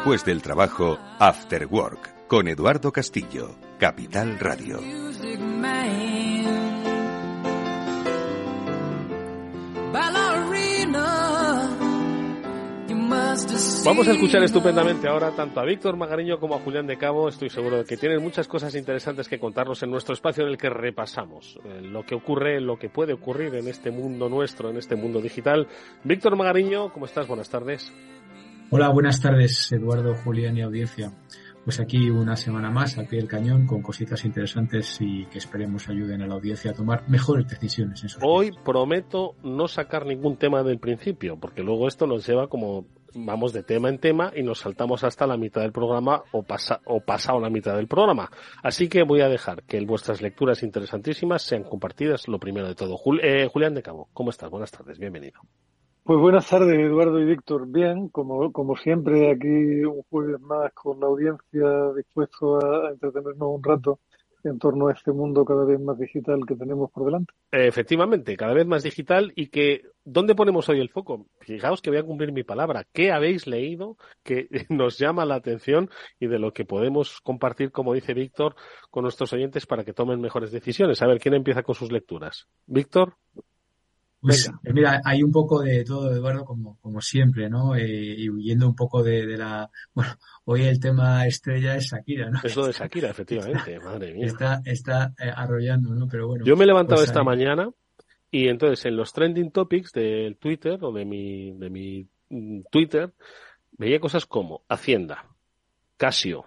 Después 0.00 0.24
del 0.24 0.40
trabajo, 0.40 0.98
After 1.18 1.66
Work, 1.66 2.26
con 2.26 2.48
Eduardo 2.48 2.90
Castillo, 2.90 3.54
Capital 3.78 4.38
Radio. 4.38 4.80
Vamos 13.84 14.08
a 14.08 14.12
escuchar 14.12 14.42
estupendamente 14.42 15.06
ahora 15.06 15.32
tanto 15.32 15.60
a 15.60 15.64
Víctor 15.66 15.98
Magariño 15.98 16.40
como 16.40 16.54
a 16.54 16.60
Julián 16.60 16.86
de 16.86 16.96
Cabo. 16.96 17.28
Estoy 17.28 17.50
seguro 17.50 17.76
de 17.76 17.84
que 17.84 17.98
tienen 17.98 18.22
muchas 18.22 18.48
cosas 18.48 18.74
interesantes 18.74 19.28
que 19.28 19.38
contarnos 19.38 19.82
en 19.82 19.90
nuestro 19.90 20.14
espacio 20.14 20.44
en 20.44 20.50
el 20.50 20.56
que 20.56 20.70
repasamos 20.70 21.58
eh, 21.62 21.82
lo 21.82 22.06
que 22.06 22.14
ocurre, 22.14 22.58
lo 22.62 22.78
que 22.78 22.88
puede 22.88 23.12
ocurrir 23.12 23.54
en 23.54 23.68
este 23.68 23.90
mundo 23.90 24.30
nuestro, 24.30 24.70
en 24.70 24.78
este 24.78 24.96
mundo 24.96 25.20
digital. 25.20 25.68
Víctor 26.04 26.36
Magariño, 26.36 26.90
¿cómo 26.90 27.04
estás? 27.04 27.28
Buenas 27.28 27.50
tardes. 27.50 27.92
Hola, 28.72 28.88
buenas 28.90 29.20
tardes, 29.20 29.72
Eduardo, 29.72 30.14
Julián 30.14 30.56
y 30.56 30.62
audiencia. 30.62 31.12
Pues 31.64 31.80
aquí 31.80 32.08
una 32.08 32.36
semana 32.36 32.70
más 32.70 32.96
al 32.98 33.08
pie 33.08 33.18
del 33.18 33.26
cañón 33.26 33.66
con 33.66 33.82
cositas 33.82 34.24
interesantes 34.24 34.96
y 35.00 35.26
que 35.26 35.38
esperemos 35.38 35.88
ayuden 35.88 36.22
a 36.22 36.28
la 36.28 36.34
audiencia 36.34 36.70
a 36.70 36.74
tomar 36.74 37.08
mejores 37.08 37.48
decisiones. 37.48 38.04
En 38.04 38.10
Hoy 38.22 38.52
prometo 38.64 39.34
no 39.42 39.66
sacar 39.66 40.06
ningún 40.06 40.36
tema 40.36 40.62
del 40.62 40.78
principio, 40.78 41.36
porque 41.36 41.64
luego 41.64 41.88
esto 41.88 42.06
nos 42.06 42.24
lleva 42.24 42.46
como 42.46 42.86
vamos 43.12 43.52
de 43.52 43.64
tema 43.64 43.88
en 43.88 43.98
tema 43.98 44.30
y 44.36 44.44
nos 44.44 44.60
saltamos 44.60 45.02
hasta 45.02 45.26
la 45.26 45.36
mitad 45.36 45.62
del 45.62 45.72
programa 45.72 46.22
o, 46.30 46.44
pasa, 46.44 46.80
o 46.84 47.00
pasado 47.00 47.40
la 47.40 47.50
mitad 47.50 47.74
del 47.74 47.88
programa. 47.88 48.30
Así 48.62 48.88
que 48.88 49.02
voy 49.02 49.20
a 49.20 49.28
dejar 49.28 49.64
que 49.64 49.84
vuestras 49.84 50.22
lecturas 50.22 50.62
interesantísimas 50.62 51.42
sean 51.42 51.64
compartidas 51.64 52.28
lo 52.28 52.38
primero 52.38 52.68
de 52.68 52.76
todo. 52.76 52.96
Eh, 53.20 53.48
Julián 53.52 53.74
de 53.74 53.82
Cabo, 53.82 54.08
¿cómo 54.12 54.30
estás? 54.30 54.48
Buenas 54.48 54.70
tardes, 54.70 54.96
bienvenido. 54.96 55.40
Pues 56.10 56.18
buenas 56.18 56.48
tardes, 56.48 56.76
Eduardo 56.76 57.20
y 57.20 57.24
Víctor. 57.24 57.68
Bien, 57.68 58.08
como, 58.08 58.50
como 58.50 58.76
siempre, 58.76 59.30
aquí 59.30 59.46
un 59.46 60.02
jueves 60.10 60.40
más 60.40 60.72
con 60.72 60.98
la 60.98 61.06
audiencia 61.06 61.92
dispuesto 61.96 62.56
a, 62.56 62.90
entretenernos 62.90 63.48
un 63.48 63.62
rato 63.62 64.00
en 64.42 64.58
torno 64.58 64.88
a 64.88 64.92
este 64.92 65.12
mundo 65.12 65.44
cada 65.44 65.64
vez 65.64 65.78
más 65.78 65.96
digital 66.00 66.40
que 66.48 66.56
tenemos 66.56 66.90
por 66.90 67.04
delante. 67.04 67.32
Efectivamente, 67.52 68.36
cada 68.36 68.54
vez 68.54 68.66
más 68.66 68.82
digital 68.82 69.32
y 69.36 69.50
que, 69.50 69.82
¿dónde 70.04 70.34
ponemos 70.34 70.68
hoy 70.68 70.80
el 70.80 70.88
foco? 70.88 71.26
Fijaos 71.42 71.80
que 71.80 71.90
voy 71.90 72.00
a 72.00 72.04
cumplir 72.04 72.32
mi 72.32 72.42
palabra. 72.42 72.84
¿Qué 72.92 73.12
habéis 73.12 73.46
leído 73.46 73.96
que 74.24 74.48
nos 74.68 74.98
llama 74.98 75.24
la 75.24 75.36
atención 75.36 75.90
y 76.18 76.26
de 76.26 76.40
lo 76.40 76.52
que 76.52 76.64
podemos 76.64 77.20
compartir, 77.20 77.70
como 77.70 77.94
dice 77.94 78.14
Víctor, 78.14 78.56
con 78.90 79.04
nuestros 79.04 79.32
oyentes 79.32 79.64
para 79.64 79.84
que 79.84 79.92
tomen 79.92 80.20
mejores 80.20 80.50
decisiones? 80.50 81.02
A 81.02 81.06
ver, 81.06 81.20
¿quién 81.20 81.34
empieza 81.34 81.62
con 81.62 81.76
sus 81.76 81.92
lecturas? 81.92 82.48
Víctor. 82.66 83.14
Pues 84.20 84.48
eh, 84.48 84.72
mira, 84.72 85.00
hay 85.02 85.22
un 85.22 85.32
poco 85.32 85.62
de 85.62 85.82
todo, 85.82 86.12
Eduardo, 86.12 86.44
como, 86.44 86.78
como 86.80 87.00
siempre, 87.00 87.48
¿no? 87.48 87.74
Eh, 87.74 88.14
y 88.18 88.28
huyendo 88.28 88.68
un 88.68 88.76
poco 88.76 89.02
de, 89.02 89.26
de, 89.26 89.36
la... 89.38 89.70
Bueno, 89.94 90.12
hoy 90.44 90.64
el 90.64 90.78
tema 90.78 91.26
estrella 91.26 91.76
es 91.76 91.86
Shakira, 91.86 92.30
¿no? 92.30 92.40
Es 92.42 92.54
lo 92.54 92.66
de 92.66 92.72
Shakira, 92.72 93.10
efectivamente, 93.10 93.80
madre 93.80 94.12
mía. 94.12 94.26
Está, 94.26 94.60
está 94.64 95.14
eh, 95.18 95.30
arrollando, 95.34 95.94
¿no? 95.94 96.06
Pero 96.06 96.28
bueno. 96.28 96.44
Yo 96.44 96.54
me 96.56 96.64
he 96.64 96.66
levantado 96.66 97.00
pues 97.00 97.08
esta 97.08 97.22
mañana 97.22 97.70
y 98.30 98.48
entonces 98.48 98.84
en 98.84 98.96
los 98.96 99.12
trending 99.12 99.50
topics 99.50 99.92
del 99.92 100.36
Twitter 100.36 100.78
o 100.82 100.92
de 100.92 101.04
mi, 101.06 101.52
de 101.52 101.70
mi 101.70 102.06
mm, 102.28 102.60
Twitter 102.70 103.14
veía 103.72 104.00
cosas 104.00 104.26
como 104.26 104.62
Hacienda, 104.68 105.24
Casio, 105.96 106.44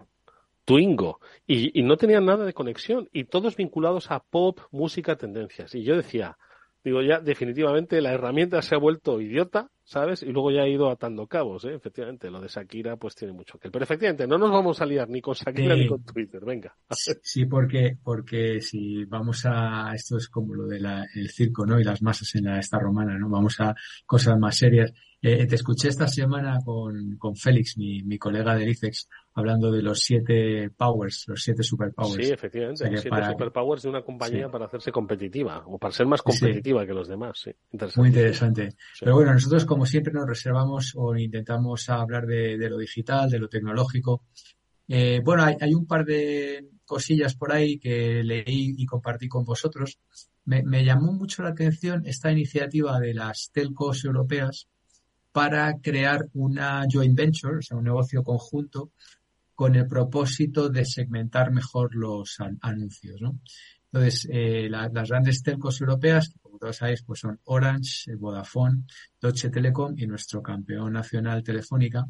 Twingo, 0.64 1.20
y, 1.48 1.78
y 1.78 1.84
no 1.84 1.98
tenían 1.98 2.26
nada 2.26 2.46
de 2.46 2.54
conexión, 2.54 3.10
y 3.12 3.24
todos 3.26 3.56
vinculados 3.56 4.12
a 4.12 4.20
pop, 4.20 4.60
música, 4.72 5.16
tendencias. 5.16 5.74
Y 5.74 5.84
yo 5.84 5.96
decía, 5.96 6.38
digo, 6.84 7.02
ya 7.02 7.20
definitivamente 7.20 8.02
la 8.02 8.12
herramienta 8.12 8.62
se 8.62 8.76
ha 8.76 8.78
vuelto 8.78 9.22
idiota, 9.22 9.70
¿sabes? 9.84 10.24
Y 10.24 10.28
luego 10.28 10.52
ya 10.52 10.64
ha 10.64 10.68
ido 10.68 10.90
atando 10.90 11.28
cabos, 11.28 11.66
¿eh? 11.66 11.74
Efectivamente, 11.74 12.30
lo 12.30 12.42
de 12.42 12.48
Shakira 12.48 12.98
pues 12.98 13.16
tiene 13.16 13.34
mucho 13.34 13.58
que 13.58 13.72
Pero 13.72 13.84
efectivamente, 13.84 14.28
no 14.28 14.38
nos 14.38 14.52
vamos 14.52 14.82
a 14.82 14.86
liar 14.86 15.10
ni 15.10 15.22
con 15.22 15.34
Shakira 15.34 15.76
ni 15.76 15.88
con 15.88 16.04
Twitter, 16.04 16.44
venga. 16.46 16.76
Sí, 17.24 17.46
porque, 17.46 17.98
porque 18.04 18.62
si 18.62 19.06
vamos 19.06 19.46
a, 19.46 19.94
esto 19.94 20.18
es 20.18 20.28
como 20.30 20.54
lo 20.54 20.68
del 20.68 20.86
el 21.16 21.30
circo, 21.30 21.66
¿no? 21.66 21.80
Y 21.80 21.84
las 21.84 22.02
masas 22.02 22.34
en 22.36 22.46
la 22.46 22.60
esta 22.60 22.80
romana, 22.80 23.18
¿no? 23.18 23.30
Vamos 23.30 23.60
a 23.60 23.76
cosas 24.06 24.38
más 24.38 24.58
serias. 24.58 24.94
Eh, 25.26 25.48
te 25.48 25.56
escuché 25.56 25.88
esta 25.88 26.06
semana 26.06 26.60
con, 26.66 27.16
con 27.16 27.34
Félix, 27.34 27.78
mi, 27.78 28.04
mi 28.04 28.18
colega 28.18 28.58
del 28.58 28.68
ICEX, 28.68 29.08
hablando 29.36 29.72
de 29.72 29.82
los 29.82 30.02
siete 30.02 30.70
powers, 30.70 31.24
los 31.28 31.42
siete 31.42 31.64
superpowers. 31.64 32.28
Sí, 32.28 32.34
efectivamente, 32.34 32.92
los 32.92 33.00
siete 33.00 33.26
superpowers 33.32 33.84
de 33.84 33.90
una 33.90 34.02
compañía 34.02 34.52
para 34.52 34.66
hacerse 34.66 34.92
competitiva 34.92 35.64
o 35.66 35.80
para 35.80 35.94
ser 35.94 36.08
más 36.08 36.22
competitiva 36.22 36.86
que 36.86 36.94
los 36.94 37.08
demás. 37.08 37.40
Sí. 37.42 37.52
Muy 37.96 38.10
interesante. 38.10 38.76
Pero 39.00 39.16
bueno, 39.16 39.32
nosotros 39.32 39.64
como 39.64 39.86
siempre 39.86 40.12
nos 40.12 40.28
reservamos 40.28 40.92
o 40.98 41.16
intentamos 41.16 41.88
hablar 41.88 42.26
de, 42.26 42.58
de 42.58 42.70
lo 42.70 42.78
digital, 42.78 43.30
de 43.30 43.40
lo 43.40 43.48
tecnológico. 43.48 44.26
Eh, 44.90 45.22
bueno, 45.24 45.44
hay, 45.44 45.56
hay, 45.62 45.74
un 45.74 45.88
par 45.88 46.04
de 46.04 46.68
cosillas 46.84 47.34
por 47.36 47.54
ahí 47.54 47.80
que 47.80 48.24
leí 48.26 48.76
y 48.78 48.86
compartí 48.86 49.30
con 49.30 49.46
vosotros. 49.46 50.02
Me, 50.44 50.64
me 50.64 50.84
llamó 50.84 51.14
mucho 51.14 51.44
la 51.44 51.52
atención 51.52 52.06
esta 52.06 52.30
iniciativa 52.30 53.00
de 53.00 53.14
las 53.14 53.52
telcos 53.54 54.04
europeas 54.04 54.68
para 55.34 55.80
crear 55.82 56.28
una 56.36 56.86
joint 56.90 57.18
venture, 57.18 57.58
o 57.58 57.62
sea, 57.62 57.76
un 57.76 57.84
negocio 57.84 58.24
conjunto 58.24 58.92
con 59.56 59.76
el 59.76 59.88
propósito 59.88 60.70
de 60.70 60.86
segmentar 60.86 61.52
mejor 61.52 61.96
los 61.96 62.38
anuncios, 62.62 63.20
¿no? 63.20 63.40
Entonces, 63.92 64.28
eh, 64.32 64.68
las 64.70 65.10
grandes 65.10 65.44
telcos 65.44 65.82
europeas, 65.82 66.34
como 66.42 66.58
todos 66.58 66.78
sabéis, 66.78 67.04
pues 67.04 67.20
son 67.20 67.40
Orange, 67.46 68.16
Vodafone, 68.16 68.84
Deutsche 69.22 69.50
Telekom 69.50 69.94
y 69.98 70.08
nuestro 70.08 70.42
campeón 70.42 70.94
nacional 70.94 71.44
Telefónica, 71.44 72.08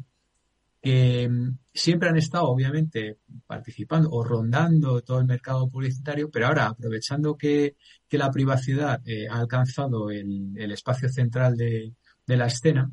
que 0.82 1.28
mm, 1.28 1.58
siempre 1.72 2.10
han 2.10 2.16
estado, 2.16 2.44
obviamente, 2.48 3.18
participando 3.46 4.10
o 4.10 4.22
rondando 4.22 5.00
todo 5.02 5.20
el 5.20 5.26
mercado 5.26 5.68
publicitario, 5.68 6.30
pero 6.30 6.46
ahora, 6.46 6.66
aprovechando 6.68 7.36
que, 7.36 7.76
la 8.10 8.30
privacidad 8.30 9.00
eh, 9.04 9.26
ha 9.28 9.40
alcanzado 9.40 10.08
el, 10.08 10.70
espacio 10.70 11.08
central 11.08 11.56
de, 11.56 11.94
de 12.24 12.36
la 12.36 12.46
escena, 12.46 12.88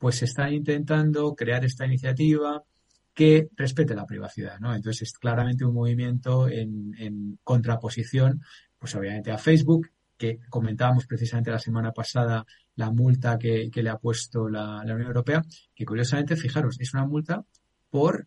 pues 0.00 0.22
están 0.22 0.54
intentando 0.54 1.34
crear 1.34 1.62
esta 1.62 1.84
iniciativa 1.84 2.64
que 3.12 3.50
respete 3.54 3.94
la 3.94 4.06
privacidad, 4.06 4.58
¿no? 4.58 4.74
Entonces 4.74 5.02
es 5.02 5.18
claramente 5.18 5.66
un 5.66 5.74
movimiento 5.74 6.48
en, 6.48 7.38
contraposición, 7.44 8.40
pues 8.78 8.94
obviamente 8.94 9.30
a 9.30 9.36
Facebook, 9.36 9.90
que 10.16 10.38
comentábamos 10.48 11.06
precisamente 11.06 11.50
la 11.50 11.58
semana 11.58 11.92
pasada 11.92 12.46
la 12.76 12.90
multa 12.90 13.38
que, 13.38 13.70
le 13.70 13.90
ha 13.90 13.98
puesto 13.98 14.48
la, 14.48 14.80
Unión 14.80 15.02
Europea, 15.02 15.44
que 15.74 15.84
curiosamente, 15.84 16.34
fijaros, 16.34 16.80
es 16.80 16.94
una 16.94 17.04
multa 17.04 17.44
por 17.90 18.26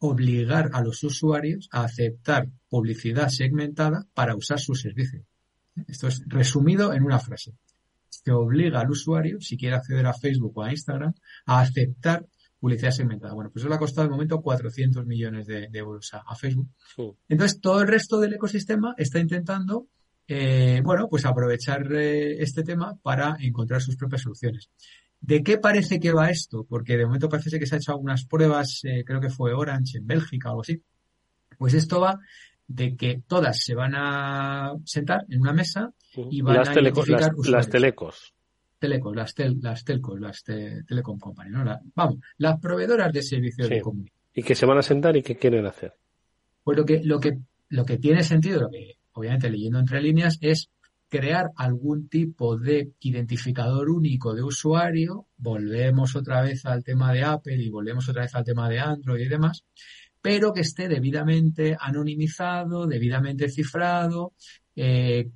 obligar 0.00 0.70
a 0.72 0.82
los 0.82 1.04
usuarios 1.04 1.68
a 1.70 1.84
aceptar 1.84 2.48
publicidad 2.68 3.28
segmentada 3.28 4.08
para 4.12 4.34
usar 4.34 4.58
su 4.58 4.74
servicio. 4.74 5.24
Esto 5.86 6.08
es 6.08 6.20
resumido 6.26 6.92
en 6.92 7.04
una 7.04 7.20
frase. 7.20 7.54
Se 8.24 8.32
obliga 8.32 8.80
al 8.80 8.90
usuario, 8.90 9.40
si 9.40 9.56
quiere 9.56 9.76
acceder 9.76 10.06
a 10.06 10.14
Facebook 10.14 10.56
o 10.56 10.62
a 10.62 10.70
Instagram, 10.70 11.12
a 11.46 11.60
aceptar 11.60 12.26
publicidad 12.58 12.92
segmentada. 12.92 13.34
Bueno, 13.34 13.50
pues 13.50 13.62
eso 13.62 13.68
le 13.68 13.74
ha 13.74 13.78
costado 13.78 14.06
de 14.06 14.12
momento 14.12 14.40
400 14.40 15.04
millones 15.04 15.46
de, 15.46 15.68
euros 15.74 16.10
a, 16.14 16.34
Facebook. 16.34 16.70
Entonces, 17.28 17.60
todo 17.60 17.82
el 17.82 17.88
resto 17.88 18.18
del 18.18 18.32
ecosistema 18.32 18.94
está 18.96 19.18
intentando, 19.18 19.88
eh, 20.26 20.80
bueno, 20.82 21.06
pues 21.08 21.26
aprovechar 21.26 21.92
eh, 21.92 22.42
este 22.42 22.62
tema 22.62 22.96
para 23.02 23.36
encontrar 23.40 23.82
sus 23.82 23.96
propias 23.96 24.22
soluciones. 24.22 24.70
¿De 25.20 25.42
qué 25.42 25.58
parece 25.58 26.00
que 26.00 26.12
va 26.12 26.30
esto? 26.30 26.64
Porque 26.66 26.96
de 26.96 27.04
momento 27.04 27.28
parece 27.28 27.58
que 27.58 27.66
se 27.66 27.74
ha 27.74 27.78
hecho 27.78 27.92
algunas 27.92 28.24
pruebas, 28.24 28.80
eh, 28.84 29.04
creo 29.04 29.20
que 29.20 29.28
fue 29.28 29.52
Orange 29.52 29.98
en 29.98 30.06
Bélgica 30.06 30.48
o 30.48 30.52
algo 30.52 30.62
así. 30.62 30.80
pues 31.58 31.74
esto 31.74 32.00
va 32.00 32.18
de 32.66 32.96
que 32.96 33.22
todas 33.26 33.62
se 33.62 33.74
van 33.74 33.94
a 33.94 34.72
sentar 34.84 35.26
en 35.28 35.42
una 35.42 35.52
mesa 35.52 35.92
y 36.30 36.40
van 36.40 36.58
a 36.58 36.72
identificar 36.72 37.32
las 37.46 37.68
telecos 37.68 38.34
telecos, 38.84 39.16
las, 39.16 39.34
las 39.62 39.84
telcos, 39.84 40.20
las 40.20 40.44
telecom 40.44 41.18
company, 41.18 41.50
¿no? 41.50 41.64
vamos, 41.94 42.16
las 42.36 42.60
proveedoras 42.60 43.12
de 43.12 43.22
servicios 43.22 43.68
de 43.68 43.80
comunicación. 43.80 44.20
¿Y 44.34 44.42
que 44.42 44.54
se 44.54 44.66
van 44.66 44.76
a 44.76 44.82
sentar 44.82 45.16
y 45.16 45.22
qué 45.22 45.36
quieren 45.36 45.64
hacer? 45.64 45.94
Pues 46.62 46.76
lo 46.76 46.84
que, 46.84 47.00
lo 47.02 47.18
que, 47.18 47.38
lo 47.70 47.84
que 47.84 47.96
tiene 47.96 48.22
sentido, 48.22 48.62
lo 48.62 48.70
que 48.70 48.96
obviamente 49.12 49.48
leyendo 49.48 49.78
entre 49.78 50.02
líneas, 50.02 50.38
es 50.40 50.70
crear 51.08 51.50
algún 51.56 52.08
tipo 52.08 52.58
de 52.58 52.90
identificador 53.00 53.88
único 53.88 54.34
de 54.34 54.42
usuario, 54.42 55.28
volvemos 55.36 56.16
otra 56.16 56.42
vez 56.42 56.66
al 56.66 56.82
tema 56.82 57.12
de 57.12 57.22
Apple 57.22 57.56
y 57.56 57.70
volvemos 57.70 58.08
otra 58.08 58.22
vez 58.22 58.34
al 58.34 58.44
tema 58.44 58.68
de 58.68 58.80
Android 58.80 59.24
y 59.24 59.28
demás, 59.28 59.64
pero 60.20 60.52
que 60.52 60.62
esté 60.62 60.88
debidamente 60.88 61.76
anonimizado, 61.78 62.86
debidamente 62.86 63.48
cifrado, 63.48 64.32
eh, 64.74 65.30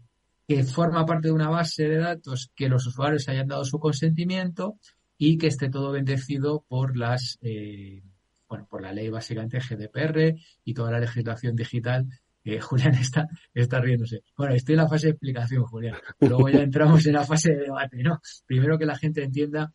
que 0.48 0.64
forma 0.64 1.06
parte 1.06 1.28
de 1.28 1.34
una 1.34 1.50
base 1.50 1.86
de 1.86 1.98
datos 1.98 2.50
que 2.56 2.68
los 2.68 2.86
usuarios 2.86 3.28
hayan 3.28 3.46
dado 3.46 3.64
su 3.64 3.78
consentimiento 3.78 4.78
y 5.16 5.36
que 5.36 5.48
esté 5.48 5.68
todo 5.68 5.92
bendecido 5.92 6.64
por 6.66 6.96
las 6.96 7.38
eh, 7.42 8.02
bueno 8.48 8.66
por 8.68 8.82
la 8.82 8.92
ley 8.92 9.10
básicamente 9.10 9.60
GDPR 9.60 10.34
y 10.64 10.74
toda 10.74 10.90
la 10.90 11.00
legislación 11.00 11.54
digital 11.54 12.08
Julián 12.60 12.94
está, 12.94 13.26
está 13.54 13.80
riéndose. 13.80 14.22
Bueno, 14.36 14.54
estoy 14.54 14.74
en 14.74 14.80
la 14.80 14.88
fase 14.88 15.08
de 15.08 15.10
explicación, 15.12 15.64
Julián. 15.64 15.96
Luego 16.20 16.48
ya 16.48 16.62
entramos 16.62 17.04
en 17.06 17.14
la 17.14 17.24
fase 17.24 17.52
de 17.52 17.64
debate, 17.64 18.02
¿no? 18.02 18.20
Primero 18.46 18.78
que 18.78 18.86
la 18.86 18.96
gente 18.96 19.22
entienda 19.22 19.72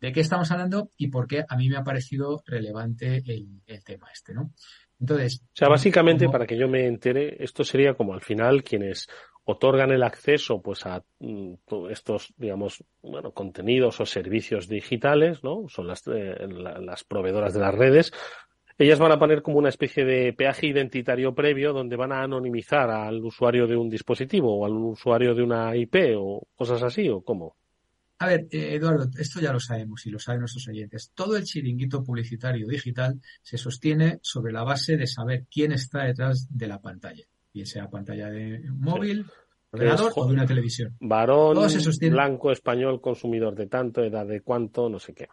de 0.00 0.12
qué 0.12 0.20
estamos 0.20 0.50
hablando 0.50 0.90
y 0.96 1.08
por 1.08 1.26
qué 1.26 1.44
a 1.48 1.56
mí 1.56 1.68
me 1.68 1.76
ha 1.76 1.82
parecido 1.82 2.42
relevante 2.46 3.22
el, 3.26 3.60
tema 3.84 4.08
este, 4.12 4.32
¿no? 4.32 4.52
Entonces. 5.00 5.42
O 5.42 5.56
sea, 5.56 5.68
básicamente, 5.68 6.28
para 6.28 6.46
que 6.46 6.56
yo 6.56 6.68
me 6.68 6.86
entere, 6.86 7.42
esto 7.42 7.64
sería 7.64 7.94
como 7.94 8.14
al 8.14 8.22
final 8.22 8.62
quienes 8.62 9.06
otorgan 9.50 9.90
el 9.92 10.02
acceso 10.02 10.60
pues 10.60 10.84
a 10.84 11.02
mm, 11.20 11.54
estos 11.90 12.34
digamos 12.36 12.84
bueno 13.02 13.32
contenidos 13.32 13.98
o 13.98 14.04
servicios 14.04 14.68
digitales 14.68 15.42
no 15.42 15.68
son 15.68 15.86
las 15.86 16.06
eh, 16.06 16.46
las 16.46 17.04
proveedoras 17.04 17.54
de 17.54 17.60
las 17.60 17.74
redes. 17.74 18.12
Ellas 18.76 18.98
van 18.98 19.10
a 19.10 19.18
poner 19.18 19.42
como 19.42 19.58
una 19.58 19.70
especie 19.70 20.04
de 20.04 20.34
peaje 20.34 20.66
identitario 20.66 21.34
previo 21.34 21.72
donde 21.72 21.96
van 21.96 22.12
a 22.12 22.22
anonimizar 22.22 22.90
al 22.90 23.24
usuario 23.24 23.66
de 23.66 23.76
un 23.76 23.88
dispositivo 23.88 24.54
o 24.54 24.66
al 24.66 24.72
usuario 24.72 25.34
de 25.34 25.42
una 25.42 25.74
IP 25.74 25.96
o 26.16 26.46
cosas 26.54 26.82
así 26.82 27.08
o 27.08 27.22
cómo 27.22 27.56
a 28.20 28.26
ver, 28.26 28.48
eh, 28.50 28.74
Eduardo, 28.74 29.08
esto 29.16 29.40
ya 29.40 29.52
lo 29.52 29.60
sabemos 29.60 30.04
y 30.04 30.10
lo 30.10 30.18
saben 30.18 30.40
nuestros 30.40 30.66
oyentes. 30.66 31.12
Todo 31.14 31.36
el 31.36 31.44
chiringuito 31.44 32.02
publicitario 32.02 32.66
digital 32.66 33.20
se 33.42 33.56
sostiene 33.56 34.18
sobre 34.22 34.52
la 34.52 34.64
base 34.64 34.96
de 34.96 35.06
saber 35.06 35.46
quién 35.48 35.70
está 35.70 36.02
detrás 36.02 36.48
de 36.50 36.66
la 36.66 36.80
pantalla 36.80 37.24
bien 37.58 37.66
sea 37.66 37.90
pantalla 37.90 38.30
de 38.30 38.62
móvil, 38.70 39.26
ordenador 39.72 40.12
o 40.14 40.26
de 40.26 40.32
una 40.32 40.46
televisión. 40.46 40.96
Varón, 41.00 41.56
blanco, 42.10 42.52
español, 42.52 43.00
consumidor 43.00 43.54
de 43.56 43.66
tanto, 43.66 44.04
edad 44.04 44.26
de 44.26 44.42
cuánto, 44.42 44.88
no 44.88 44.98
sé 45.00 45.12
qué. 45.12 45.28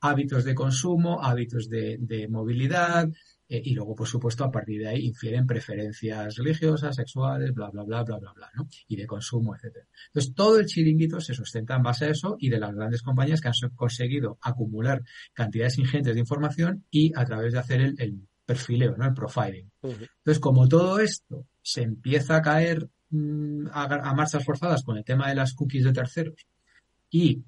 Hábitos 0.00 0.44
de 0.44 0.54
consumo, 0.54 1.22
hábitos 1.22 1.68
de, 1.68 2.28
movilidad, 2.30 3.08
eh, 3.48 3.60
y 3.64 3.74
luego, 3.74 3.94
por 3.94 4.06
supuesto, 4.06 4.44
a 4.44 4.50
partir 4.50 4.82
de 4.82 4.88
ahí 4.88 5.06
infieren 5.06 5.46
preferencias 5.46 6.36
religiosas, 6.36 6.94
sexuales, 6.94 7.52
bla, 7.52 7.70
bla, 7.70 7.82
bla, 7.82 8.02
bla, 8.04 8.18
bla, 8.18 8.32
bla, 8.32 8.50
¿no? 8.54 8.68
Y 8.86 8.96
de 8.96 9.06
consumo, 9.06 9.56
etcétera. 9.56 9.86
Entonces, 10.08 10.32
todo 10.34 10.58
el 10.60 10.66
chiringuito 10.66 11.20
se 11.20 11.34
sustenta 11.34 11.74
en 11.74 11.82
base 11.82 12.04
a 12.04 12.10
eso 12.10 12.36
y 12.38 12.50
de 12.50 12.60
las 12.60 12.74
grandes 12.74 13.02
compañías 13.02 13.40
que 13.40 13.48
han 13.48 13.70
conseguido 13.74 14.38
acumular 14.42 15.02
cantidades 15.32 15.78
ingentes 15.78 16.14
de 16.14 16.20
información 16.20 16.84
y 16.90 17.12
a 17.16 17.24
través 17.24 17.52
de 17.52 17.58
hacer 17.58 17.80
el, 17.80 18.28
perfileo, 18.46 18.94
¿no? 18.96 19.06
El 19.06 19.14
profiling. 19.14 19.70
Entonces, 19.82 20.38
como 20.38 20.68
todo 20.68 20.98
esto 21.00 21.46
se 21.64 21.82
empieza 21.82 22.36
a 22.36 22.42
caer 22.42 22.88
mm, 23.10 23.68
a, 23.72 24.14
marchas 24.14 24.44
forzadas 24.44 24.84
con 24.84 24.98
el 24.98 25.04
tema 25.04 25.28
de 25.28 25.34
las 25.34 25.54
cookies 25.54 25.84
de 25.84 25.92
terceros 25.92 26.46
y 27.10 27.42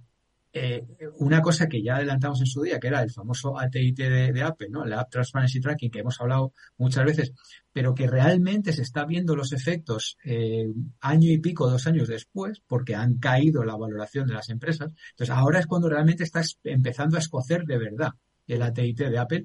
eh, 0.54 0.86
una 1.18 1.42
cosa 1.42 1.68
que 1.68 1.82
ya 1.82 1.96
adelantamos 1.96 2.40
en 2.40 2.46
su 2.46 2.62
día, 2.62 2.80
que 2.80 2.86
era 2.86 3.02
el 3.02 3.10
famoso 3.10 3.58
ATT 3.58 3.74
de, 3.74 4.42
Apple, 4.42 4.68
¿no? 4.70 4.86
La 4.86 5.00
App 5.00 5.10
Transparency 5.10 5.60
Tracking, 5.60 5.90
que 5.90 5.98
hemos 5.98 6.18
hablado 6.18 6.54
muchas 6.78 7.04
veces, 7.04 7.34
pero 7.70 7.94
que 7.94 8.06
realmente 8.06 8.72
se 8.72 8.80
está 8.80 9.04
viendo 9.04 9.36
los 9.36 9.52
efectos 9.52 10.16
eh, 10.24 10.72
año 11.00 11.30
y 11.30 11.38
pico, 11.38 11.68
dos 11.68 11.86
años 11.86 12.08
después, 12.08 12.62
porque 12.66 12.94
han 12.94 13.18
caído 13.18 13.64
la 13.64 13.76
valoración 13.76 14.26
de 14.26 14.32
las 14.32 14.48
empresas. 14.48 14.92
Entonces, 15.10 15.36
ahora 15.36 15.58
es 15.60 15.66
cuando 15.66 15.90
realmente 15.90 16.24
está 16.24 16.40
empezando 16.64 17.16
a 17.16 17.20
escocer 17.20 17.64
de 17.64 17.76
verdad 17.76 18.12
el 18.46 18.62
ATT 18.62 18.96
de 18.96 19.18
Apple 19.18 19.44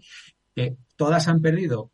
que 0.56 0.76
todas 0.96 1.28
han 1.28 1.42
perdido 1.42 1.92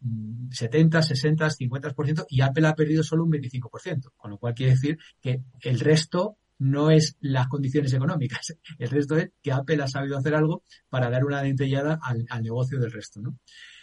70, 0.52 1.02
60, 1.02 1.48
50% 1.48 2.26
y 2.30 2.42
Apple 2.42 2.68
ha 2.68 2.76
perdido 2.76 3.04
solo 3.04 3.24
un 3.24 3.32
25%, 3.32 4.12
con 4.16 4.32
lo 4.32 4.38
cual 4.38 4.54
quiere 4.54 4.74
decir 4.74 4.98
que 5.22 5.42
el 5.62 5.80
resto 5.80 6.38
no 6.60 6.90
es 6.90 7.16
las 7.20 7.48
condiciones 7.48 7.94
económicas, 7.94 8.56
el 8.80 8.90
resto 8.90 9.18
es 9.18 9.32
que 9.42 9.52
Apple 9.52 9.82
ha 9.84 9.88
sabido 9.88 10.18
hacer 10.18 10.36
algo 10.36 10.64
para 10.90 11.10
dar 11.10 11.26
una 11.26 11.42
dentellada 11.42 12.00
al, 12.02 12.26
al 12.30 12.44
negocio 12.44 12.80
del 12.80 12.92
resto, 12.92 13.22
¿no? 13.22 13.38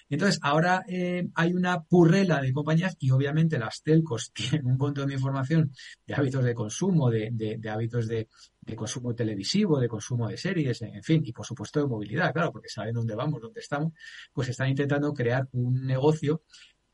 Entonces, 0.09 0.39
ahora 0.43 0.85
eh, 0.87 1.29
hay 1.35 1.55
una 1.55 1.83
purrela 1.83 2.41
de 2.41 2.53
compañías 2.53 2.97
y 2.99 3.11
obviamente 3.11 3.59
las 3.59 3.83
telcos 3.83 4.33
tienen 4.35 4.67
un 4.67 4.77
montón 4.77 5.09
de 5.09 5.15
información 5.15 5.73
de 6.07 6.15
hábitos 6.15 6.45
de 6.45 6.55
consumo, 6.55 7.11
de, 7.11 7.31
de, 7.33 7.71
hábitos 7.71 8.07
de, 8.07 8.29
de, 8.61 8.77
consumo 8.77 9.15
televisivo, 9.15 9.81
de 9.81 9.89
consumo 9.89 10.29
de 10.29 10.37
series, 10.37 10.83
en 10.83 11.03
fin, 11.03 11.23
y 11.25 11.33
por 11.33 11.47
supuesto 11.47 11.81
de 11.81 11.87
movilidad, 11.87 12.33
claro, 12.33 12.53
porque 12.53 12.69
saben 12.69 12.95
dónde 12.95 13.15
vamos, 13.15 13.41
dónde 13.41 13.61
estamos, 13.61 13.93
pues 14.33 14.49
están 14.49 14.69
intentando 14.69 15.13
crear 15.13 15.49
un 15.53 15.87
negocio. 15.87 16.43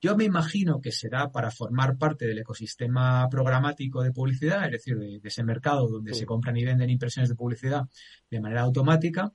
Yo 0.03 0.17
me 0.17 0.25
imagino 0.25 0.81
que 0.81 0.93
será 0.93 1.31
para 1.31 1.51
formar 1.51 1.99
parte 1.99 2.27
del 2.27 2.39
ecosistema 2.39 3.29
programático 3.29 4.03
de 4.03 4.13
publicidad, 4.13 4.65
es 4.65 4.73
decir, 4.73 4.97
de, 4.97 5.21
ese 5.23 5.45
mercado 5.45 5.89
donde 5.89 6.15
se 6.15 6.25
compran 6.25 6.57
y 6.57 6.65
venden 6.65 6.89
impresiones 6.89 7.29
de 7.29 7.35
publicidad 7.35 7.83
de 8.31 8.41
manera 8.41 8.63
automática 8.63 9.31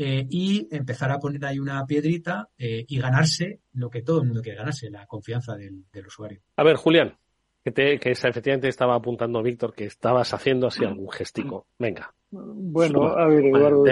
eh, 0.00 0.24
y 0.30 0.68
empezar 0.70 1.10
a 1.10 1.18
poner 1.18 1.44
ahí 1.44 1.58
una 1.58 1.84
piedrita 1.84 2.48
eh, 2.56 2.84
y 2.86 3.00
ganarse 3.00 3.62
lo 3.72 3.90
que 3.90 4.02
todo 4.02 4.20
el 4.20 4.28
mundo 4.28 4.42
quiere 4.42 4.58
ganarse, 4.58 4.88
la 4.90 5.04
confianza 5.06 5.56
del, 5.56 5.82
usuario. 6.06 6.40
A 6.54 6.62
ver, 6.62 6.76
Julián, 6.76 7.16
que, 7.64 7.72
te, 7.72 7.98
que 7.98 8.12
efectivamente 8.12 8.68
estaba 8.68 8.94
apuntando 8.94 9.42
Víctor 9.42 9.74
que 9.74 9.86
estabas 9.86 10.32
haciendo 10.32 10.68
así 10.68 10.84
algún 10.84 11.10
gestico. 11.10 11.66
Venga. 11.80 12.14
Bueno, 12.30 13.08
a 13.08 13.26
ver, 13.26 13.46
Eduardo, 13.46 13.84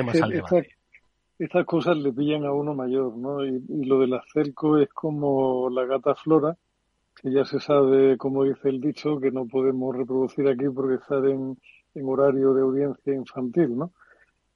estas 1.40 1.66
cosas 1.66 1.96
le 1.96 2.12
pillan 2.12 2.44
a 2.44 2.52
uno 2.52 2.72
mayor, 2.72 3.16
¿no? 3.16 3.44
Y, 3.44 3.60
lo 3.84 3.98
del 3.98 4.14
acerco 4.14 4.78
es 4.78 4.88
como 4.90 5.68
la 5.70 5.86
gata 5.86 6.14
flora, 6.14 6.56
que 7.20 7.32
ya 7.32 7.44
se 7.44 7.58
sabe, 7.58 8.16
como 8.16 8.44
dice 8.44 8.68
el 8.68 8.80
dicho, 8.80 9.18
que 9.18 9.32
no 9.32 9.48
podemos 9.48 9.96
reproducir 9.96 10.46
aquí 10.46 10.66
porque 10.72 11.02
está 11.02 11.16
en, 11.16 11.58
en 11.96 12.08
horario 12.08 12.54
de 12.54 12.62
audiencia 12.62 13.12
infantil, 13.12 13.76
¿no? 13.76 13.92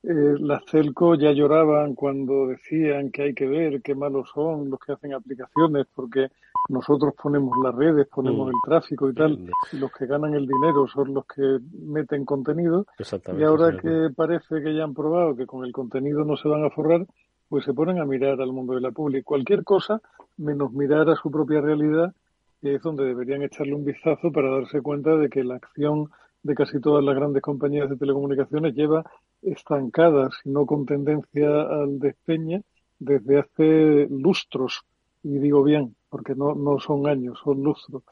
Eh, 0.03 0.35
las 0.39 0.65
telcos 0.65 1.19
ya 1.19 1.33
lloraban 1.33 1.95
cuando 1.95 2.47
decían 2.47 3.11
que 3.11 3.23
hay 3.23 3.35
que 3.35 3.47
ver 3.47 3.83
qué 3.83 3.95
malos 3.95 4.31
son 4.35 4.71
los 4.71 4.81
que 4.81 4.93
hacen 4.93 5.13
aplicaciones 5.13 5.87
porque 5.95 6.29
nosotros 6.69 7.15
ponemos 7.21 7.53
las 7.63 7.75
redes, 7.75 8.07
ponemos 8.09 8.47
Mm. 8.47 8.51
el 8.51 8.55
tráfico 8.65 9.11
y 9.11 9.15
tal, 9.15 9.51
y 9.73 9.77
los 9.77 9.91
que 9.93 10.07
ganan 10.07 10.35
el 10.35 10.47
dinero 10.47 10.87
son 10.87 11.15
los 11.15 11.27
que 11.27 11.59
meten 11.85 12.25
contenido. 12.25 12.87
Exactamente. 12.99 13.43
Y 13.43 13.47
ahora 13.47 13.77
que 13.77 14.09
parece 14.15 14.63
que 14.63 14.75
ya 14.75 14.85
han 14.85 14.95
probado 14.95 15.37
que 15.37 15.47
con 15.47 15.65
el 15.65 15.73
contenido 15.73 16.25
no 16.25 16.37
se 16.37 16.49
van 16.49 16.65
a 16.65 16.71
forrar, 16.71 17.07
pues 17.49 17.65
se 17.65 17.75
ponen 17.75 17.99
a 17.99 18.05
mirar 18.05 18.41
al 18.41 18.53
mundo 18.53 18.75
de 18.75 18.81
la 18.81 18.93
public. 18.93 19.25
Cualquier 19.25 19.65
cosa 19.65 20.01
menos 20.37 20.73
mirar 20.73 21.11
a 21.11 21.17
su 21.17 21.31
propia 21.31 21.61
realidad, 21.61 22.15
que 22.63 22.77
es 22.77 22.83
donde 22.83 23.05
deberían 23.05 23.43
echarle 23.43 23.75
un 23.75 23.85
vistazo 23.85 24.31
para 24.31 24.51
darse 24.51 24.81
cuenta 24.81 25.17
de 25.17 25.29
que 25.29 25.43
la 25.45 25.57
acción 25.57 26.11
de 26.43 26.55
casi 26.55 26.81
todas 26.81 27.05
las 27.05 27.15
grandes 27.15 27.43
compañías 27.43 27.89
de 27.91 27.97
telecomunicaciones 27.97 28.75
lleva 28.75 29.05
estancada, 29.43 30.31
si 30.43 30.51
no 30.51 30.67
con 30.67 30.87
tendencia 30.87 31.63
al 31.63 31.99
despeñe, 31.99 32.63
desde 32.99 33.39
hace 33.39 34.07
lustros. 34.11 34.83
Y 35.23 35.39
digo 35.39 35.63
bien, 35.63 35.95
porque 36.09 36.35
no, 36.35 36.55
no 36.55 36.79
son 36.81 37.07
años, 37.07 37.39
son 37.45 37.63
lustros. 37.63 38.03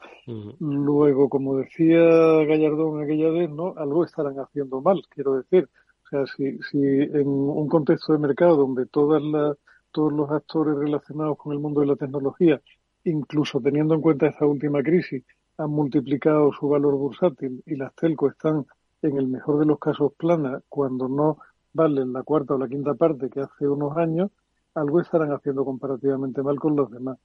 Luego, 0.59 1.27
como 1.27 1.57
decía 1.57 1.99
Gallardón 2.45 3.01
aquella 3.01 3.29
vez, 3.31 3.49
¿no? 3.49 3.73
Algo 3.77 4.05
estarán 4.05 4.39
haciendo 4.39 4.81
mal, 4.81 5.01
quiero 5.09 5.35
decir. 5.35 5.67
O 6.05 6.09
sea, 6.09 6.25
si, 6.27 6.57
si 6.69 6.77
en 6.81 7.27
un 7.27 7.67
contexto 7.67 8.13
de 8.13 8.19
mercado 8.19 8.57
donde 8.57 8.85
todas 8.85 9.21
las, 9.21 9.57
todos 9.91 10.13
los 10.13 10.29
actores 10.31 10.75
relacionados 10.75 11.37
con 11.37 11.51
el 11.51 11.59
mundo 11.59 11.81
de 11.81 11.87
la 11.87 11.95
tecnología, 11.95 12.61
incluso 13.03 13.59
teniendo 13.59 13.95
en 13.95 14.01
cuenta 14.01 14.27
esta 14.27 14.45
última 14.45 14.81
crisis, 14.81 15.23
han 15.59 15.71
multiplicado 15.71 16.51
su 16.53 16.69
valor 16.69 16.95
bursátil 16.95 17.61
y 17.65 17.75
las 17.75 17.93
telco 17.93 18.29
están 18.29 18.65
en 19.01 19.17
el 19.17 19.27
mejor 19.27 19.59
de 19.59 19.65
los 19.65 19.77
casos 19.77 20.13
planas 20.17 20.63
cuando 20.69 21.09
no 21.09 21.37
valen 21.73 22.13
la 22.13 22.23
cuarta 22.23 22.55
o 22.55 22.57
la 22.57 22.69
quinta 22.69 22.93
parte 22.93 23.29
que 23.29 23.41
hace 23.41 23.67
unos 23.67 23.95
años, 23.97 24.31
algo 24.73 25.01
estarán 25.01 25.31
haciendo 25.33 25.65
comparativamente 25.65 26.41
mal 26.41 26.57
con 26.59 26.77
los 26.77 26.89
demás. 26.89 27.17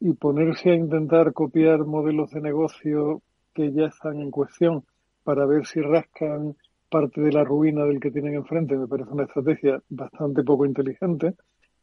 Y 0.00 0.12
ponerse 0.14 0.70
a 0.70 0.74
intentar 0.74 1.32
copiar 1.32 1.84
modelos 1.84 2.32
de 2.32 2.40
negocio 2.40 3.22
que 3.54 3.72
ya 3.72 3.86
están 3.86 4.20
en 4.20 4.32
cuestión 4.32 4.82
para 5.22 5.46
ver 5.46 5.64
si 5.64 5.80
rascan 5.80 6.56
parte 6.90 7.20
de 7.20 7.32
la 7.32 7.44
ruina 7.44 7.84
del 7.84 8.00
que 8.00 8.10
tienen 8.10 8.34
enfrente 8.34 8.76
me 8.76 8.88
parece 8.88 9.10
una 9.10 9.24
estrategia 9.24 9.80
bastante 9.88 10.42
poco 10.42 10.66
inteligente. 10.66 11.34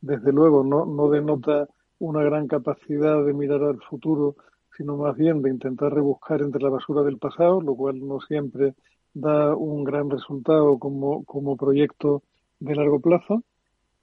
Desde 0.01 0.33
luego 0.33 0.65
no, 0.65 0.85
no 0.85 1.09
denota 1.09 1.67
una 1.99 2.23
gran 2.23 2.47
capacidad 2.47 3.23
de 3.23 3.33
mirar 3.33 3.63
al 3.63 3.81
futuro, 3.81 4.35
sino 4.77 4.97
más 4.97 5.15
bien 5.17 5.41
de 5.41 5.49
intentar 5.49 5.93
rebuscar 5.93 6.41
entre 6.41 6.61
la 6.61 6.69
basura 6.69 7.03
del 7.03 7.17
pasado, 7.17 7.61
lo 7.61 7.75
cual 7.75 8.05
no 8.05 8.19
siempre 8.21 8.73
da 9.13 9.55
un 9.55 9.83
gran 9.83 10.09
resultado 10.09 10.79
como, 10.79 11.23
como 11.25 11.57
proyecto 11.57 12.23
de 12.59 12.75
largo 12.75 12.99
plazo. 12.99 13.43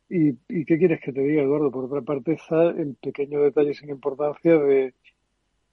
¿Y, 0.09 0.31
¿Y 0.49 0.65
qué 0.65 0.79
quieres 0.79 1.01
que 1.01 1.13
te 1.13 1.21
diga, 1.21 1.43
Eduardo? 1.43 1.71
Por 1.71 1.85
otra 1.85 2.03
parte 2.03 2.33
está 2.33 2.71
el 2.71 2.97
pequeño 2.97 3.41
detalle 3.41 3.75
sin 3.75 3.91
importancia 3.91 4.59
de 4.59 4.95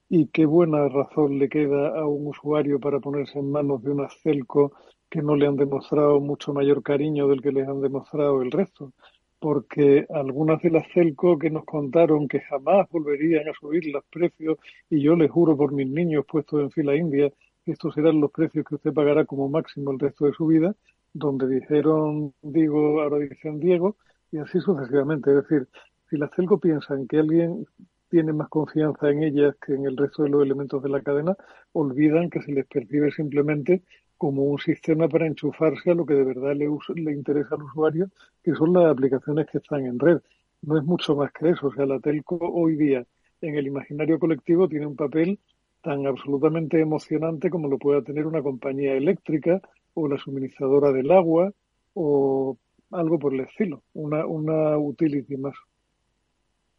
y 0.10 0.28
qué 0.28 0.46
buena 0.46 0.88
razón 0.88 1.38
le 1.38 1.50
queda 1.50 2.00
a 2.00 2.08
un 2.08 2.28
usuario 2.28 2.80
para 2.80 3.00
ponerse 3.00 3.40
en 3.40 3.52
manos 3.52 3.84
de 3.84 3.92
una 3.92 4.08
Celco 4.10 4.72
que 5.10 5.22
no 5.22 5.36
le 5.36 5.48
han 5.48 5.58
demostrado 5.58 6.20
mucho 6.20 6.54
mayor 6.54 6.82
cariño 6.82 7.28
del 7.28 7.42
que 7.42 7.52
les 7.52 7.68
han 7.68 7.82
demostrado 7.82 8.42
el 8.42 8.52
resto. 8.52 8.94
Porque 9.40 10.06
algunas 10.10 10.62
de 10.62 10.72
las 10.72 10.88
Celco 10.94 11.38
que 11.38 11.50
nos 11.50 11.66
contaron 11.66 12.28
que 12.28 12.42
jamás 12.42 12.90
volverían 12.90 13.48
a 13.48 13.54
subir 13.54 13.86
los 13.88 14.04
precios, 14.06 14.58
y 14.90 15.02
yo 15.02 15.16
les 15.16 15.30
juro 15.30 15.56
por 15.56 15.72
mis 15.72 15.88
niños 15.88 16.26
puestos 16.26 16.62
en 16.62 16.72
fila 16.72 16.96
india, 16.96 17.32
estos 17.66 17.94
serán 17.94 18.22
los 18.22 18.32
precios 18.32 18.66
que 18.66 18.76
usted 18.76 18.94
pagará 18.94 19.26
como 19.26 19.50
máximo 19.50 19.92
el 19.92 20.00
resto 20.00 20.26
de 20.26 20.34
su 20.34 20.48
vida, 20.48 20.76
donde 21.14 21.48
dijeron 21.48 22.34
digo, 22.42 23.02
ahora 23.02 23.20
dicen 23.20 23.60
Diego, 23.60 23.98
y 24.32 24.38
así 24.38 24.60
sucesivamente. 24.60 25.30
Es 25.32 25.44
decir, 25.44 25.68
si 26.10 26.18
las 26.18 26.32
Celco 26.36 26.60
piensan 26.60 27.08
que 27.08 27.20
alguien 27.20 27.66
tiene 28.10 28.34
más 28.34 28.50
confianza 28.50 29.10
en 29.10 29.24
ellas 29.24 29.56
que 29.66 29.74
en 29.74 29.86
el 29.86 29.98
resto 29.98 30.24
de 30.24 30.30
los 30.30 30.44
elementos 30.44 30.82
de 30.82 30.90
la 30.90 31.02
cadena, 31.02 31.36
olvidan 31.74 32.30
que 32.30 32.42
se 32.42 32.52
les 32.52 32.66
percibe 32.66 33.12
simplemente 33.12 33.84
como 34.18 34.44
un 34.44 34.60
sistema 34.60 35.08
para 35.08 35.28
enchufarse 35.28 35.92
a 35.92 35.96
lo 35.96 36.06
que 36.06 36.16
de 36.16 36.24
verdad 36.24 36.56
le, 36.56 36.68
le, 36.96 37.12
interesa 37.14 37.56
al 37.56 37.64
usuario, 37.64 38.10
que 38.44 38.54
son 38.56 38.74
las 38.74 38.86
aplicaciones 38.86 39.48
que 39.52 39.60
están 39.60 39.86
en 39.86 40.00
red. 40.00 40.20
No 40.62 40.78
es 40.78 40.84
mucho 40.84 41.16
más 41.16 41.32
que 41.32 41.50
eso. 41.50 41.68
O 41.68 41.74
sea, 41.74 41.86
la 41.86 42.00
telco 42.00 42.38
hoy 42.38 42.76
día 42.76 43.06
en 43.42 43.56
el 43.56 43.68
imaginario 43.68 44.20
colectivo 44.20 44.68
tiene 44.68 44.88
un 44.88 44.96
papel 44.96 45.40
tan 45.82 46.08
absolutamente 46.08 46.82
emocionante 46.82 47.50
como 47.50 47.68
lo 47.68 47.78
pueda 47.78 48.02
tener 48.02 48.26
una 48.26 48.42
compañía 48.42 48.94
eléctrica 48.94 49.62
o 49.94 50.08
la 50.08 50.18
suministradora 50.18 50.92
del 50.92 51.12
agua 51.12 51.54
o 51.94 52.58
algo 52.92 53.20
por 53.20 53.34
el 53.34 53.42
estilo, 53.42 53.84
una, 53.94 54.26
una 54.26 54.78
utility 54.78 55.38
más. 55.38 55.56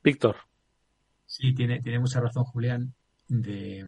Víctor. 0.03 0.37
Sí, 1.27 1.55
tiene, 1.55 1.81
tiene 1.81 1.99
mucha 1.99 2.21
razón 2.21 2.45
Julián 2.45 2.95
de 3.29 3.85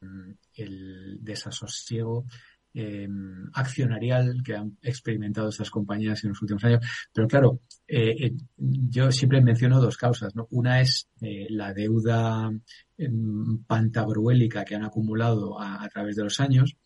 el 0.54 1.18
desasosiego 1.24 2.24
eh, 2.72 3.08
accionarial 3.54 4.42
que 4.44 4.54
han 4.54 4.78
experimentado 4.82 5.48
estas 5.48 5.70
compañías 5.70 6.22
en 6.22 6.30
los 6.30 6.42
últimos 6.42 6.62
años. 6.64 6.86
Pero 7.12 7.26
claro, 7.26 7.60
eh, 7.88 8.14
eh, 8.26 8.32
yo 8.56 9.10
siempre 9.10 9.42
menciono 9.42 9.80
dos 9.80 9.96
causas. 9.96 10.36
¿no? 10.36 10.46
Una 10.50 10.80
es 10.80 11.08
la 11.20 11.74
deuda 11.74 12.50
pantabruélica 13.66 14.64
que 14.64 14.76
han 14.76 14.84
acumulado 14.84 15.60
a, 15.60 15.88
través 15.88 16.16
de 16.16 16.24
los 16.24 16.38
años, 16.38 16.76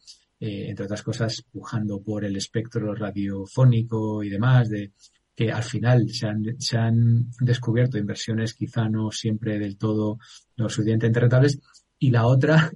entre 0.40 0.84
otras 0.84 1.02
cosas, 1.02 1.42
pujando 1.50 2.02
por 2.02 2.24
el 2.24 2.36
espectro 2.36 2.94
radiofónico 2.94 4.22
y 4.22 4.30
demás, 4.30 4.68
de 4.70 4.92
que 5.34 5.50
al 5.50 5.64
final 5.64 6.08
se 6.10 6.26
han, 6.26 6.44
se 6.58 6.78
han 6.78 7.30
descubierto 7.40 7.98
inversiones 7.98 8.54
quizá 8.54 8.88
no 8.88 9.10
siempre 9.10 9.58
del 9.58 9.76
todo 9.76 10.18
lo 10.56 10.68
suficientemente 10.68 11.20
rentables. 11.20 11.60
Y 11.98 12.10
la 12.10 12.26
otra 12.26 12.70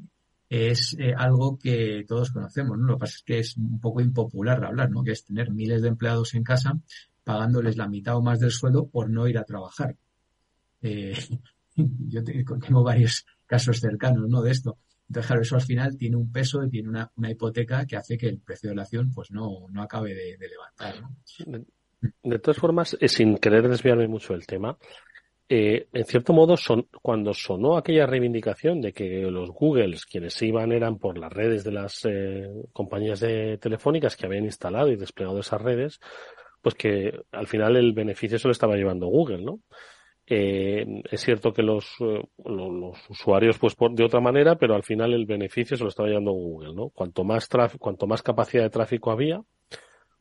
es 0.49 0.97
eh, 0.99 1.15
algo 1.17 1.59
que 1.59 2.05
todos 2.07 2.31
conocemos, 2.31 2.79
¿no? 2.79 2.87
Lo 2.87 2.95
que 2.95 3.01
pasa 3.01 3.17
es 3.17 3.23
que 3.23 3.39
es 3.39 3.57
un 3.57 3.81
poco 3.81 4.01
impopular 4.01 4.65
hablar, 4.65 4.91
¿no? 4.91 5.03
Que 5.03 5.13
es 5.13 5.25
tener 5.25 5.51
miles 5.51 5.83
de 5.83 5.89
empleados 5.89 6.35
en 6.35 6.43
casa 6.43 6.79
pagándoles 7.23 7.77
la 7.77 7.89
mitad 7.89 8.17
o 8.17 8.23
más 8.23 8.41
del 8.41 8.51
sueldo 8.51 8.89
por 8.89 9.11
no 9.11 9.29
ir 9.29 9.37
a 9.37 9.45
trabajar. 9.45 9.95
Eh, 10.81 11.15
yo 11.77 12.25
tengo 12.25 12.83
varios 12.83 13.27
casos 13.47 13.81
cercanos, 13.81 14.29
¿no? 14.29 14.41
De 14.41 14.51
esto. 14.51 14.79
Entonces, 15.09 15.27
claro, 15.27 15.43
eso 15.43 15.57
al 15.57 15.63
final 15.63 15.97
tiene 15.97 16.17
un 16.17 16.31
peso 16.31 16.63
y 16.65 16.71
tiene 16.71 16.89
una, 16.89 17.11
una 17.17 17.31
hipoteca 17.31 17.87
que 17.87 17.97
hace 17.97 18.17
que 18.17 18.29
el 18.29 18.41
precio 18.41 18.71
de 18.71 18.77
la 18.77 18.83
acción 18.83 19.11
pues 19.11 19.31
no, 19.31 19.67
no 19.71 19.83
acabe 19.83 20.15
de, 20.15 20.37
de 20.37 20.49
levantar, 20.49 21.01
¿no? 21.01 21.65
De 22.23 22.39
todas 22.39 22.59
formas, 22.59 22.97
eh, 23.01 23.09
sin 23.09 23.39
querer 23.39 23.69
desviarme 23.69 24.07
mucho 24.07 24.33
del 24.33 24.47
tema, 24.47 24.79
eh, 25.51 25.89
en 25.93 26.05
cierto 26.05 26.35
modo, 26.35 26.59
son, 26.59 26.89
cuando 27.01 27.33
sonó 27.33 27.79
aquella 27.79 28.07
reivindicación 28.07 28.83
de 28.83 28.93
que 28.93 29.23
los 29.23 29.51
Googles, 29.51 30.05
quienes 30.05 30.41
iban 30.43 30.73
eran 30.73 30.99
por 30.99 31.17
las 31.17 31.33
redes 31.33 31.65
de 31.65 31.73
las 31.73 32.05
eh, 32.05 32.47
compañías 32.73 33.21
de 33.21 33.57
telefónicas 33.57 34.15
que 34.15 34.27
habían 34.27 34.45
instalado 34.45 34.91
y 34.91 34.97
desplegado 34.97 35.41
esas 35.41 35.63
redes, 35.63 36.01
pues 36.61 36.75
que 36.75 37.19
al 37.33 37.47
final 37.47 37.77
el 37.77 37.95
beneficio 37.95 38.39
se 38.39 38.47
lo 38.47 38.53
estaba 38.53 38.77
llevando 38.77 39.07
Google, 39.07 39.43
¿no? 39.43 39.61
Eh, 40.27 40.85
es 41.11 41.23
cierto 41.23 41.55
que 41.55 41.63
los, 41.63 41.97
los, 41.99 42.27
los, 42.45 43.11
usuarios, 43.11 43.59
pues 43.59 43.75
por, 43.75 43.95
de 43.95 44.05
otra 44.05 44.21
manera, 44.21 44.57
pero 44.57 44.75
al 44.75 44.83
final 44.83 45.15
el 45.15 45.25
beneficio 45.25 45.79
se 45.79 45.83
lo 45.83 45.89
estaba 45.89 46.09
llevando 46.09 46.33
Google, 46.33 46.75
¿no? 46.75 46.91
Cuanto 46.91 47.25
más 47.25 47.49
cuanto 47.79 48.07
más 48.07 48.23
capacidad 48.23 48.65
de 48.65 48.71
tráfico 48.71 49.11
había, 49.11 49.41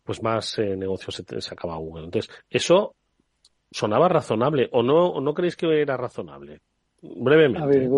pues 0.06 0.24
más 0.24 0.58
eh, 0.60 0.78
negocio 0.78 1.12
se, 1.12 1.42
se 1.42 1.54
acaba 1.54 1.76
Google. 1.76 2.06
Entonces, 2.06 2.34
eso 2.50 2.96
sonaba 3.72 4.08
razonable 4.10 4.70
o 4.72 4.84
no 4.84 5.08
o 5.08 5.22
no 5.22 5.34
creéis 5.34 5.56
que 5.56 5.82
era 5.82 5.98
razonable 5.98 6.62
brevemente. 7.02 7.62
A 7.62 7.66
ver 7.66 7.90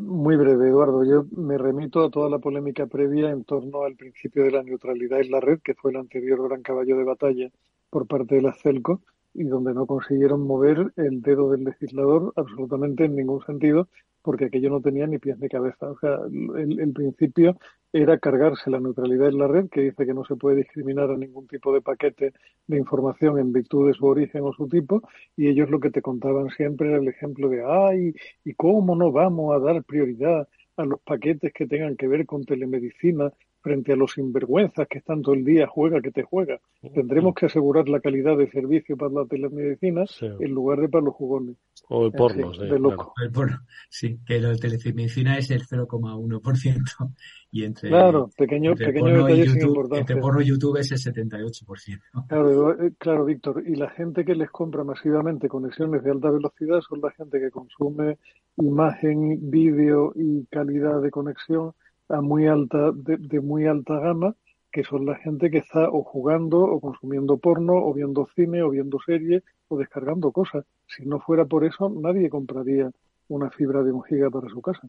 muy 0.00 0.36
breve 0.36 0.68
Eduardo. 0.68 1.04
Yo 1.04 1.24
me 1.36 1.58
remito 1.58 2.04
a 2.04 2.10
toda 2.10 2.28
la 2.28 2.38
polémica 2.38 2.86
previa 2.86 3.30
en 3.30 3.44
torno 3.44 3.82
al 3.82 3.96
principio 3.96 4.44
de 4.44 4.50
la 4.50 4.62
neutralidad 4.62 5.20
en 5.20 5.30
la 5.30 5.40
red 5.40 5.60
que 5.60 5.74
fue 5.74 5.90
el 5.90 5.96
anterior 5.96 6.46
gran 6.48 6.62
caballo 6.62 6.96
de 6.96 7.04
batalla 7.04 7.50
por 7.90 8.06
parte 8.06 8.36
de 8.36 8.42
la 8.42 8.52
Celco 8.52 9.00
y 9.32 9.44
donde 9.44 9.74
no 9.74 9.86
consiguieron 9.86 10.46
mover 10.46 10.92
el 10.96 11.22
dedo 11.22 11.50
del 11.50 11.64
legislador 11.64 12.32
absolutamente 12.36 13.04
en 13.04 13.16
ningún 13.16 13.44
sentido 13.44 13.88
porque 14.24 14.46
aquello 14.46 14.70
no 14.70 14.80
tenía 14.80 15.06
ni 15.06 15.18
pies 15.18 15.38
ni 15.38 15.48
cabeza. 15.50 15.90
O 15.90 15.98
sea, 15.98 16.18
el, 16.26 16.80
el, 16.80 16.92
principio 16.94 17.58
era 17.92 18.18
cargarse 18.18 18.70
la 18.70 18.80
neutralidad 18.80 19.28
en 19.28 19.38
la 19.38 19.46
red, 19.46 19.68
que 19.68 19.82
dice 19.82 20.06
que 20.06 20.14
no 20.14 20.24
se 20.24 20.34
puede 20.34 20.56
discriminar 20.56 21.10
a 21.10 21.16
ningún 21.16 21.46
tipo 21.46 21.74
de 21.74 21.82
paquete 21.82 22.32
de 22.66 22.78
información 22.78 23.38
en 23.38 23.52
virtud 23.52 23.86
de 23.88 23.92
su 23.92 24.06
origen 24.06 24.40
o 24.44 24.54
su 24.54 24.66
tipo, 24.66 25.02
y 25.36 25.48
ellos 25.48 25.68
lo 25.68 25.78
que 25.78 25.90
te 25.90 26.00
contaban 26.00 26.48
siempre 26.48 26.88
era 26.88 26.96
el 26.96 27.06
ejemplo 27.06 27.50
de, 27.50 27.62
ay, 27.66 28.14
¿y 28.44 28.54
cómo 28.54 28.96
no 28.96 29.12
vamos 29.12 29.54
a 29.54 29.58
dar 29.58 29.84
prioridad 29.84 30.48
a 30.78 30.84
los 30.86 31.00
paquetes 31.02 31.52
que 31.52 31.66
tengan 31.66 31.96
que 31.96 32.08
ver 32.08 32.24
con 32.24 32.44
telemedicina 32.44 33.30
frente 33.64 33.94
a 33.94 33.96
los 33.96 34.12
sinvergüenzas 34.12 34.86
que 34.86 34.98
están 34.98 35.22
todo 35.22 35.34
el 35.34 35.42
día 35.42 35.66
juega 35.66 36.02
que 36.02 36.10
te 36.10 36.22
juega. 36.22 36.60
Tendremos 36.94 37.34
que 37.34 37.46
asegurar 37.46 37.88
la 37.88 37.98
calidad 37.98 38.36
de 38.36 38.50
servicio 38.50 38.94
para 38.94 39.10
la 39.10 39.24
telemedicina 39.24 40.04
en 40.20 40.50
lugar 40.50 40.80
de 40.80 40.90
para 40.90 41.06
los 41.06 41.14
jugones. 41.14 41.56
O 41.88 42.04
el 42.04 42.12
porno, 42.12 42.52
sí, 42.52 42.66
de 42.66 42.78
loco. 42.78 43.14
El 43.22 43.32
porno, 43.32 43.60
sí, 43.88 44.18
que 44.26 44.38
la 44.38 44.54
telemedicina 44.54 45.38
es 45.38 45.50
el 45.50 45.62
0,1% 45.62 47.14
y 47.50 47.64
entre, 47.64 47.88
claro, 47.88 48.28
pequeño, 48.36 48.72
entre 48.72 48.86
pequeño 48.86 49.04
porno 49.04 49.20
y 49.20 49.22
detalle 49.22 49.44
sin 49.44 49.54
YouTube, 49.54 49.68
importancia. 49.68 50.00
entre 50.00 50.16
porno 50.16 50.40
y 50.42 50.44
YouTube 50.44 50.76
es 50.76 50.92
el 50.92 50.98
78%. 50.98 52.00
Claro, 52.28 52.84
eh, 52.84 52.92
claro, 52.98 53.24
Víctor. 53.24 53.62
Y 53.66 53.76
la 53.76 53.88
gente 53.90 54.26
que 54.26 54.34
les 54.34 54.50
compra 54.50 54.84
masivamente 54.84 55.48
conexiones 55.48 56.04
de 56.04 56.10
alta 56.10 56.30
velocidad 56.30 56.82
son 56.82 57.00
la 57.00 57.12
gente 57.12 57.40
que 57.40 57.50
consume 57.50 58.18
imagen, 58.58 59.50
vídeo 59.50 60.12
y 60.14 60.44
calidad 60.50 61.00
de 61.00 61.10
conexión 61.10 61.72
a 62.08 62.20
muy 62.20 62.46
alta, 62.46 62.92
de, 62.92 63.16
de 63.18 63.40
muy 63.40 63.66
alta 63.66 63.98
gama, 63.98 64.34
que 64.70 64.84
son 64.84 65.06
la 65.06 65.16
gente 65.16 65.50
que 65.50 65.58
está 65.58 65.88
o 65.88 66.02
jugando 66.02 66.60
o 66.60 66.80
consumiendo 66.80 67.38
porno 67.38 67.74
o 67.74 67.94
viendo 67.94 68.26
cine 68.34 68.62
o 68.62 68.70
viendo 68.70 68.98
series 69.04 69.42
o 69.68 69.78
descargando 69.78 70.32
cosas. 70.32 70.64
Si 70.86 71.06
no 71.06 71.20
fuera 71.20 71.44
por 71.44 71.64
eso, 71.64 71.88
nadie 71.88 72.28
compraría 72.28 72.90
una 73.28 73.50
fibra 73.50 73.82
de 73.82 73.92
un 73.92 74.02
giga 74.02 74.30
para 74.30 74.48
su 74.48 74.60
casa. 74.60 74.88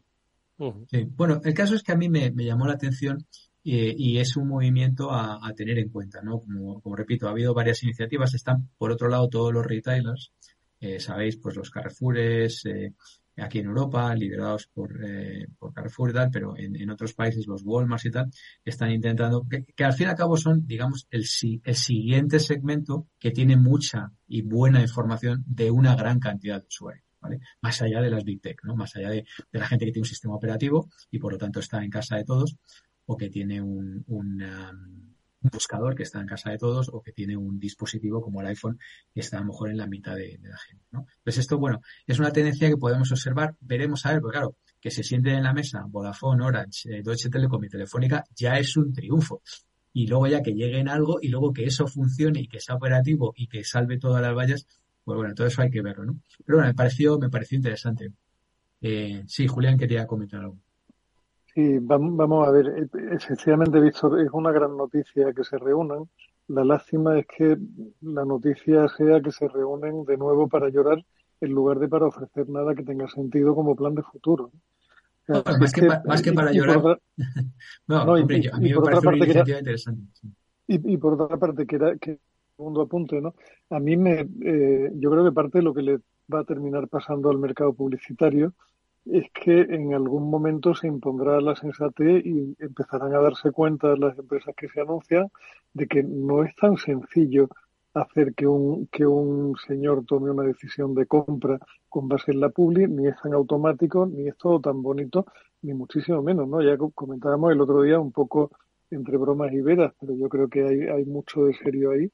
Sí. 0.88 1.06
Bueno, 1.14 1.40
el 1.44 1.54
caso 1.54 1.74
es 1.74 1.82
que 1.82 1.92
a 1.92 1.96
mí 1.96 2.08
me, 2.08 2.30
me 2.32 2.44
llamó 2.44 2.66
la 2.66 2.74
atención 2.74 3.18
eh, 3.64 3.94
y 3.96 4.18
es 4.18 4.36
un 4.36 4.48
movimiento 4.48 5.10
a, 5.10 5.38
a 5.46 5.52
tener 5.52 5.78
en 5.78 5.90
cuenta, 5.90 6.22
¿no? 6.22 6.40
Como, 6.40 6.80
como, 6.80 6.96
repito, 6.96 7.28
ha 7.28 7.30
habido 7.30 7.54
varias 7.54 7.82
iniciativas. 7.82 8.34
Están, 8.34 8.68
por 8.78 8.90
otro 8.90 9.08
lado, 9.08 9.28
todos 9.28 9.52
los 9.52 9.66
retailers, 9.66 10.32
eh, 10.80 10.98
sabéis, 10.98 11.36
pues 11.36 11.56
los 11.56 11.70
Carrefoures, 11.70 12.64
eh, 12.66 12.92
aquí 13.42 13.58
en 13.58 13.66
Europa, 13.66 14.14
liderados 14.14 14.66
por, 14.66 15.04
eh, 15.04 15.46
por 15.58 15.72
Carrefour 15.72 16.10
y 16.10 16.12
tal, 16.14 16.30
pero 16.30 16.56
en, 16.56 16.76
en, 16.76 16.90
otros 16.90 17.12
países, 17.14 17.46
los 17.46 17.62
Walmart 17.64 18.04
y 18.06 18.10
tal, 18.10 18.30
están 18.64 18.90
intentando, 18.90 19.46
que, 19.48 19.64
que, 19.64 19.84
al 19.84 19.92
fin 19.92 20.06
y 20.06 20.10
al 20.10 20.16
cabo 20.16 20.36
son, 20.36 20.66
digamos, 20.66 21.06
el, 21.10 21.24
el 21.64 21.74
siguiente 21.76 22.38
segmento 22.40 23.08
que 23.18 23.30
tiene 23.30 23.56
mucha 23.56 24.12
y 24.26 24.42
buena 24.42 24.80
información 24.80 25.44
de 25.46 25.70
una 25.70 25.94
gran 25.94 26.18
cantidad 26.18 26.60
de 26.60 26.66
usuarios. 26.66 27.04
¿Vale? 27.18 27.40
Más 27.62 27.80
allá 27.82 28.00
de 28.02 28.10
las 28.10 28.22
Big 28.22 28.40
Tech, 28.40 28.60
¿no? 28.62 28.76
Más 28.76 28.94
allá 28.94 29.10
de, 29.10 29.24
de, 29.50 29.58
la 29.58 29.66
gente 29.66 29.86
que 29.86 29.90
tiene 29.90 30.04
un 30.04 30.08
sistema 30.08 30.36
operativo 30.36 30.88
y 31.10 31.18
por 31.18 31.32
lo 31.32 31.38
tanto 31.38 31.60
está 31.60 31.82
en 31.82 31.90
casa 31.90 32.16
de 32.16 32.24
todos 32.24 32.56
o 33.06 33.16
que 33.16 33.30
tiene 33.30 33.60
un, 33.60 34.04
un, 34.06 34.42
um, 34.42 35.15
buscador 35.48 35.94
que 35.94 36.02
está 36.02 36.20
en 36.20 36.26
casa 36.26 36.50
de 36.50 36.58
todos 36.58 36.88
o 36.92 37.02
que 37.02 37.12
tiene 37.12 37.36
un 37.36 37.58
dispositivo 37.58 38.20
como 38.20 38.40
el 38.40 38.48
iPhone 38.48 38.78
que 39.12 39.20
está 39.20 39.38
a 39.38 39.40
lo 39.40 39.46
mejor 39.46 39.70
en 39.70 39.78
la 39.78 39.86
mitad 39.86 40.14
de, 40.14 40.38
la 40.42 40.58
gente, 40.58 40.84
¿no? 40.90 41.06
Entonces 41.18 41.38
esto, 41.38 41.58
bueno, 41.58 41.80
es 42.06 42.18
una 42.18 42.30
tendencia 42.30 42.68
que 42.68 42.76
podemos 42.76 43.10
observar, 43.12 43.54
veremos 43.60 44.04
a 44.06 44.12
ver, 44.12 44.20
porque 44.20 44.38
claro, 44.38 44.56
que 44.80 44.90
se 44.90 45.02
sienten 45.02 45.36
en 45.36 45.42
la 45.44 45.52
mesa 45.52 45.84
Vodafone, 45.88 46.44
Orange, 46.44 46.90
eh, 46.90 47.02
Deutsche 47.02 47.28
Telekom 47.28 47.64
y 47.64 47.68
Telefónica 47.68 48.24
ya 48.34 48.58
es 48.58 48.76
un 48.76 48.92
triunfo. 48.92 49.42
Y 49.92 50.06
luego 50.06 50.26
ya 50.26 50.42
que 50.42 50.52
lleguen 50.52 50.88
algo 50.88 51.18
y 51.22 51.28
luego 51.28 51.52
que 51.52 51.64
eso 51.64 51.86
funcione 51.86 52.40
y 52.40 52.48
que 52.48 52.60
sea 52.60 52.74
operativo 52.74 53.32
y 53.34 53.48
que 53.48 53.64
salve 53.64 53.98
todas 53.98 54.20
las 54.20 54.34
vallas, 54.34 54.66
pues 55.04 55.16
bueno, 55.16 55.34
todo 55.34 55.46
eso 55.46 55.62
hay 55.62 55.70
que 55.70 55.80
verlo, 55.80 56.04
¿no? 56.04 56.20
Pero 56.44 56.58
bueno, 56.58 56.68
me 56.68 56.74
pareció, 56.74 57.18
me 57.18 57.30
pareció 57.30 57.56
interesante. 57.56 58.12
Eh, 58.80 59.24
sí, 59.26 59.46
Julián 59.46 59.78
quería 59.78 60.06
comentar 60.06 60.40
algo. 60.40 60.58
Sí, 61.56 61.78
vamos 61.80 62.46
a 62.46 62.50
ver, 62.50 62.86
efectivamente, 63.12 63.80
Víctor, 63.80 64.20
es 64.20 64.28
una 64.30 64.52
gran 64.52 64.76
noticia 64.76 65.32
que 65.32 65.42
se 65.42 65.56
reúnan. 65.56 66.06
La 66.48 66.62
lástima 66.66 67.18
es 67.18 67.24
que 67.26 67.56
la 68.02 68.26
noticia 68.26 68.86
sea 68.88 69.22
que 69.22 69.32
se 69.32 69.48
reúnen 69.48 70.04
de 70.04 70.18
nuevo 70.18 70.50
para 70.50 70.68
llorar 70.68 71.02
en 71.40 71.50
lugar 71.52 71.78
de 71.78 71.88
para 71.88 72.08
ofrecer 72.08 72.46
nada 72.50 72.74
que 72.74 72.82
tenga 72.82 73.08
sentido 73.08 73.54
como 73.54 73.74
plan 73.74 73.94
de 73.94 74.02
futuro. 74.02 74.52
O 75.22 75.24
sea, 75.24 75.36
no, 75.36 75.58
más, 75.58 75.72
que, 75.72 75.86
pa, 75.86 76.02
más, 76.04 76.20
que, 76.20 76.34
para 76.34 76.52
llorar. 76.52 76.76
Otra, 76.76 77.00
no, 77.86 78.04
no, 78.04 78.12
hombre, 78.12 78.38
y, 78.38 78.48
a 78.48 78.58
mí 78.58 78.74
me 78.74 78.80
parece 78.82 79.08
una 79.08 79.16
iniciativa 79.16 79.42
era, 79.42 79.58
interesante. 79.60 80.12
Sí. 80.12 80.28
Y, 80.66 80.96
por 80.98 81.14
otra 81.14 81.38
parte, 81.38 81.66
que 81.66 81.76
era 81.76 81.96
que 81.96 82.18
segundo 82.54 82.82
apunte, 82.82 83.18
¿no? 83.22 83.34
A 83.70 83.80
mí 83.80 83.96
me, 83.96 84.28
eh, 84.42 84.90
yo 84.96 85.10
creo 85.10 85.24
que 85.24 85.32
parte 85.32 85.56
de 85.56 85.64
lo 85.64 85.72
que 85.72 85.80
le 85.80 86.00
va 86.30 86.40
a 86.40 86.44
terminar 86.44 86.86
pasando 86.88 87.30
al 87.30 87.38
mercado 87.38 87.72
publicitario 87.72 88.52
es 89.06 89.30
que 89.32 89.60
en 89.60 89.94
algún 89.94 90.28
momento 90.28 90.74
se 90.74 90.88
impondrá 90.88 91.40
la 91.40 91.54
sensatez 91.54 92.24
y 92.24 92.56
empezarán 92.58 93.14
a 93.14 93.20
darse 93.20 93.52
cuenta 93.52 93.96
las 93.96 94.18
empresas 94.18 94.54
que 94.56 94.68
se 94.68 94.80
anuncian 94.80 95.28
de 95.72 95.86
que 95.86 96.02
no 96.02 96.44
es 96.44 96.54
tan 96.56 96.76
sencillo 96.76 97.48
hacer 97.94 98.34
que 98.34 98.46
un, 98.46 98.86
que 98.88 99.06
un 99.06 99.54
señor 99.66 100.04
tome 100.04 100.30
una 100.30 100.42
decisión 100.42 100.94
de 100.94 101.06
compra 101.06 101.58
con 101.88 102.08
base 102.08 102.32
en 102.32 102.40
la 102.40 102.50
publi, 102.50 102.86
ni 102.88 103.06
es 103.06 103.14
tan 103.22 103.32
automático, 103.32 104.06
ni 104.06 104.28
es 104.28 104.36
todo 104.36 104.60
tan 104.60 104.82
bonito, 104.82 105.26
ni 105.62 105.72
muchísimo 105.72 106.22
menos, 106.22 106.46
¿no? 106.48 106.60
Ya 106.60 106.76
comentábamos 106.76 107.52
el 107.52 107.60
otro 107.60 107.82
día 107.82 107.98
un 107.98 108.12
poco 108.12 108.50
entre 108.90 109.16
bromas 109.16 109.52
y 109.52 109.60
veras, 109.62 109.92
pero 109.98 110.14
yo 110.14 110.28
creo 110.28 110.48
que 110.48 110.62
hay, 110.62 110.80
hay 110.82 111.04
mucho 111.06 111.44
de 111.44 111.54
serio 111.54 111.92
ahí 111.92 112.10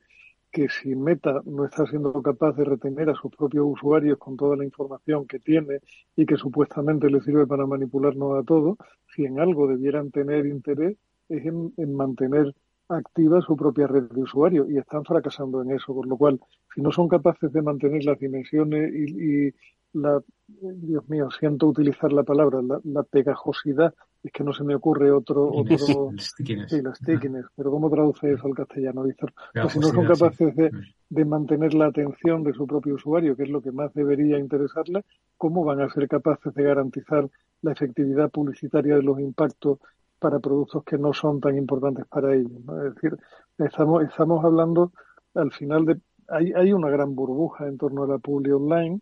que 0.53 0.69
si 0.69 0.95
Meta 0.95 1.41
no 1.47 1.65
está 1.65 1.87
siendo 1.87 2.13
capaz 2.23 2.53
de 2.53 2.65
retener 2.65 3.09
a 3.11 3.15
sus 3.15 3.35
propios 3.35 3.65
usuarios 3.67 4.19
con 4.19 4.37
toda 4.37 4.57
la 4.57 4.65
información 4.65 5.27
que 5.27 5.39
tiene 5.39 5.81
y 6.15 6.27
que 6.27 6.37
supuestamente 6.37 7.11
le 7.11 7.23
sirve 7.23 7.47
para 7.47 7.67
manipularnos 7.67 8.39
a 8.39 8.45
todos, 8.45 8.77
si 9.15 9.25
en 9.25 9.41
algo 9.41 9.67
debieran 9.67 10.11
tener 10.11 10.47
interés 10.47 10.97
es 11.29 11.47
en, 11.47 11.73
en 11.79 11.95
mantener 11.95 12.55
activa 12.89 13.41
su 13.41 13.57
propia 13.57 13.87
red 13.87 14.05
de 14.05 14.23
usuarios 14.23 14.71
y 14.71 14.77
están 14.77 15.05
fracasando 15.05 15.63
en 15.63 15.71
eso, 15.73 15.95
por 15.95 16.07
lo 16.07 16.17
cual, 16.17 16.39
si 16.75 16.83
no 16.83 16.93
son 16.93 17.09
capaces 17.09 17.53
de 17.53 17.63
mantener 17.63 18.05
las 18.05 18.19
dimensiones 18.19 18.93
y, 18.95 19.47
y 19.49 19.55
la, 19.95 20.23
Dios 20.49 21.09
mío, 21.09 21.29
siento 21.31 21.67
utilizar 21.67 22.13
la 22.13 22.23
palabra, 22.23 22.61
la, 22.63 22.81
la, 22.85 23.03
pegajosidad, 23.03 23.95
es 24.23 24.33
que 24.33 24.45
no 24.45 24.53
se 24.53 24.63
me 24.65 24.75
ocurre 24.75 25.11
otro, 25.11 25.51
otro, 25.53 25.77
sí, 26.19 26.83
las 26.83 26.99
stickiness, 26.99 27.47
pero 27.57 27.71
¿cómo 27.71 27.91
traduce 27.91 28.33
eso 28.33 28.47
al 28.47 28.55
castellano, 28.55 29.03
Víctor? 29.03 29.33
Pues 29.53 29.73
si 29.73 29.79
no 29.81 29.89
son 29.89 30.07
capaces 30.07 30.55
de, 30.55 30.71
de 31.09 31.25
mantener 31.25 31.75
la 31.75 31.87
atención 31.87 32.45
de 32.45 32.53
su 32.53 32.67
propio 32.67 32.95
usuario, 32.95 33.37
que 33.37 33.43
es 33.43 33.51
lo 33.51 33.61
que 33.61 33.73
más 33.73 33.93
debería 33.95 34.39
interesarle, 34.39 35.05
¿cómo 35.37 35.65
van 35.65 35.81
a 35.81 35.91
ser 35.91 36.07
capaces 36.09 36.55
de 36.55 36.63
garantizar 36.63 37.29
la 37.63 37.73
efectividad 37.73 38.31
publicitaria 38.31 38.97
de 38.97 39.03
los 39.03 39.19
impactos 39.19 39.79
para 40.23 40.39
productos 40.39 40.85
que 40.85 40.97
no 40.97 41.13
son 41.13 41.41
tan 41.41 41.59
importantes 41.59 42.07
para 42.07 42.33
ellos. 42.35 42.65
¿no? 42.65 42.87
Es 42.87 42.95
decir, 42.95 43.19
estamos, 43.59 44.05
estamos 44.05 44.45
hablando 44.45 44.93
al 45.35 45.53
final 45.53 45.85
de... 45.85 46.01
Hay, 46.29 46.53
hay 46.53 46.73
una 46.73 46.89
gran 46.89 47.17
burbuja 47.17 47.67
en 47.67 47.77
torno 47.77 48.05
a 48.05 48.07
la 48.07 48.19
publi 48.19 48.53
online 48.53 49.01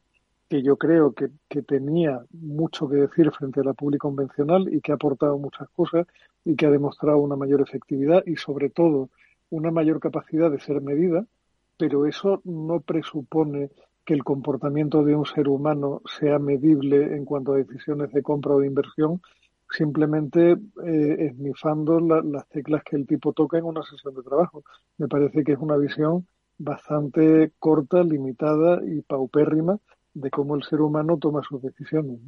que 0.50 0.62
yo 0.64 0.76
creo 0.76 1.14
que, 1.14 1.30
tenía 1.62 2.24
mucho 2.32 2.88
que 2.88 2.96
decir 2.96 3.30
frente 3.30 3.60
a 3.60 3.64
la 3.64 3.72
publi 3.72 3.98
convencional 3.98 4.68
y 4.74 4.80
que 4.80 4.90
ha 4.90 4.96
aportado 4.96 5.38
muchas 5.38 5.68
cosas 5.70 6.08
y 6.44 6.56
que 6.56 6.66
ha 6.66 6.70
demostrado 6.70 7.18
una 7.18 7.36
mayor 7.36 7.60
efectividad 7.60 8.24
y 8.26 8.34
sobre 8.34 8.68
todo 8.68 9.10
una 9.50 9.70
mayor 9.70 10.00
capacidad 10.00 10.50
de 10.50 10.58
ser 10.58 10.80
medida, 10.80 11.24
pero 11.78 12.04
eso 12.04 12.42
no 12.44 12.80
presupone 12.80 13.70
que 14.04 14.14
el 14.14 14.24
comportamiento 14.24 15.04
de 15.04 15.14
un 15.14 15.24
ser 15.24 15.48
humano 15.48 16.02
sea 16.18 16.40
medible 16.40 17.14
en 17.14 17.24
cuanto 17.24 17.52
a 17.52 17.58
decisiones 17.58 18.10
de 18.12 18.22
compra 18.22 18.54
o 18.54 18.58
de 18.58 18.66
inversión, 18.66 19.22
simplemente 19.70 20.56
eh, 20.84 21.16
esnifando 21.30 22.00
la, 22.00 22.22
las 22.22 22.48
teclas 22.48 22.82
que 22.82 22.96
el 22.96 23.06
tipo 23.06 23.32
toca 23.32 23.56
en 23.56 23.66
una 23.66 23.84
sesión 23.84 24.16
de 24.16 24.24
trabajo. 24.24 24.64
Me 24.98 25.06
parece 25.06 25.44
que 25.44 25.52
es 25.52 25.58
una 25.60 25.76
visión 25.76 26.26
bastante 26.58 27.52
corta, 27.60 28.02
limitada 28.02 28.80
y 28.84 29.02
paupérrima 29.02 29.78
de 30.14 30.30
cómo 30.30 30.56
el 30.56 30.62
ser 30.64 30.80
humano 30.80 31.18
toma 31.18 31.42
sus 31.48 31.62
decisiones. 31.62 32.20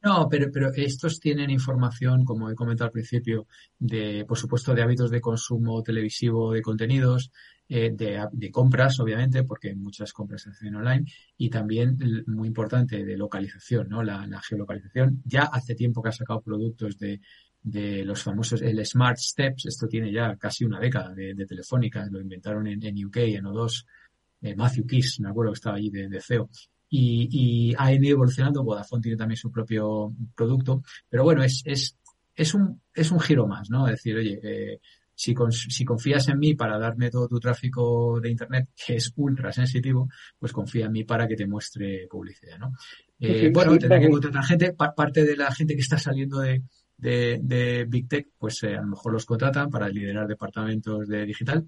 No, 0.00 0.28
pero, 0.30 0.46
pero 0.52 0.70
estos 0.74 1.18
tienen 1.18 1.50
información, 1.50 2.24
como 2.24 2.48
he 2.48 2.54
comentado 2.54 2.86
al 2.86 2.92
principio, 2.92 3.48
de, 3.78 4.24
por 4.28 4.38
supuesto, 4.38 4.72
de 4.72 4.82
hábitos 4.82 5.10
de 5.10 5.20
consumo 5.20 5.82
televisivo 5.82 6.52
de 6.52 6.62
contenidos, 6.62 7.32
eh, 7.68 7.90
de, 7.92 8.24
de, 8.30 8.50
compras, 8.52 9.00
obviamente, 9.00 9.42
porque 9.42 9.74
muchas 9.74 10.12
compras 10.12 10.42
se 10.42 10.50
hacen 10.50 10.76
online, 10.76 11.04
y 11.36 11.50
también, 11.50 11.98
muy 12.28 12.46
importante, 12.46 13.04
de 13.04 13.16
localización, 13.16 13.88
¿no? 13.88 14.04
La, 14.04 14.40
geolocalización. 14.40 15.20
Ya 15.24 15.42
hace 15.42 15.74
tiempo 15.74 16.00
que 16.00 16.10
ha 16.10 16.12
sacado 16.12 16.42
productos 16.42 16.96
de, 16.96 17.20
de 17.60 18.04
los 18.04 18.22
famosos, 18.22 18.62
el 18.62 18.84
Smart 18.86 19.18
Steps, 19.18 19.66
esto 19.66 19.88
tiene 19.88 20.12
ya 20.12 20.36
casi 20.36 20.64
una 20.64 20.78
década 20.78 21.12
de, 21.12 21.34
Telefónica, 21.44 22.06
lo 22.08 22.20
inventaron 22.20 22.68
en, 22.68 23.04
UK, 23.04 23.16
en 23.16 23.46
O2, 23.46 23.84
eh, 24.42 24.54
Matthew 24.54 24.86
Kiss, 24.86 25.18
me 25.20 25.28
acuerdo 25.28 25.50
que 25.52 25.56
estaba 25.56 25.76
allí 25.76 25.90
de 25.90 26.20
CEO 26.20 26.48
y, 26.88 27.70
y 27.70 27.74
ha 27.78 27.92
ido 27.92 28.08
evolucionando. 28.08 28.64
Vodafone 28.64 29.02
tiene 29.02 29.16
también 29.16 29.36
su 29.36 29.50
propio 29.50 30.12
producto, 30.34 30.82
pero 31.08 31.24
bueno, 31.24 31.42
es, 31.42 31.62
es, 31.64 31.96
es 32.34 32.54
un, 32.54 32.80
es 32.94 33.10
un 33.10 33.20
giro 33.20 33.46
más, 33.46 33.70
¿no? 33.70 33.86
Es 33.86 33.94
decir, 33.96 34.16
oye, 34.16 34.40
eh, 34.42 34.80
si, 35.14 35.34
con, 35.34 35.50
si 35.50 35.84
confías 35.84 36.28
en 36.28 36.38
mí 36.38 36.54
para 36.54 36.78
darme 36.78 37.10
todo 37.10 37.26
tu 37.26 37.40
tráfico 37.40 38.20
de 38.20 38.30
internet, 38.30 38.68
que 38.86 38.96
es 38.96 39.12
ultra 39.16 39.52
sensitivo, 39.52 40.08
pues 40.38 40.52
confía 40.52 40.86
en 40.86 40.92
mí 40.92 41.04
para 41.04 41.26
que 41.26 41.34
te 41.34 41.46
muestre 41.46 42.06
publicidad, 42.08 42.58
¿no? 42.58 42.72
Eh, 43.18 43.46
sí, 43.46 43.48
bueno, 43.48 43.72
sí, 43.72 43.80
tendrá 43.80 43.98
que 43.98 44.10
contratar 44.10 44.44
gente, 44.44 44.72
pa 44.74 44.94
parte 44.94 45.24
de 45.24 45.36
la 45.36 45.52
gente 45.52 45.74
que 45.74 45.80
está 45.80 45.98
saliendo 45.98 46.38
de, 46.38 46.62
de, 46.96 47.40
de 47.42 47.84
Big 47.88 48.08
Tech, 48.08 48.28
pues 48.38 48.62
eh, 48.62 48.76
a 48.76 48.80
lo 48.80 48.88
mejor 48.88 49.12
los 49.12 49.24
contratan 49.24 49.70
para 49.70 49.88
liderar 49.88 50.28
departamentos 50.28 51.08
de 51.08 51.26
digital. 51.26 51.66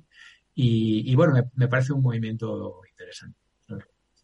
Y, 0.55 1.11
y 1.11 1.15
bueno, 1.17 1.33
me, 1.33 1.43
me 1.55 1.69
parece 1.69 1.93
un 1.93 2.03
movimiento 2.03 2.81
interesante. 2.89 3.39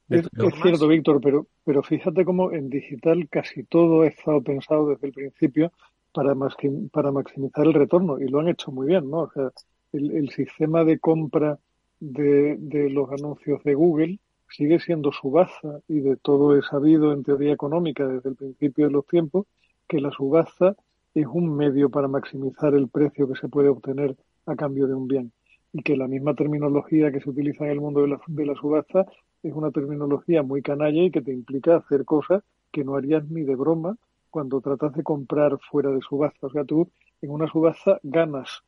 Es, 0.08 0.26
es 0.26 0.54
cierto, 0.62 0.86
Víctor, 0.86 1.20
pero, 1.20 1.46
pero 1.64 1.82
fíjate 1.82 2.24
cómo 2.24 2.52
en 2.52 2.70
digital 2.70 3.28
casi 3.28 3.64
todo 3.64 4.02
ha 4.02 4.06
estado 4.06 4.40
pensado 4.42 4.88
desde 4.88 5.08
el 5.08 5.12
principio 5.12 5.72
para, 6.12 6.34
para 6.92 7.12
maximizar 7.12 7.66
el 7.66 7.74
retorno 7.74 8.18
y 8.20 8.28
lo 8.28 8.40
han 8.40 8.48
hecho 8.48 8.70
muy 8.70 8.86
bien, 8.86 9.10
¿no? 9.10 9.22
O 9.22 9.30
sea, 9.30 9.50
el, 9.92 10.12
el 10.12 10.30
sistema 10.30 10.84
de 10.84 10.98
compra 10.98 11.58
de, 12.00 12.56
de 12.58 12.90
los 12.90 13.10
anuncios 13.10 13.62
de 13.64 13.74
Google 13.74 14.18
sigue 14.48 14.78
siendo 14.78 15.12
subasta 15.12 15.80
y 15.88 16.00
de 16.00 16.16
todo 16.16 16.56
es 16.56 16.66
sabido 16.66 17.12
en 17.12 17.24
teoría 17.24 17.52
económica 17.52 18.06
desde 18.06 18.30
el 18.30 18.36
principio 18.36 18.86
de 18.86 18.92
los 18.92 19.06
tiempos 19.06 19.46
que 19.88 20.00
la 20.00 20.10
subasta 20.10 20.76
es 21.14 21.26
un 21.26 21.56
medio 21.56 21.90
para 21.90 22.08
maximizar 22.08 22.74
el 22.74 22.88
precio 22.88 23.26
que 23.28 23.38
se 23.40 23.48
puede 23.48 23.68
obtener 23.68 24.16
a 24.46 24.54
cambio 24.54 24.86
de 24.86 24.94
un 24.94 25.08
bien 25.08 25.32
y 25.72 25.82
que 25.82 25.96
la 25.96 26.06
misma 26.06 26.34
terminología 26.34 27.10
que 27.10 27.20
se 27.20 27.30
utiliza 27.30 27.64
en 27.64 27.70
el 27.72 27.80
mundo 27.80 28.02
de 28.02 28.08
la, 28.08 28.20
de 28.26 28.46
la 28.46 28.54
subasta 28.54 29.06
es 29.48 29.54
una 29.54 29.70
terminología 29.70 30.42
muy 30.42 30.62
canalla 30.62 31.02
y 31.02 31.10
que 31.10 31.22
te 31.22 31.32
implica 31.32 31.76
hacer 31.76 32.04
cosas 32.04 32.42
que 32.72 32.84
no 32.84 32.96
harías 32.96 33.28
ni 33.30 33.42
de 33.42 33.54
broma 33.54 33.96
cuando 34.30 34.60
tratas 34.60 34.92
de 34.94 35.02
comprar 35.02 35.58
fuera 35.70 35.90
de 35.90 36.00
subasta. 36.00 36.46
O 36.46 36.50
sea, 36.50 36.64
tú 36.64 36.90
en 37.22 37.30
una 37.30 37.46
subasta 37.46 38.00
ganas, 38.02 38.62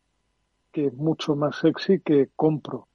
que 0.72 0.87
es 0.87 0.95
mucho 0.95 1.37
más 1.37 1.57
sexy 1.57 2.01
que 2.01 2.29
compro. 2.37 2.87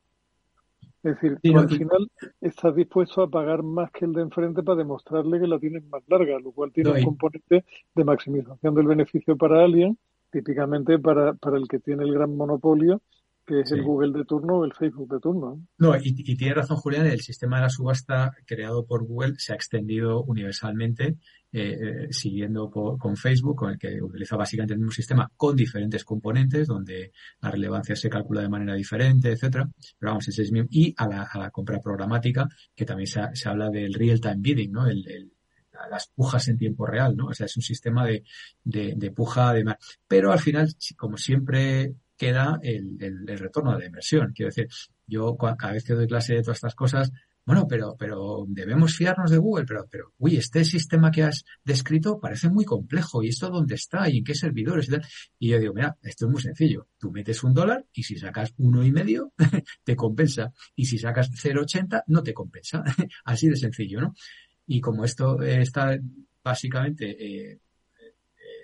Es 1.04 1.16
decir, 1.16 1.38
tú 1.44 1.58
al 1.58 1.70
final 1.70 2.10
estás 2.40 2.74
dispuesto 2.76 3.22
a 3.22 3.30
pagar 3.30 3.62
más 3.62 3.92
que 3.92 4.06
el 4.06 4.14
de 4.14 4.22
enfrente 4.22 4.64
para 4.64 4.78
demostrarle 4.78 5.40
que 5.40 5.48
la 5.48 5.60
tienes 5.60 5.84
más 5.90 6.02
larga, 6.08 6.40
lo 6.40 6.52
cual 6.52 6.72
tiene 6.72 6.92
un 6.92 7.04
componente 7.04 7.66
de 7.94 8.04
maximización 8.06 8.74
del 8.74 8.88
beneficio 8.88 9.36
para 9.36 9.64
alguien, 9.64 9.98
típicamente 10.32 10.98
para, 11.00 11.34
para 11.34 11.58
el 11.58 11.68
que 11.68 11.80
tiene 11.80 12.06
el 12.06 12.14
gran 12.14 12.38
monopolio 12.38 13.02
que 13.46 13.60
es 13.60 13.72
el 13.72 13.84
Google 13.84 14.18
de 14.18 14.26
turno 14.26 14.60
o 14.60 14.66
el 14.66 14.74
Facebook 14.74 15.10
de 15.14 15.20
turno. 15.20 15.62
No, 15.78 15.96
y, 15.96 16.16
y, 16.18 16.36
tiene 16.36 16.54
razón 16.54 16.78
Julián, 16.78 17.08
el 17.08 17.22
sistema 17.22 17.58
de 17.58 17.64
la 17.64 17.70
subasta 17.70 18.32
creado 18.46 18.86
por 18.86 19.06
Google 19.06 19.34
se 19.38 19.52
ha 19.52 19.56
extendido 19.56 20.24
universalmente, 20.24 21.18
eh, 21.52 21.78
eh, 21.80 22.08
siguiendo 22.10 22.72
con 22.72 23.18
Facebook, 23.18 23.58
con 23.58 23.72
el 23.72 23.78
que 23.78 24.02
utiliza 24.02 24.38
básicamente 24.38 24.74
el 24.74 24.80
mismo 24.80 24.92
sistema 24.92 25.30
con 25.36 25.56
diferentes 25.56 26.04
componentes, 26.04 26.68
donde 26.68 27.12
la 27.42 27.52
relevancia 27.52 27.96
se 27.96 28.10
calcula 28.10 28.42
de 28.42 28.50
manera 28.50 28.76
diferente, 28.76 29.32
etcétera. 29.32 29.70
Pero 30.00 30.12
vamos, 30.12 30.28
ese 30.28 30.42
es 30.42 30.52
mismo. 30.52 30.70
Y 30.72 30.94
a 30.98 31.08
la, 31.08 31.24
a 31.24 31.38
la 31.38 31.52
compra 31.52 31.80
programática, 31.80 32.48
que 32.76 32.86
también 32.86 33.08
se, 33.08 33.22
se 33.34 33.50
habla 33.50 33.70
del 33.70 33.94
real-time 33.94 34.40
bidding, 34.40 34.72
¿no? 34.72 34.88
El, 34.88 35.06
el, 35.08 35.32
las 35.90 36.08
pujas 36.08 36.48
en 36.48 36.58
tiempo 36.58 36.86
real, 36.86 37.16
¿no? 37.16 37.28
O 37.28 37.34
sea, 37.34 37.46
es 37.46 37.58
un 37.58 37.64
sistema 37.64 38.06
de, 38.06 38.24
de, 38.64 38.94
de 38.96 39.12
puja 39.12 39.54
de... 39.54 39.66
Pero 40.08 40.32
al 40.32 40.40
final, 40.40 40.70
como 40.98 41.18
siempre 41.18 41.94
queda 42.18 42.60
el, 42.62 42.98
el, 43.00 43.40
retorno 43.40 43.74
de 43.74 43.80
la 43.80 43.86
inversión. 43.86 44.32
Quiero 44.34 44.50
decir, 44.50 44.68
yo 45.08 45.36
cada 45.38 45.74
vez 45.74 45.84
que 45.84 45.94
doy 45.94 46.08
clase 46.08 46.36
de 46.36 46.42
todas 46.42 46.58
estas 46.58 46.76
cosas, 46.76 47.12
bueno, 47.46 47.68
pero, 47.68 47.98
pero 48.00 48.46
debemos 48.48 48.96
fiarnos 48.96 49.30
de 49.30 49.38
Google, 49.38 49.66
pero, 49.66 49.86
pero, 49.92 50.14
uy, 50.18 50.38
este 50.38 50.64
sistema 50.64 51.12
que 51.12 51.24
has 51.24 51.44
descrito 51.64 52.18
parece 52.18 52.50
muy 52.50 52.64
complejo, 52.64 53.22
¿y 53.22 53.30
esto 53.30 53.50
dónde 53.50 53.76
está? 53.76 54.10
¿Y 54.10 54.20
en 54.20 54.24
qué 54.24 54.34
servidores? 54.34 54.88
Y 55.40 55.50
yo 55.50 55.60
digo, 55.60 55.74
mira, 55.74 55.98
esto 56.04 56.26
es 56.26 56.32
muy 56.32 56.42
sencillo. 56.42 56.88
Tú 56.98 57.12
metes 57.12 57.44
un 57.44 57.54
dólar 57.54 57.86
y 57.94 58.04
si 58.04 58.18
sacas 58.18 58.54
uno 58.58 58.86
y 58.86 58.94
medio, 58.94 59.34
te 59.84 59.96
compensa. 59.96 60.54
Y 60.76 60.86
si 60.86 60.98
sacas 60.98 61.32
0,80, 61.32 62.04
no 62.08 62.24
te 62.24 62.34
compensa. 62.34 62.82
Así 63.26 63.50
de 63.50 63.58
sencillo, 63.58 64.00
¿no? 64.00 64.14
Y 64.66 64.80
como 64.80 65.04
esto 65.04 65.42
está 65.42 65.98
básicamente 66.42 67.52
eh, 67.52 67.60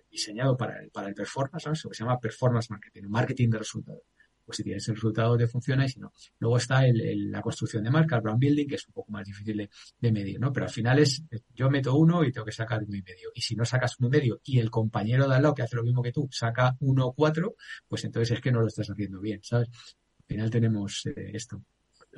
diseñado 0.09 0.57
para 0.57 0.79
el, 0.79 0.89
para 0.91 1.07
el 1.07 1.13
performance, 1.13 1.63
¿sabes? 1.63 1.83
Lo 1.83 1.89
que 1.89 1.95
se 1.97 2.03
llama 2.03 2.19
performance 2.19 2.69
marketing, 2.69 3.03
marketing 3.07 3.49
de 3.49 3.57
resultados. 3.59 4.03
Pues 4.49 4.57
si 4.57 4.63
tienes 4.63 4.87
el 4.87 4.95
resultado 4.95 5.37
te 5.37 5.45
funciona 5.45 5.85
y 5.85 5.89
si 5.89 5.99
no. 5.99 6.11
Luego 6.39 6.57
está 6.57 6.83
el, 6.83 7.29
la 7.29 7.39
construcción 7.39 7.83
de 7.83 7.91
marca, 7.91 8.15
el 8.15 8.23
brand 8.23 8.39
building, 8.39 8.65
que 8.65 8.75
es 8.75 8.87
un 8.87 8.93
poco 8.95 9.11
más 9.11 9.23
difícil 9.23 9.55
de, 9.55 9.69
de, 9.99 10.11
medir, 10.11 10.39
¿no? 10.39 10.51
Pero 10.51 10.65
al 10.65 10.71
final 10.71 10.97
es, 10.97 11.23
yo 11.53 11.69
meto 11.69 11.95
uno 11.95 12.23
y 12.23 12.31
tengo 12.31 12.45
que 12.45 12.51
sacar 12.51 12.81
uno 12.83 12.97
y 12.97 13.03
medio. 13.03 13.29
Y 13.35 13.41
si 13.41 13.55
no 13.55 13.63
sacas 13.63 13.99
uno 13.99 14.07
y 14.07 14.11
medio 14.11 14.41
y 14.43 14.57
el 14.57 14.71
compañero 14.71 15.27
de 15.27 15.35
al 15.35 15.43
lado 15.43 15.53
que 15.53 15.61
hace 15.61 15.75
lo 15.75 15.83
mismo 15.83 16.01
que 16.01 16.11
tú 16.11 16.27
saca 16.31 16.75
uno 16.79 17.05
o 17.05 17.13
cuatro, 17.13 17.53
pues 17.87 18.03
entonces 18.05 18.37
es 18.37 18.41
que 18.41 18.51
no 18.51 18.61
lo 18.61 18.65
estás 18.65 18.89
haciendo 18.89 19.21
bien, 19.21 19.39
¿sabes? 19.43 19.67
Al 19.67 20.25
final 20.25 20.49
tenemos 20.49 21.05
eh, 21.05 21.29
esto. 21.31 21.61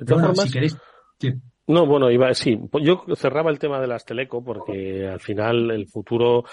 bueno, 0.00 0.34
si 0.34 0.50
queréis, 0.50 0.74
No, 1.66 1.84
bueno, 1.84 2.10
iba, 2.10 2.32
sí, 2.32 2.58
yo 2.82 3.04
cerraba 3.14 3.50
el 3.50 3.58
tema 3.58 3.78
de 3.78 3.88
las 3.88 4.06
teleco 4.06 4.42
porque 4.42 5.06
al 5.06 5.20
final 5.20 5.70
el 5.70 5.86
futuro 5.86 6.44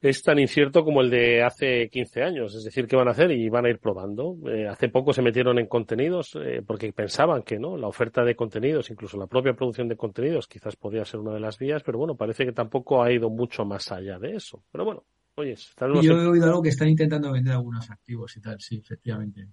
es 0.00 0.22
tan 0.22 0.38
incierto 0.38 0.84
como 0.84 1.00
el 1.00 1.10
de 1.10 1.42
hace 1.42 1.88
15 1.88 2.22
años. 2.22 2.54
Es 2.54 2.64
decir, 2.64 2.86
¿qué 2.86 2.96
van 2.96 3.08
a 3.08 3.12
hacer? 3.12 3.30
Y 3.32 3.48
van 3.48 3.66
a 3.66 3.70
ir 3.70 3.78
probando. 3.78 4.36
Eh, 4.48 4.68
hace 4.68 4.88
poco 4.88 5.12
se 5.12 5.22
metieron 5.22 5.58
en 5.58 5.66
contenidos 5.66 6.36
eh, 6.36 6.62
porque 6.66 6.92
pensaban 6.92 7.42
que 7.42 7.58
no 7.58 7.76
la 7.76 7.88
oferta 7.88 8.24
de 8.24 8.36
contenidos, 8.36 8.90
incluso 8.90 9.16
la 9.16 9.26
propia 9.26 9.54
producción 9.54 9.88
de 9.88 9.96
contenidos, 9.96 10.46
quizás 10.46 10.76
podría 10.76 11.04
ser 11.04 11.20
una 11.20 11.34
de 11.34 11.40
las 11.40 11.58
vías, 11.58 11.82
pero 11.82 11.98
bueno, 11.98 12.16
parece 12.16 12.44
que 12.44 12.52
tampoco 12.52 13.02
ha 13.02 13.12
ido 13.12 13.30
mucho 13.30 13.64
más 13.64 13.90
allá 13.90 14.18
de 14.18 14.36
eso. 14.36 14.62
Pero 14.70 14.84
bueno, 14.84 15.04
oye, 15.34 15.56
yo 15.56 16.20
he 16.20 16.26
oído 16.26 16.46
algo 16.46 16.62
que 16.62 16.68
están 16.70 16.88
intentando 16.88 17.32
vender 17.32 17.54
algunos 17.54 17.90
activos 17.90 18.36
y 18.36 18.40
tal, 18.40 18.60
sí, 18.60 18.78
efectivamente. 18.78 19.48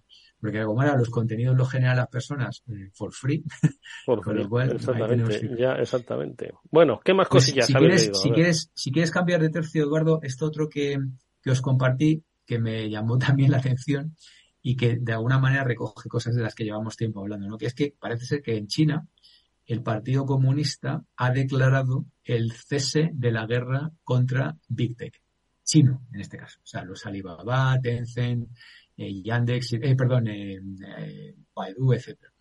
Porque 0.45 0.63
como 0.63 0.83
era, 0.83 0.95
los 0.95 1.09
contenidos 1.09 1.57
los 1.57 1.67
generan 1.71 1.97
las 1.97 2.07
personas 2.07 2.63
eh, 2.67 2.91
for 2.93 3.11
free. 3.11 3.43
Por 4.05 4.23
free, 4.23 4.47
exactamente, 4.71 5.55
ya, 5.57 5.73
exactamente. 5.73 6.53
Bueno, 6.69 6.99
¿qué 7.03 7.15
más 7.15 7.27
pues, 7.29 7.45
cosillas 7.45 7.65
si 7.65 7.73
quieres, 7.73 8.11
si 8.13 8.29
quieres, 8.29 8.71
si 8.75 8.91
quieres 8.91 9.09
cambiar 9.09 9.41
de 9.41 9.49
tercio, 9.49 9.85
Eduardo, 9.85 10.19
esto 10.21 10.45
otro 10.45 10.69
que, 10.69 10.99
que 11.41 11.49
os 11.49 11.61
compartí, 11.61 12.23
que 12.45 12.59
me 12.59 12.87
llamó 12.91 13.17
también 13.17 13.49
la 13.49 13.57
atención 13.57 14.15
y 14.61 14.75
que 14.75 14.97
de 15.01 15.13
alguna 15.13 15.39
manera 15.39 15.63
recoge 15.63 16.09
cosas 16.09 16.35
de 16.35 16.43
las 16.43 16.53
que 16.53 16.63
llevamos 16.63 16.95
tiempo 16.95 17.21
hablando, 17.21 17.47
¿no? 17.47 17.57
Que 17.57 17.65
es 17.65 17.73
que 17.73 17.95
parece 17.99 18.25
ser 18.25 18.43
que 18.43 18.55
en 18.55 18.67
China 18.67 19.07
el 19.65 19.81
Partido 19.81 20.27
Comunista 20.27 21.03
ha 21.17 21.31
declarado 21.31 22.05
el 22.23 22.51
cese 22.51 23.09
de 23.13 23.31
la 23.31 23.47
guerra 23.47 23.91
contra 24.03 24.57
Big 24.67 24.95
Tech. 24.95 25.25
Chino, 25.65 26.05
en 26.13 26.21
este 26.21 26.37
caso. 26.37 26.59
O 26.63 26.67
sea, 26.67 26.83
los 26.83 27.05
Alibaba, 27.05 27.77
Tencent, 27.81 28.47
eh, 28.97 29.21
Yandex, 29.21 29.73
eh, 29.73 29.95
perdón, 29.95 30.27
eh, 30.27 30.55
eh, 30.55 31.35
Baidu, 31.53 31.93
etcétera. 31.93 32.31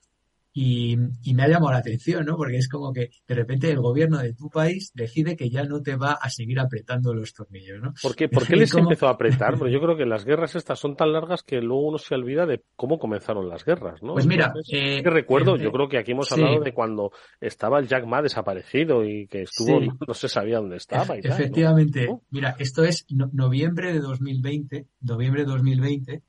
Y, 0.56 0.96
y, 1.24 1.34
me 1.34 1.42
ha 1.42 1.48
llamado 1.48 1.72
la 1.72 1.78
atención, 1.78 2.24
¿no? 2.24 2.36
Porque 2.36 2.58
es 2.58 2.68
como 2.68 2.92
que 2.92 3.10
de 3.26 3.34
repente 3.34 3.68
el 3.72 3.80
gobierno 3.80 4.18
de 4.18 4.34
tu 4.34 4.48
país 4.48 4.92
decide 4.94 5.34
que 5.34 5.50
ya 5.50 5.64
no 5.64 5.82
te 5.82 5.96
va 5.96 6.12
a 6.12 6.30
seguir 6.30 6.60
apretando 6.60 7.12
los 7.12 7.34
tornillos, 7.34 7.82
¿no? 7.82 7.92
¿Por 8.00 8.14
qué, 8.14 8.28
¿Por 8.28 8.46
qué 8.46 8.54
les 8.56 8.72
empezó 8.72 9.08
a 9.08 9.10
apretar? 9.10 9.54
Porque 9.58 9.72
yo 9.72 9.80
creo 9.80 9.96
que 9.96 10.06
las 10.06 10.24
guerras 10.24 10.54
estas 10.54 10.78
son 10.78 10.94
tan 10.94 11.12
largas 11.12 11.42
que 11.42 11.60
luego 11.60 11.88
uno 11.88 11.98
se 11.98 12.14
olvida 12.14 12.46
de 12.46 12.62
cómo 12.76 13.00
comenzaron 13.00 13.48
las 13.48 13.64
guerras, 13.64 14.00
¿no? 14.00 14.12
Pues 14.12 14.28
mira, 14.28 14.54
eh, 14.72 15.02
que 15.02 15.10
recuerdo, 15.10 15.56
yo 15.56 15.72
creo 15.72 15.88
que 15.88 15.98
aquí 15.98 16.12
hemos 16.12 16.30
hablado 16.30 16.60
de 16.60 16.72
cuando 16.72 17.10
estaba 17.40 17.80
el 17.80 17.88
Jack 17.88 18.06
Ma 18.06 18.22
desaparecido 18.22 19.04
y 19.04 19.26
que 19.26 19.42
estuvo, 19.42 19.80
sí. 19.80 19.88
no 20.06 20.14
se 20.14 20.28
sabía 20.28 20.58
dónde 20.58 20.76
estaba. 20.76 21.18
Y 21.18 21.22
tal, 21.22 21.32
Efectivamente, 21.32 22.06
¿no? 22.06 22.22
mira, 22.30 22.54
esto 22.60 22.84
es 22.84 23.06
no, 23.10 23.28
noviembre 23.32 23.92
de 23.92 23.98
2020, 23.98 24.86
noviembre 25.00 25.42
de 25.42 25.50
2020 25.50 26.22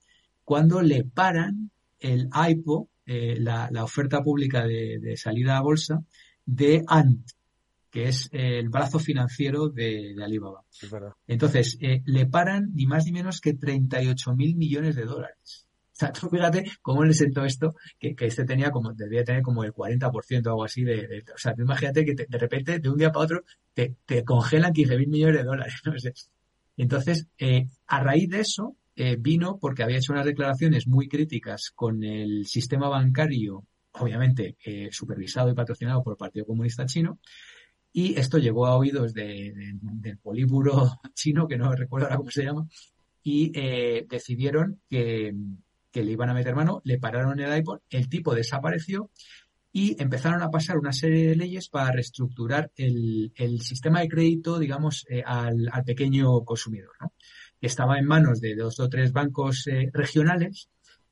cuando 0.45 0.81
le 0.81 1.03
paran 1.03 1.71
el 1.99 2.29
IPO, 2.33 2.89
eh, 3.05 3.37
la, 3.39 3.67
la, 3.71 3.83
oferta 3.83 4.21
pública 4.23 4.65
de, 4.65 4.99
de, 5.01 5.17
salida 5.17 5.57
a 5.57 5.61
bolsa, 5.61 6.03
de 6.45 6.83
Ant, 6.87 7.27
que 7.89 8.07
es 8.09 8.29
el 8.31 8.69
brazo 8.69 8.99
financiero 8.99 9.69
de, 9.69 10.13
de 10.15 10.23
Alibaba. 10.23 10.63
Es. 10.69 10.93
Entonces, 11.27 11.77
eh, 11.81 12.01
le 12.05 12.25
paran 12.27 12.71
ni 12.73 12.85
más 12.85 13.05
ni 13.05 13.11
menos 13.11 13.41
que 13.41 13.53
38 13.53 14.35
mil 14.35 14.55
millones 14.55 14.95
de 14.95 15.05
dólares. 15.05 15.65
O 15.93 15.97
sea, 15.97 16.11
tú 16.13 16.29
fíjate 16.29 16.65
cómo 16.81 17.03
le 17.03 17.13
sentó 17.13 17.43
esto, 17.45 17.73
que, 17.97 18.15
que, 18.15 18.25
este 18.25 18.45
tenía 18.45 18.69
como, 18.69 18.93
debía 18.93 19.23
tener 19.23 19.41
como 19.41 19.63
el 19.63 19.73
40% 19.73 20.11
o 20.45 20.49
algo 20.49 20.63
así 20.65 20.83
de, 20.83 21.07
de, 21.07 21.23
o 21.33 21.37
sea, 21.37 21.53
tú 21.55 21.61
imagínate 21.63 22.05
que 22.05 22.15
te, 22.15 22.25
de 22.27 22.37
repente, 22.37 22.79
de 22.79 22.89
un 22.89 22.97
día 22.97 23.11
para 23.11 23.25
otro, 23.25 23.43
te, 23.73 23.95
te 24.05 24.23
congelan 24.23 24.73
15 24.73 24.97
mil 24.97 25.07
millones 25.07 25.37
de 25.37 25.43
dólares, 25.43 25.73
no 25.85 25.97
sé. 25.97 26.13
Entonces, 26.77 27.27
eh, 27.37 27.67
a 27.87 28.03
raíz 28.03 28.29
de 28.29 28.41
eso, 28.41 28.75
eh, 28.95 29.17
vino 29.19 29.57
porque 29.59 29.83
había 29.83 29.97
hecho 29.97 30.13
unas 30.13 30.25
declaraciones 30.25 30.87
muy 30.87 31.07
críticas 31.07 31.71
con 31.75 32.03
el 32.03 32.45
sistema 32.45 32.87
bancario, 32.87 33.65
obviamente 33.91 34.57
eh, 34.63 34.89
supervisado 34.91 35.49
y 35.49 35.53
patrocinado 35.53 36.03
por 36.03 36.13
el 36.13 36.17
Partido 36.17 36.45
Comunista 36.45 36.85
Chino, 36.85 37.19
y 37.91 38.19
esto 38.19 38.37
llegó 38.37 38.65
a 38.65 38.75
oídos 38.75 39.13
de, 39.13 39.53
de, 39.53 39.73
del 39.81 40.17
políburo 40.17 40.99
chino, 41.13 41.47
que 41.47 41.57
no 41.57 41.73
recuerdo 41.73 42.07
ahora 42.07 42.17
cómo 42.17 42.31
se 42.31 42.43
llama, 42.43 42.67
y 43.23 43.51
eh, 43.55 44.05
decidieron 44.07 44.81
que, 44.89 45.33
que, 45.91 46.03
le 46.03 46.11
iban 46.11 46.29
a 46.29 46.33
meter 46.33 46.55
mano, 46.55 46.81
le 46.83 46.99
pararon 46.99 47.39
el 47.39 47.57
iPod, 47.57 47.79
el 47.89 48.07
tipo 48.07 48.35
desapareció 48.35 49.09
y 49.71 50.01
empezaron 50.01 50.41
a 50.41 50.49
pasar 50.49 50.77
una 50.77 50.93
serie 50.93 51.27
de 51.27 51.35
leyes 51.35 51.67
para 51.67 51.91
reestructurar 51.91 52.71
el, 52.77 53.33
el 53.35 53.59
sistema 53.59 53.99
de 53.99 54.07
crédito, 54.07 54.57
digamos, 54.57 55.05
eh, 55.09 55.21
al, 55.25 55.67
al, 55.69 55.83
pequeño 55.83 56.45
consumidor. 56.45 56.91
¿no? 57.01 57.13
Estaba 57.65 57.97
en 57.97 58.05
manos 58.05 58.39
de 58.41 58.55
dos 58.55 58.79
o 58.79 58.89
tres 58.89 59.11
bancos 59.11 59.67
eh, 59.67 59.89
regionales 59.93 60.69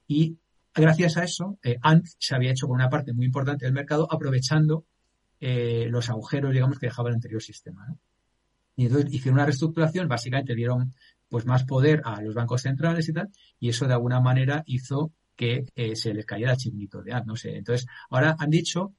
y 0.07 0.37
gracias 0.73 1.17
a 1.17 1.23
eso 1.23 1.59
eh, 1.63 1.77
Ant 1.81 2.05
se 2.17 2.35
había 2.35 2.51
hecho 2.51 2.67
con 2.67 2.75
una 2.75 2.89
parte 2.89 3.13
muy 3.13 3.25
importante 3.25 3.65
del 3.65 3.73
mercado 3.73 4.07
aprovechando 4.11 4.85
eh, 5.39 5.87
los 5.89 6.09
agujeros, 6.09 6.53
digamos, 6.53 6.79
que 6.79 6.87
dejaba 6.87 7.09
el 7.09 7.15
anterior 7.15 7.41
sistema. 7.41 7.93
Y 8.77 8.85
entonces 8.85 9.13
hicieron 9.13 9.35
una 9.35 9.45
reestructuración, 9.45 10.07
básicamente 10.07 10.55
dieron 10.55 10.93
pues 11.27 11.45
más 11.45 11.65
poder 11.65 12.01
a 12.05 12.21
los 12.21 12.33
bancos 12.33 12.61
centrales 12.61 13.09
y 13.09 13.13
tal, 13.13 13.29
y 13.59 13.67
eso 13.67 13.85
de 13.85 13.93
alguna 13.93 14.21
manera 14.21 14.63
hizo 14.65 15.11
que 15.35 15.65
eh, 15.75 15.95
se 15.95 16.13
les 16.13 16.25
cayera 16.25 16.53
el 16.53 16.57
chignito 16.57 17.01
de 17.01 17.11
Ant, 17.11 17.25
no 17.25 17.35
sé. 17.35 17.57
Entonces, 17.57 17.87
ahora 18.09 18.35
han 18.39 18.49
dicho 18.49 18.93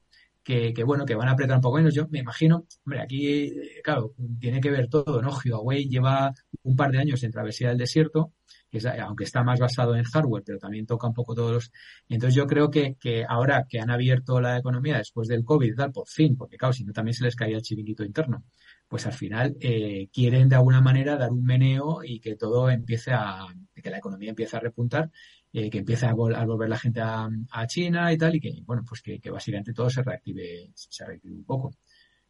que, 0.45 0.73
que, 0.73 0.83
bueno, 0.83 1.05
que 1.05 1.15
van 1.15 1.27
a 1.27 1.31
apretar 1.31 1.57
un 1.57 1.61
poco 1.61 1.77
menos. 1.77 1.93
Yo 1.95 2.07
me 2.09 2.19
imagino, 2.19 2.67
hombre, 2.85 3.01
aquí, 3.01 3.27
eh, 3.27 3.81
claro, 3.83 4.13
tiene 4.39 4.61
que 4.61 4.69
ver 4.69 4.87
todo, 4.87 5.19
¿no? 5.21 5.31
Huawei 5.43 5.89
lleva 5.89 6.31
un 6.61 6.75
par 6.75 6.91
de 6.91 6.99
años 6.99 7.23
en 7.23 7.31
travesía 7.31 7.69
del 7.69 7.79
desierto, 7.79 8.33
que 8.69 8.77
es, 8.77 8.85
aunque 8.85 9.23
está 9.23 9.43
más 9.43 9.59
basado 9.59 9.95
en 9.95 10.03
hardware, 10.03 10.43
pero 10.45 10.59
también 10.59 10.85
toca 10.85 11.07
un 11.07 11.15
poco 11.15 11.33
todos 11.33 11.51
los. 11.51 11.71
Entonces 12.07 12.35
yo 12.35 12.45
creo 12.45 12.69
que, 12.69 12.95
que 12.99 13.25
ahora 13.27 13.65
que 13.67 13.79
han 13.79 13.89
abierto 13.89 14.39
la 14.39 14.57
economía 14.59 14.99
después 14.99 15.27
del 15.27 15.43
COVID, 15.43 15.75
tal, 15.75 15.91
por 15.91 16.07
fin, 16.07 16.37
porque 16.37 16.57
claro, 16.57 16.73
si 16.73 16.85
no 16.85 16.93
también 16.93 17.15
se 17.15 17.23
les 17.23 17.35
caía 17.35 17.55
el 17.57 17.63
chiringuito 17.63 18.03
interno, 18.05 18.43
pues 18.87 19.07
al 19.07 19.13
final 19.13 19.57
eh, 19.59 20.09
quieren 20.13 20.47
de 20.47 20.57
alguna 20.57 20.79
manera 20.79 21.17
dar 21.17 21.31
un 21.31 21.43
meneo 21.43 22.03
y 22.03 22.19
que 22.19 22.35
todo 22.35 22.69
empiece 22.69 23.11
a, 23.13 23.47
que 23.73 23.89
la 23.89 23.97
economía 23.97 24.29
empiece 24.29 24.57
a 24.57 24.59
repuntar 24.59 25.09
eh, 25.57 25.69
que 25.69 25.77
empiece 25.77 26.05
a, 26.05 26.13
volver 26.13 26.67
la 26.67 26.77
gente 26.77 26.99
a, 26.99 27.29
China 27.65 28.11
y 28.11 28.17
tal, 28.17 28.35
y 28.35 28.41
que, 28.41 28.61
bueno, 28.65 28.83
pues 28.85 29.01
que, 29.01 29.21
básicamente 29.31 29.71
todo 29.71 29.89
se 29.89 30.03
reactive, 30.03 30.69
se 30.73 31.05
reactive 31.05 31.33
un 31.33 31.45
poco. 31.45 31.71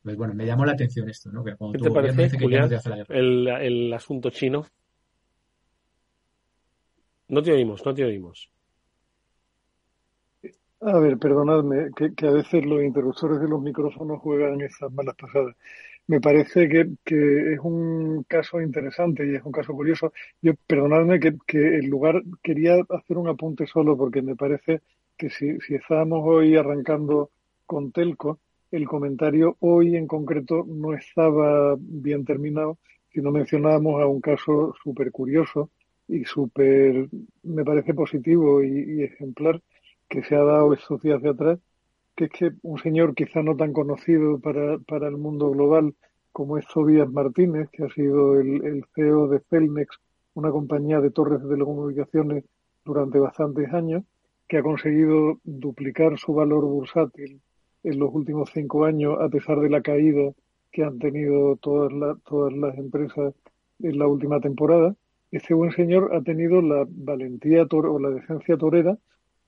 Pues 0.04 0.16
bueno, 0.16 0.36
me 0.36 0.46
llamó 0.46 0.64
la 0.64 0.74
atención 0.74 1.10
esto, 1.10 1.32
¿no? 1.32 1.44
Que 1.44 1.56
¿Qué 1.74 1.80
te 1.80 1.90
parece, 1.90 2.38
Julián, 2.38 2.70
el, 3.10 3.48
el 3.48 3.94
asunto 3.94 4.30
chino? 4.30 4.68
No 7.30 7.42
te 7.42 7.52
oímos, 7.52 7.84
no 7.84 7.96
te 7.96 8.06
oímos. 8.06 8.52
A 10.82 11.00
ver, 11.00 11.18
perdonadme, 11.18 11.90
que, 11.96 12.14
que, 12.14 12.28
a 12.28 12.32
veces 12.32 12.64
los 12.64 12.84
interruptores 12.84 13.40
de 13.40 13.48
los 13.48 13.60
micrófonos 13.60 14.22
juegan 14.22 14.62
esas 14.62 14.92
malas 14.92 15.16
pasadas 15.16 15.56
me 16.08 16.22
parece 16.22 16.70
que, 16.70 16.90
que, 17.04 17.54
es 17.54 17.60
un 17.60 18.24
caso 18.24 18.62
interesante 18.62 19.26
y 19.26 19.36
es 19.36 19.44
un 19.44 19.52
caso 19.52 19.74
curioso. 19.74 20.14
Yo, 20.42 20.54
perdonadme 20.68 21.20
que, 21.20 21.36
que 21.48 21.78
en 21.78 21.90
lugar, 21.90 22.24
quería 22.44 22.76
hacer 22.90 23.18
un 23.18 23.28
apunte 23.28 23.66
solo 23.68 23.98
porque 23.98 24.22
me 24.22 24.36
parece 24.36 24.82
que 25.18 25.30
si, 25.30 25.60
si 25.62 25.76
estábamos 25.76 26.22
hoy 26.26 26.56
arrancando 26.56 27.32
con 27.66 27.92
Telco, 27.92 28.40
el 28.72 28.88
comentario 28.88 29.58
hoy 29.60 29.96
en 29.96 30.08
concreto 30.08 30.66
no 30.68 30.94
estaba 30.94 31.76
bien 31.80 32.26
terminado, 32.26 32.78
sino 33.14 33.32
mencionábamos 33.32 34.02
a 34.02 34.08
un 34.08 34.22
caso 34.22 34.76
súper 34.84 35.12
curioso 35.12 35.70
y 36.08 36.26
súper, 36.26 37.08
me 37.44 37.64
parece 37.64 37.94
positivo 37.94 38.62
y, 38.62 39.00
y 39.00 39.04
ejemplar 39.04 39.62
que 40.10 40.24
se 40.24 40.36
ha 40.36 40.44
dado 40.44 40.74
estos 40.74 41.02
días 41.02 41.22
de 41.22 41.30
atrás 41.30 41.60
que 42.16 42.26
es 42.26 42.32
que 42.32 42.52
un 42.62 42.78
señor 42.80 43.14
quizá 43.16 43.42
no 43.44 43.56
tan 43.56 43.74
conocido 43.74 44.40
para, 44.40 44.78
para 44.80 45.08
el 45.08 45.18
mundo 45.18 45.52
global 45.52 45.94
como 46.32 46.58
es 46.58 46.68
Tobias 46.68 47.10
Martínez, 47.10 47.70
que 47.72 47.84
ha 47.84 47.90
sido 47.90 48.40
el, 48.40 48.66
el 48.66 48.86
CEO 48.94 49.28
de 49.28 49.40
Celnex, 49.50 50.00
una 50.34 50.52
compañía 50.52 51.00
de 51.00 51.12
torres 51.12 51.42
de 51.42 51.50
telecomunicaciones 51.50 52.44
durante 52.84 53.20
bastantes 53.20 53.74
años, 53.74 54.04
que 54.48 54.58
ha 54.58 54.64
conseguido 54.64 55.40
duplicar 55.44 56.18
su 56.18 56.34
valor 56.34 56.66
bursátil 56.66 57.42
en 57.84 58.00
los 58.00 58.14
últimos 58.14 58.50
cinco 58.54 58.86
años 58.86 59.18
a 59.20 59.30
pesar 59.30 59.60
de 59.60 59.70
la 59.70 59.82
caída 59.82 60.32
que 60.72 60.84
han 60.84 61.00
tenido 61.00 61.56
todas, 61.58 61.92
todas 62.24 62.54
las 62.54 62.78
empresas 62.78 63.34
en 63.80 63.98
la 63.98 64.08
última 64.08 64.40
temporada. 64.40 64.96
Este 65.32 65.54
buen 65.54 65.72
señor 65.72 66.14
ha 66.14 66.22
tenido 66.22 66.62
la 66.62 66.86
valentía 66.88 67.66
o 67.72 68.00
la 68.00 68.10
decencia 68.10 68.58
torera 68.58 68.98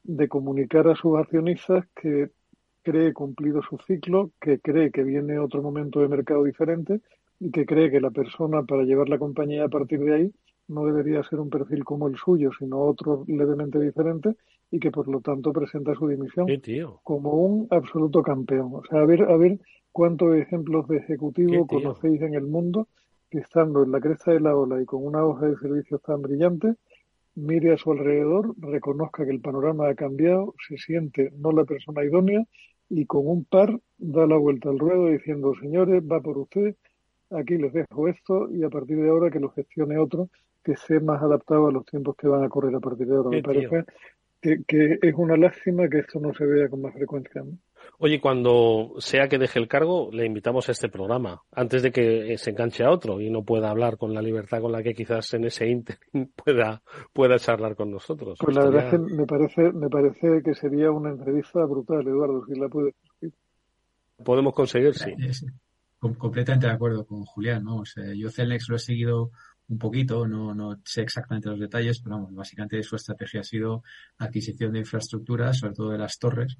de 0.04 0.28
comunicar 0.30 0.88
a 0.88 0.96
sus 0.96 1.18
accionistas 1.18 1.86
que 2.02 2.30
cree 2.88 3.12
cumplido 3.12 3.62
su 3.62 3.78
ciclo, 3.86 4.32
que 4.40 4.60
cree 4.60 4.92
que 4.92 5.04
viene 5.04 5.40
otro 5.40 5.62
momento 5.62 6.00
de 6.00 6.08
mercado 6.08 6.46
diferente 6.46 7.02
y 7.38 7.52
que 7.52 7.66
cree 7.66 7.92
que 7.92 8.00
la 8.00 8.12
persona 8.12 8.64
para 8.64 8.84
llevar 8.84 9.10
la 9.10 9.20
compañía 9.20 9.66
a 9.66 9.68
partir 9.68 10.00
de 10.00 10.16
ahí 10.16 10.34
no 10.70 10.86
debería 10.86 11.22
ser 11.24 11.42
un 11.42 11.50
perfil 11.50 11.84
como 11.84 12.08
el 12.08 12.16
suyo, 12.16 12.50
sino 12.58 12.80
otro 12.80 13.26
levemente 13.28 13.78
diferente 13.78 14.36
y 14.72 14.80
que 14.80 14.90
por 14.90 15.10
lo 15.10 15.20
tanto 15.20 15.52
presenta 15.52 15.96
su 15.96 16.08
dimisión 16.08 16.48
como 17.04 17.34
un 17.34 17.68
absoluto 17.72 18.24
campeón. 18.24 18.70
O 18.74 18.84
sea, 18.90 19.02
a 19.02 19.06
ver, 19.06 19.24
a 19.24 19.36
ver 19.36 19.60
cuántos 19.92 20.38
ejemplos 20.38 20.88
de 20.88 20.98
ejecutivo 20.98 21.68
conocéis 21.68 22.22
en 22.22 22.36
el 22.36 22.48
mundo 22.48 22.88
que 23.30 23.40
estando 23.40 23.84
en 23.84 23.92
la 23.92 24.00
cresta 24.00 24.32
de 24.32 24.40
la 24.40 24.56
ola 24.56 24.82
y 24.82 24.86
con 24.86 25.06
una 25.06 25.26
hoja 25.26 25.48
de 25.48 25.58
servicios 25.58 26.02
tan 26.04 26.22
brillante, 26.22 26.76
mire 27.36 27.74
a 27.74 27.78
su 27.78 27.92
alrededor, 27.92 28.56
reconozca 28.58 29.26
que 29.26 29.32
el 29.32 29.42
panorama 29.42 29.90
ha 29.90 29.96
cambiado, 29.96 30.56
se 30.66 30.78
siente 30.78 31.34
no 31.38 31.52
la 31.52 31.66
persona 31.66 32.06
idónea 32.06 32.46
y 32.90 33.06
con 33.06 33.28
un 33.28 33.46
par 33.46 33.80
da 33.98 34.26
la 34.26 34.38
vuelta 34.38 34.70
al 34.70 34.80
ruedo 34.80 35.08
diciendo, 35.08 35.54
señores, 35.60 36.04
va 36.04 36.22
por 36.22 36.38
usted, 36.38 36.76
aquí 37.32 37.58
les 37.58 37.74
dejo 37.74 38.08
esto 38.08 38.50
y 38.52 38.64
a 38.64 38.70
partir 38.70 38.98
de 38.98 39.10
ahora 39.10 39.30
que 39.30 39.40
lo 39.40 39.50
gestione 39.50 39.98
otro 39.98 40.30
que 40.64 40.76
sea 40.76 41.00
más 41.00 41.22
adaptado 41.22 41.68
a 41.68 41.72
los 41.72 41.86
tiempos 41.86 42.16
que 42.18 42.28
van 42.28 42.44
a 42.44 42.50
correr 42.50 42.76
a 42.76 42.80
partir 42.80 43.08
de 43.08 43.16
ahora. 43.16 43.30
Me 43.30 43.42
parece 43.42 43.86
que, 44.42 44.64
que, 44.68 45.00
es 45.02 45.14
una 45.16 45.38
lástima 45.38 45.88
que 45.88 46.00
esto 46.00 46.20
no 46.20 46.34
se 46.34 46.46
vea 46.46 46.70
con 46.70 46.82
más 46.82 46.94
frecuencia. 46.94 47.44
Oye, 48.00 48.22
cuando 48.22 48.94
sea 49.00 49.28
que 49.28 49.38
deje 49.38 49.60
el 49.60 49.68
cargo, 49.68 50.10
le 50.12 50.26
invitamos 50.26 50.70
a 50.70 50.72
este 50.72 50.90
programa, 50.90 51.42
antes 51.52 51.82
de 51.82 51.92
que 51.92 52.38
se 52.38 52.52
enganche 52.52 52.84
a 52.84 52.92
otro 52.92 53.20
y 53.20 53.30
no 53.30 53.44
pueda 53.44 53.70
hablar 53.70 53.98
con 53.98 54.14
la 54.14 54.22
libertad 54.22 54.62
con 54.62 54.72
la 54.72 54.84
que 54.84 54.94
quizás 54.94 55.34
en 55.34 55.46
ese 55.46 55.68
inter 55.68 55.98
pueda, 56.46 56.82
pueda 57.14 57.40
charlar 57.40 57.76
con 57.76 57.92
nosotros. 57.92 58.38
Pues 58.40 58.56
la 58.56 58.66
verdad 58.66 58.86
es 58.86 58.92
que 58.92 58.98
me 59.00 59.26
parece, 59.26 59.72
me 59.72 59.90
parece 59.90 60.42
que 60.44 60.54
sería 60.54 60.92
una 60.92 61.10
entrevista 61.10 61.66
brutal, 61.66 62.08
Eduardo, 62.08 62.46
si 62.46 62.60
la 62.60 62.70
puede. 62.70 62.94
Podemos 64.24 64.54
conseguir, 64.54 64.96
sí. 64.96 65.14
completamente 66.00 66.68
de 66.68 66.74
acuerdo 66.74 67.06
con 67.06 67.24
Julián, 67.24 67.64
¿no? 67.64 67.78
O 67.78 67.86
sea, 67.86 68.14
yo 68.16 68.30
Celnex 68.30 68.68
lo 68.70 68.76
he 68.76 68.80
seguido 68.80 69.32
un 69.70 69.78
poquito, 69.78 70.28
no, 70.28 70.54
no 70.56 70.80
sé 70.86 71.02
exactamente 71.02 71.50
los 71.50 71.60
detalles, 71.60 72.00
pero 72.02 72.16
vamos, 72.16 72.34
básicamente 72.34 72.82
su 72.84 72.96
estrategia 72.96 73.42
ha 73.42 73.44
sido 73.44 73.84
adquisición 74.18 74.72
de 74.72 74.80
infraestructuras, 74.80 75.60
sobre 75.60 75.74
todo 75.74 75.90
de 75.92 75.98
las 75.98 76.18
torres, 76.18 76.58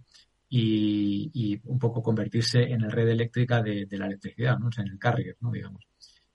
y, 0.50 1.30
y 1.34 1.60
un 1.66 1.80
poco 1.80 2.02
convertirse 2.02 2.64
en 2.64 2.82
la 2.82 2.90
red 2.90 3.10
eléctrica 3.10 3.62
de, 3.62 3.86
de 3.86 3.98
la 3.98 4.08
electricidad, 4.08 4.58
¿no? 4.60 4.68
O 4.68 4.72
sea, 4.72 4.84
en 4.84 4.92
el 4.92 5.00
carrier, 5.00 5.36
¿no? 5.42 5.52
Digamos. 5.52 5.84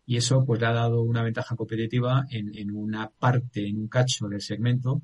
Y 0.05 0.17
eso 0.17 0.45
pues 0.45 0.61
le 0.61 0.67
ha 0.67 0.73
dado 0.73 1.03
una 1.03 1.23
ventaja 1.23 1.57
competitiva 1.57 2.27
en, 2.31 2.57
en 2.57 2.75
una 2.75 3.09
parte, 3.09 3.67
en 3.67 3.79
un 3.79 3.89
cacho 3.89 4.29
del 4.29 4.41
segmento 4.41 5.03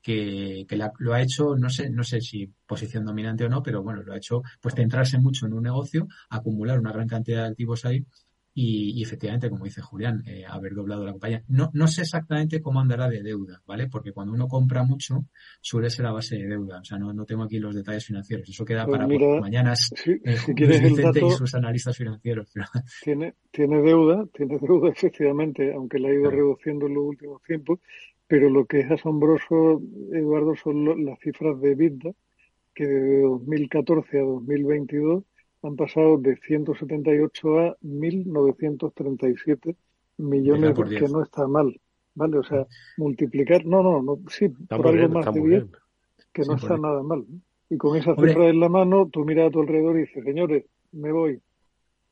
que, 0.00 0.64
que 0.68 0.76
la, 0.76 0.92
lo 0.98 1.14
ha 1.14 1.20
hecho, 1.20 1.56
no 1.56 1.68
sé, 1.68 1.90
no 1.90 2.04
sé 2.04 2.20
si 2.20 2.46
posición 2.64 3.04
dominante 3.04 3.44
o 3.44 3.48
no, 3.48 3.62
pero 3.62 3.82
bueno, 3.82 4.02
lo 4.02 4.12
ha 4.12 4.16
hecho 4.16 4.42
pues 4.60 4.76
centrarse 4.76 5.18
mucho 5.18 5.46
en 5.46 5.52
un 5.52 5.64
negocio, 5.64 6.06
acumular 6.30 6.78
una 6.78 6.92
gran 6.92 7.08
cantidad 7.08 7.42
de 7.42 7.48
activos 7.48 7.84
ahí 7.84 8.06
y, 8.58 9.02
efectivamente, 9.02 9.50
como 9.50 9.66
dice 9.66 9.82
Julián, 9.82 10.22
eh, 10.26 10.42
haber 10.48 10.72
doblado 10.72 11.04
la 11.04 11.12
compañía. 11.12 11.42
No, 11.46 11.68
no 11.74 11.86
sé 11.86 12.00
exactamente 12.00 12.62
cómo 12.62 12.80
andará 12.80 13.06
de 13.06 13.22
deuda, 13.22 13.60
¿vale? 13.66 13.86
Porque 13.86 14.12
cuando 14.12 14.32
uno 14.32 14.48
compra 14.48 14.82
mucho, 14.82 15.26
suele 15.60 15.90
ser 15.90 16.06
a 16.06 16.12
base 16.12 16.36
de 16.36 16.46
deuda. 16.46 16.80
O 16.80 16.84
sea, 16.84 16.96
no, 16.96 17.12
no 17.12 17.26
tengo 17.26 17.42
aquí 17.42 17.58
los 17.58 17.74
detalles 17.74 18.06
financieros. 18.06 18.48
Eso 18.48 18.64
queda 18.64 18.86
pues 18.86 18.98
para 18.98 19.06
mañana 19.40 19.76
si, 19.76 20.12
eh, 20.12 20.38
y 20.56 21.30
sus 21.32 21.54
analistas 21.54 21.98
financieros. 21.98 22.50
Tiene, 23.04 23.34
tiene 23.50 23.82
deuda, 23.82 24.24
tiene 24.32 24.56
deuda 24.58 24.88
efectivamente, 24.96 25.74
aunque 25.74 25.98
la 25.98 26.08
ha 26.08 26.14
ido 26.14 26.30
reduciendo 26.30 26.86
en 26.86 26.94
los 26.94 27.04
últimos 27.04 27.42
tiempos. 27.42 27.80
Pero 28.26 28.48
lo 28.48 28.64
que 28.64 28.80
es 28.80 28.90
asombroso, 28.90 29.82
Eduardo, 30.14 30.56
son 30.56 31.04
las 31.04 31.18
cifras 31.20 31.60
de 31.60 31.72
EBITDA, 31.72 32.10
que 32.74 32.86
de 32.86 33.20
2014 33.20 34.18
a 34.18 34.22
2022 34.22 35.24
han 35.62 35.76
pasado 35.76 36.18
de 36.18 36.36
178 36.36 37.58
a 37.60 37.76
1.937 37.82 39.76
millones, 40.18 40.74
que 40.74 41.08
no 41.08 41.22
está 41.22 41.46
mal, 41.46 41.80
¿vale? 42.14 42.38
O 42.38 42.42
sea, 42.42 42.66
multiplicar, 42.96 43.64
no, 43.66 43.82
no, 43.82 44.02
no 44.02 44.18
sí, 44.28 44.48
por 44.48 44.86
algo 44.86 45.08
más 45.08 45.32
de 45.34 45.40
10, 45.40 45.64
que 46.32 46.42
no 46.42 46.54
está 46.54 46.76
nada 46.76 47.02
mal. 47.02 47.24
Y 47.68 47.76
con 47.76 47.96
esa 47.96 48.14
cifra 48.14 48.48
en 48.48 48.60
la 48.60 48.68
mano, 48.68 49.08
tú 49.08 49.24
miras 49.24 49.48
a 49.48 49.50
tu 49.50 49.60
alrededor 49.60 49.96
y 49.96 50.02
dices, 50.02 50.24
señores, 50.24 50.64
me 50.92 51.10
voy. 51.12 51.40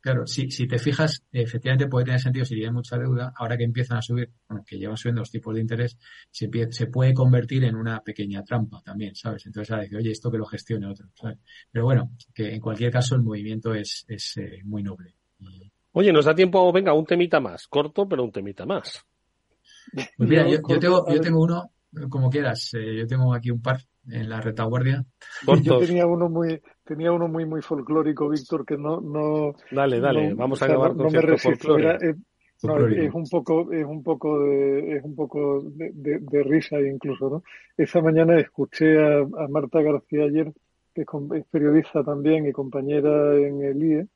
Claro, 0.05 0.27
si, 0.27 0.51
si 0.51 0.67
te 0.67 0.79
fijas, 0.79 1.25
efectivamente 1.33 1.89
puede 1.89 2.05
tener 2.05 2.21
sentido 2.21 2.45
si 2.45 2.57
tiene 2.57 2.71
mucha 2.71 2.99
deuda, 2.99 3.33
ahora 3.39 3.57
que 3.57 3.65
empiezan 3.65 3.97
a 3.97 4.03
subir, 4.03 4.31
bueno, 4.47 4.63
que 4.63 4.77
llevan 4.77 4.99
subiendo 4.99 5.23
los 5.23 5.31
tipos 5.31 5.55
de 5.55 5.63
interés, 5.63 5.97
se, 6.31 6.51
se 6.73 6.87
puede 6.89 7.15
convertir 7.15 7.65
en 7.65 7.75
una 7.75 8.01
pequeña 8.01 8.45
trampa 8.45 8.83
también, 8.85 9.15
¿sabes? 9.15 9.47
Entonces 9.47 9.71
ahora 9.71 9.85
dice, 9.85 9.97
oye, 9.97 10.11
esto 10.11 10.31
que 10.31 10.37
lo 10.37 10.45
gestione 10.45 10.89
otro, 10.89 11.09
¿sabes? 11.15 11.39
Pero 11.73 11.87
bueno, 11.87 12.11
que 12.35 12.53
en 12.53 12.61
cualquier 12.61 12.93
caso 12.93 13.15
el 13.15 13.23
movimiento 13.23 13.75
es, 13.75 14.05
es 14.07 14.37
eh, 14.37 14.61
muy 14.65 14.83
noble. 14.83 15.15
Oye, 15.93 16.13
nos 16.13 16.27
da 16.27 16.35
tiempo, 16.35 16.71
venga, 16.71 16.93
un 16.93 17.07
temita 17.07 17.41
más, 17.41 17.67
corto, 17.67 18.07
pero 18.07 18.25
un 18.25 18.31
temita 18.31 18.67
más. 18.67 19.03
Pues 19.95 20.29
mira, 20.29 20.47
yo, 20.47 20.59
yo 20.69 20.79
tengo, 20.79 21.07
yo 21.11 21.21
tengo 21.23 21.43
uno, 21.43 21.71
como 22.09 22.31
quieras, 22.31 22.73
eh, 22.75 22.97
yo 22.97 23.07
tengo 23.07 23.35
aquí 23.35 23.51
un 23.51 23.63
par 23.63 23.79
en 24.09 24.29
la 24.29 24.41
retaguardia. 24.41 25.05
Yo 25.63 25.79
tenía 25.79 26.07
uno 26.07 26.29
muy, 26.29 26.61
tenía 26.85 27.13
uno 27.13 27.29
muy 27.29 27.47
muy 27.47 27.63
folclórico, 27.63 28.29
Víctor, 28.29 28.65
que 28.65 28.77
no, 28.77 29.01
no. 29.01 29.55
Dale, 29.71 30.01
dale, 30.01 30.35
vamos 30.35 30.61
a 30.63 30.67
acabar 30.67 30.95
con 30.95 31.07
no 31.07 31.11
me 31.11 31.19
eh, 31.21 32.15
no, 32.63 32.87
es 32.89 33.13
un 33.13 33.29
poco, 33.29 33.73
es 33.73 33.85
un 33.85 34.03
poco 34.03 34.39
de, 34.41 34.97
es 34.97 35.05
un 35.05 35.15
poco 35.15 35.63
de, 35.63 36.19
de, 36.21 36.43
risa 36.43 36.81
incluso, 36.81 37.29
¿no? 37.29 37.43
Esa 37.77 38.01
mañana 38.01 38.39
escuché 38.39 38.99
a, 38.99 39.19
a 39.19 39.49
Marta 39.49 39.83
García 39.83 40.25
ayer, 40.25 40.53
que 40.95 41.03
es, 41.03 41.45
periodista 41.51 42.03
también 42.03 42.47
y 42.47 42.53
compañera 42.53 43.37
en 43.37 43.63
el 43.63 43.83
IE, 43.83 44.07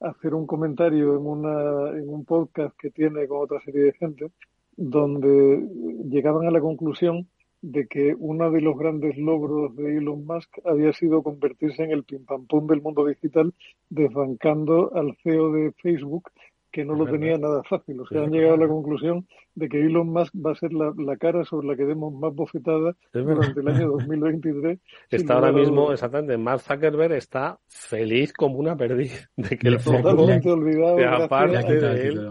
hacer 0.00 0.34
un 0.34 0.46
comentario 0.46 1.16
en 1.16 1.26
una, 1.26 1.90
en 1.90 2.08
un 2.08 2.24
podcast 2.24 2.76
que 2.76 2.90
tiene 2.90 3.28
con 3.28 3.42
otra 3.42 3.60
serie 3.60 3.84
de 3.84 3.92
gente, 3.92 4.30
donde 4.76 5.66
llegaban 6.08 6.46
a 6.46 6.50
la 6.50 6.60
conclusión 6.60 7.28
de 7.62 7.86
que 7.86 8.14
uno 8.18 8.50
de 8.50 8.60
los 8.60 8.76
grandes 8.78 9.16
logros 9.16 9.74
de 9.76 9.96
Elon 9.96 10.24
Musk 10.24 10.58
había 10.64 10.92
sido 10.92 11.22
convertirse 11.22 11.82
en 11.82 11.90
el 11.90 12.04
pim 12.04 12.24
pam 12.24 12.46
pum 12.46 12.66
del 12.66 12.82
mundo 12.82 13.04
digital, 13.04 13.52
desbancando 13.88 14.94
al 14.94 15.16
CEO 15.22 15.50
de 15.52 15.72
Facebook, 15.82 16.30
que 16.70 16.84
no 16.84 16.94
lo 16.94 17.06
tenía 17.06 17.38
nada 17.38 17.62
fácil. 17.62 18.00
O 18.00 18.06
sea, 18.06 18.22
han 18.22 18.30
llegado 18.30 18.54
a 18.54 18.58
la 18.58 18.68
conclusión 18.68 19.26
de 19.54 19.68
que 19.68 19.80
Elon 19.80 20.10
Musk 20.10 20.34
va 20.34 20.52
a 20.52 20.54
ser 20.56 20.72
la, 20.74 21.16
cara 21.16 21.42
sobre 21.44 21.68
la 21.68 21.76
que 21.76 21.86
demos 21.86 22.12
más 22.12 22.34
bofetada 22.34 22.94
durante 23.14 23.60
el 23.60 23.68
año 23.68 23.88
2023. 23.92 24.78
Está 25.10 25.34
ahora 25.34 25.52
mismo, 25.52 25.90
exactamente, 25.90 26.36
Mark 26.36 26.60
Zuckerberg 26.60 27.14
está 27.14 27.58
feliz 27.66 28.32
como 28.34 28.58
una 28.58 28.76
perdiz 28.76 29.28
de 29.36 29.56
que 29.56 29.68
el 29.68 29.82
Totalmente 29.82 30.50
olvidado. 30.50 31.24
aparte 31.24 31.74
de 31.74 32.08
él. 32.08 32.30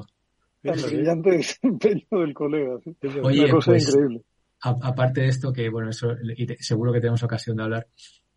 Brillante 0.74 1.30
desempeño 1.38 2.06
del 2.12 2.34
colega. 2.34 2.78
Oye, 3.24 3.44
una 3.46 3.54
cosa 3.54 3.72
pues, 3.72 3.90
increíble 3.90 4.24
aparte 4.62 5.22
de 5.22 5.28
esto, 5.28 5.54
que 5.54 5.70
bueno, 5.70 5.90
eso 5.90 6.16
seguro 6.60 6.92
que 6.92 7.00
tenemos 7.00 7.24
ocasión 7.24 7.58
de 7.58 7.64
hablar. 7.64 7.88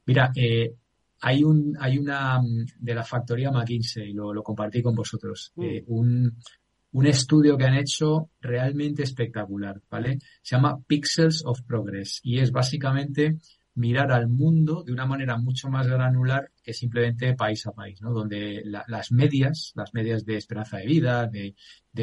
Mira, 0.06 0.30
eh, 0.34 0.74
hay 1.20 1.42
un, 1.44 1.76
hay 1.80 1.98
una 1.98 2.40
mm, 2.40 2.66
de 2.78 2.94
la 2.94 3.04
factoría 3.04 3.50
McKinsey, 3.50 4.12
lo, 4.12 4.32
lo 4.32 4.42
compartí 4.42 4.82
con 4.82 4.94
vosotros, 4.94 5.52
mm. 5.56 5.62
eh, 5.62 5.84
un, 5.86 6.36
un 6.92 7.06
estudio 7.06 7.56
que 7.56 7.64
han 7.64 7.74
hecho 7.74 8.30
realmente 8.40 9.02
espectacular, 9.02 9.80
¿vale? 9.90 10.18
Se 10.42 10.56
llama 10.56 10.78
Pixels 10.86 11.44
of 11.44 11.62
Progress 11.62 12.20
y 12.22 12.38
es 12.38 12.52
básicamente 12.52 13.38
mirar 13.78 14.10
al 14.10 14.28
mundo 14.28 14.82
de 14.82 14.92
una 14.92 15.06
manera 15.06 15.38
mucho 15.38 15.68
más 15.70 15.86
granular 15.86 16.50
que 16.62 16.74
simplemente 16.74 17.34
país 17.34 17.64
a 17.66 17.72
país, 17.72 18.02
¿no? 18.02 18.12
Donde 18.12 18.62
las 18.64 19.12
medias, 19.12 19.72
las 19.76 19.94
medias 19.94 20.26
de 20.26 20.36
esperanza 20.36 20.78
de 20.78 20.86
vida, 20.86 21.26
de, 21.26 21.54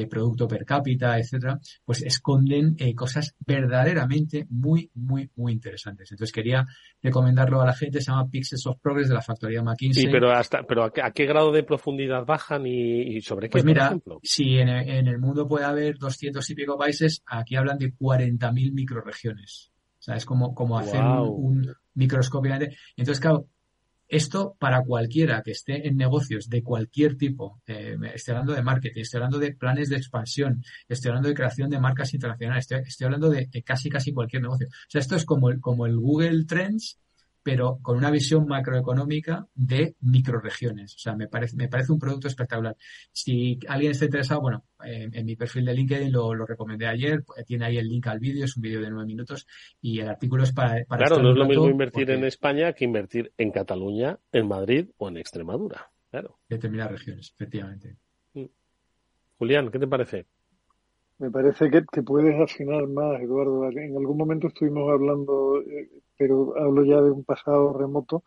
producto 0.10 0.46
per 0.46 0.66
cápita, 0.66 1.18
etcétera, 1.18 1.58
pues 1.86 2.02
esconden 2.02 2.76
eh, 2.80 2.94
cosas 2.94 3.34
verdaderamente 3.46 4.46
muy, 4.50 4.92
muy, 4.94 5.30
muy 5.38 5.54
interesantes. 5.54 6.12
Entonces 6.12 6.34
quería 6.34 6.66
recomendarlo 7.02 7.62
a 7.62 7.66
la 7.66 7.74
gente, 7.74 8.02
se 8.02 8.12
llama 8.12 8.30
Pixels 8.30 8.68
of 8.68 8.82
Progress 8.82 9.08
de 9.08 9.14
la 9.14 9.22
factoría 9.22 9.64
McKinsey. 9.64 10.04
Sí, 10.04 10.10
pero 10.12 10.32
hasta, 10.32 10.64
pero 10.64 10.84
a 10.84 10.92
qué, 10.92 11.26
grado 11.26 11.54
de 11.54 11.64
profundidad 11.64 12.26
bajan 12.26 12.66
y, 12.66 13.22
sobre 13.22 13.48
qué, 13.48 13.54
Pues 13.54 13.64
mira, 13.64 13.98
si 14.22 14.58
en, 14.58 14.68
en, 14.68 15.08
el 15.08 15.18
mundo 15.18 15.48
puede 15.48 15.64
haber 15.64 15.98
200 15.98 16.50
y 16.50 16.56
pico 16.56 16.78
países, 16.78 17.24
aquí 17.26 17.56
hablan 17.56 17.78
de 17.78 17.94
40.000 17.94 18.74
microregiones. 18.74 19.72
Sea, 20.06 20.18
es 20.18 20.26
como, 20.26 20.54
como 20.54 20.78
hacer 20.78 21.02
un, 21.02 21.74
microscopio. 21.96 22.54
Entonces, 22.96 23.20
claro, 23.20 23.48
esto 24.08 24.56
para 24.60 24.84
cualquiera 24.84 25.42
que 25.42 25.50
esté 25.50 25.88
en 25.88 25.98
negocios 25.98 26.48
de 26.48 26.62
cualquier 26.62 27.18
tipo, 27.18 27.60
eh, 27.66 27.98
estoy 28.14 28.34
hablando 28.34 28.54
de 28.54 28.62
marketing, 28.62 29.02
estoy 29.02 29.18
hablando 29.18 29.40
de 29.40 29.56
planes 29.56 29.90
de 29.90 29.96
expansión, 29.96 30.64
estoy 30.88 31.10
hablando 31.10 31.30
de 31.30 31.34
creación 31.34 31.72
de 31.72 31.80
marcas 31.80 32.14
internacionales, 32.14 32.68
estoy, 32.86 33.06
hablando 33.06 33.32
de, 33.32 33.48
de, 33.48 33.64
casi 33.64 33.90
casi 33.90 34.14
cualquier 34.14 34.44
negocio. 34.44 34.68
O 34.68 34.90
sea, 34.90 35.02
esto 35.02 35.16
es 35.16 35.26
como 35.26 35.50
el, 35.50 35.60
como 35.60 35.88
el 35.88 35.98
Google 35.98 36.46
Trends 36.46 37.00
pero 37.46 37.78
con 37.84 37.96
una 37.96 38.10
visión 38.10 38.48
macroeconómica 38.48 39.46
de 39.54 39.94
microregiones. 40.02 40.96
O 40.96 40.98
sea, 40.98 41.16
me 41.16 41.28
parece, 41.28 41.56
me 41.56 41.68
parece 41.68 41.92
un 41.92 42.00
producto 42.00 42.28
espectacular. 42.28 42.76
Si 43.12 43.60
alguien 43.68 43.92
está 43.92 44.06
interesado, 44.06 44.42
bueno, 44.42 44.66
en, 44.84 45.24
mi 45.24 45.36
perfil 45.36 45.64
de 45.66 45.76
LinkedIn 45.76 46.12
lo, 46.12 46.34
lo, 46.34 46.48
recomendé 46.48 46.88
ayer, 46.88 47.24
tiene 47.46 47.66
ahí 47.66 47.78
el 47.78 47.88
link 47.88 48.08
al 48.08 48.18
vídeo, 48.18 48.46
es 48.46 48.58
un 48.58 48.64
vídeo 48.64 48.82
de 48.82 48.90
nueve 48.90 49.06
minutos 49.06 49.46
y 49.80 50.00
el 50.00 50.10
artículo 50.10 50.42
es 50.42 50.54
para... 50.54 50.84
para 50.86 51.06
claro, 51.06 51.22
no 51.22 51.34
es 51.34 51.38
lo 51.38 51.46
mismo 51.46 51.70
invertir 51.70 52.10
en 52.10 52.24
España 52.24 52.74
que 52.74 52.84
invertir 52.84 53.32
en 53.38 53.52
Cataluña, 53.52 54.18
en 54.32 54.48
Madrid 54.48 54.90
o 54.98 55.08
en 55.08 55.18
Extremadura. 55.18 55.92
Claro. 56.10 56.40
Determinadas 56.50 56.94
regiones, 56.94 57.32
efectivamente. 57.36 57.96
Mm. 58.34 58.46
Julián, 59.38 59.70
¿qué 59.70 59.78
te 59.78 59.86
parece? 59.86 60.26
Me 61.18 61.32
parece 61.32 61.70
que, 61.70 61.86
que, 61.92 62.04
puedes 62.04 62.40
afinar 62.42 62.88
más, 62.88 63.22
Eduardo. 63.22 63.70
En 63.70 63.96
algún 63.98 64.18
momento 64.18 64.48
estuvimos 64.48 64.92
hablando, 64.92 65.62
eh, 65.62 65.90
pero 66.18 66.54
hablo 66.58 66.84
ya 66.84 67.02
de 67.02 67.12
un 67.12 67.24
pasado 67.24 67.74
remoto, 67.74 68.24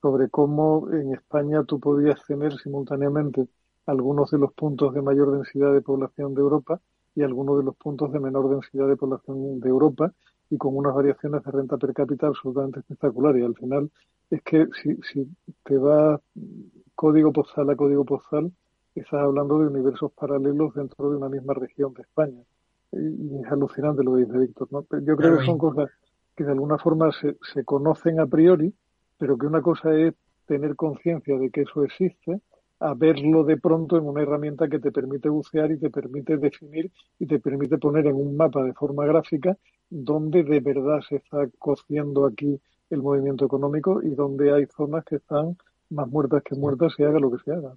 sobre 0.00 0.30
cómo 0.30 0.90
en 0.90 1.12
España 1.14 1.64
tú 1.64 1.78
podías 1.80 2.24
tener 2.24 2.56
simultáneamente 2.58 3.46
algunos 3.86 4.30
de 4.30 4.38
los 4.38 4.52
puntos 4.54 4.94
de 4.94 5.02
mayor 5.02 5.32
densidad 5.32 5.72
de 5.72 5.82
población 5.82 6.34
de 6.34 6.40
Europa 6.40 6.80
y 7.14 7.22
algunos 7.22 7.58
de 7.58 7.64
los 7.64 7.76
puntos 7.76 8.12
de 8.12 8.20
menor 8.20 8.48
densidad 8.48 8.88
de 8.88 8.96
población 8.96 9.60
de 9.60 9.68
Europa 9.68 10.12
y 10.48 10.56
con 10.56 10.76
unas 10.76 10.94
variaciones 10.94 11.44
de 11.44 11.50
renta 11.50 11.76
per 11.76 11.92
cápita 11.92 12.28
absolutamente 12.28 12.80
espectaculares. 12.80 13.42
Y 13.42 13.44
al 13.44 13.54
final 13.54 13.90
es 14.30 14.42
que 14.42 14.66
si, 14.82 14.96
si 15.02 15.28
te 15.64 15.76
vas 15.76 16.20
código 16.94 17.32
postal 17.32 17.70
a 17.70 17.76
código 17.76 18.04
postal, 18.04 18.52
estás 18.94 19.20
hablando 19.20 19.58
de 19.58 19.68
universos 19.68 20.12
paralelos 20.12 20.74
dentro 20.74 21.10
de 21.10 21.16
una 21.16 21.28
misma 21.28 21.54
región 21.54 21.94
de 21.94 22.02
España. 22.02 22.42
Y, 22.92 23.40
es 23.40 23.52
alucinante 23.52 24.02
lo 24.02 24.14
que 24.14 24.24
dice 24.24 24.38
Víctor. 24.38 24.68
¿no? 24.72 24.84
Yo 25.00 25.16
creo 25.16 25.38
que 25.38 25.44
son 25.44 25.58
cosas 25.58 25.90
que 26.34 26.44
de 26.44 26.52
alguna 26.52 26.78
forma 26.78 27.12
se, 27.12 27.36
se 27.52 27.64
conocen 27.64 28.18
a 28.18 28.26
priori, 28.26 28.74
pero 29.18 29.38
que 29.38 29.46
una 29.46 29.62
cosa 29.62 29.94
es 29.94 30.14
tener 30.46 30.74
conciencia 30.74 31.38
de 31.38 31.50
que 31.50 31.62
eso 31.62 31.84
existe, 31.84 32.40
a 32.80 32.94
verlo 32.94 33.44
de 33.44 33.58
pronto 33.58 33.98
en 33.98 34.06
una 34.06 34.22
herramienta 34.22 34.68
que 34.68 34.78
te 34.78 34.90
permite 34.90 35.28
bucear 35.28 35.70
y 35.70 35.78
te 35.78 35.90
permite 35.90 36.38
definir 36.38 36.90
y 37.18 37.26
te 37.26 37.38
permite 37.38 37.76
poner 37.76 38.06
en 38.06 38.16
un 38.16 38.36
mapa 38.36 38.64
de 38.64 38.72
forma 38.72 39.04
gráfica 39.04 39.56
dónde 39.90 40.42
de 40.42 40.60
verdad 40.60 41.00
se 41.06 41.16
está 41.16 41.46
cociendo 41.58 42.24
aquí 42.24 42.58
el 42.88 43.02
movimiento 43.02 43.44
económico 43.44 44.02
y 44.02 44.14
dónde 44.14 44.52
hay 44.52 44.66
zonas 44.66 45.04
que 45.04 45.16
están 45.16 45.56
más 45.90 46.08
muertas 46.08 46.42
que 46.44 46.54
muertas 46.54 46.94
se 46.96 47.04
haga 47.04 47.18
lo 47.18 47.30
que 47.30 47.42
se 47.44 47.52
haga. 47.52 47.74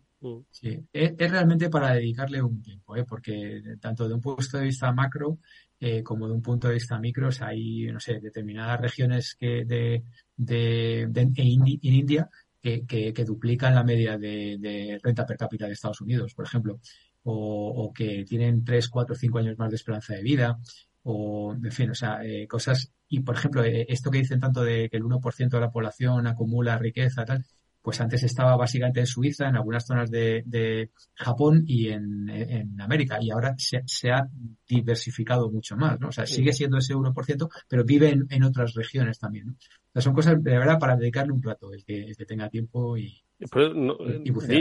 Sí, 0.51 0.79
es, 0.93 1.17
realmente 1.17 1.69
para 1.69 1.93
dedicarle 1.93 2.41
un 2.41 2.61
tiempo, 2.61 2.95
¿eh? 2.95 3.03
porque 3.03 3.61
tanto 3.81 4.07
de 4.07 4.13
un 4.13 4.21
punto 4.21 4.57
de 4.57 4.63
vista 4.63 4.91
macro 4.91 5.39
eh, 5.79 6.01
como 6.01 6.27
de 6.27 6.33
un 6.33 6.41
punto 6.41 6.67
de 6.67 6.75
vista 6.75 6.99
micro, 6.99 7.29
hay, 7.41 7.87
no 7.91 7.99
sé, 7.99 8.19
determinadas 8.19 8.79
regiones 8.79 9.35
que 9.37 9.65
de, 9.65 10.03
de, 10.37 11.01
en, 11.01 11.63
India 11.65 12.29
que, 12.61 12.85
que, 12.85 13.25
duplican 13.25 13.75
la 13.75 13.83
media 13.83 14.17
de, 14.17 14.99
renta 15.03 15.25
per 15.25 15.37
cápita 15.37 15.65
de 15.65 15.73
Estados 15.73 15.99
Unidos, 15.99 16.33
por 16.33 16.45
ejemplo, 16.45 16.79
o, 17.23 17.85
o, 17.85 17.93
que 17.93 18.23
tienen 18.23 18.63
3, 18.63 18.87
4, 18.87 19.15
5 19.15 19.37
años 19.39 19.57
más 19.57 19.69
de 19.69 19.75
esperanza 19.75 20.13
de 20.13 20.21
vida, 20.21 20.57
o, 21.03 21.53
en 21.53 21.71
fin, 21.71 21.89
o 21.89 21.95
sea, 21.95 22.23
eh, 22.23 22.47
cosas, 22.47 22.93
y 23.09 23.19
por 23.19 23.35
ejemplo, 23.35 23.63
eh, 23.63 23.85
esto 23.89 24.09
que 24.09 24.19
dicen 24.19 24.39
tanto 24.39 24.63
de 24.63 24.89
que 24.89 24.97
el 24.97 25.03
1% 25.03 25.49
de 25.49 25.59
la 25.59 25.71
población 25.71 26.27
acumula 26.27 26.77
riqueza, 26.77 27.25
tal, 27.25 27.45
pues 27.83 27.99
antes 27.99 28.23
estaba 28.23 28.55
básicamente 28.55 29.01
en 29.01 29.05
Suiza, 29.05 29.49
en 29.49 29.57
algunas 29.57 29.85
zonas 29.85 30.09
de, 30.09 30.89
Japón 31.13 31.63
y 31.67 31.89
en, 31.89 32.79
América, 32.79 33.17
y 33.21 33.29
ahora 33.29 33.53
se, 33.57 34.09
ha 34.09 34.27
diversificado 34.67 35.51
mucho 35.51 35.75
más, 35.75 35.99
¿no? 35.99 36.07
O 36.07 36.11
sea, 36.11 36.25
sigue 36.25 36.53
siendo 36.53 36.77
ese 36.77 36.95
1%, 36.95 37.49
pero 37.67 37.83
vive 37.83 38.17
en, 38.29 38.43
otras 38.43 38.73
regiones 38.73 39.19
también, 39.19 39.47
¿no? 39.47 39.53
O 39.53 39.91
sea, 39.91 40.01
son 40.01 40.13
cosas 40.13 40.41
de 40.41 40.57
verdad 40.57 40.79
para 40.79 40.95
dedicarle 40.95 41.33
un 41.33 41.43
rato, 41.43 41.73
el 41.73 41.83
que, 41.83 42.15
tenga 42.25 42.49
tiempo 42.49 42.97
y, 42.97 43.21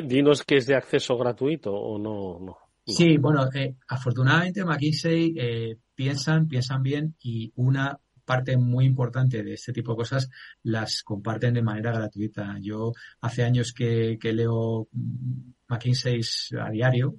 Dinos 0.04 0.42
que 0.42 0.56
es 0.56 0.66
de 0.66 0.74
acceso 0.74 1.16
gratuito 1.16 1.72
o 1.72 1.98
no. 1.98 2.58
Sí, 2.84 3.16
bueno, 3.16 3.48
eh, 3.54 3.76
afortunadamente 3.86 4.64
McKinsey 4.64 5.34
eh, 5.38 5.78
piensan, 5.94 6.48
piensan 6.48 6.82
bien 6.82 7.14
y 7.22 7.52
una 7.54 8.00
parte 8.32 8.56
muy 8.56 8.86
importante 8.86 9.42
de 9.42 9.52
este 9.52 9.74
tipo 9.74 9.92
de 9.92 9.96
cosas 9.96 10.30
las 10.62 11.02
comparten 11.02 11.52
de 11.52 11.60
manera 11.60 11.92
gratuita. 11.92 12.56
Yo 12.62 12.94
hace 13.20 13.44
años 13.44 13.74
que, 13.74 14.18
leo 14.22 14.88
McKinsey 15.68 16.22
a 16.58 16.70
diario, 16.70 17.14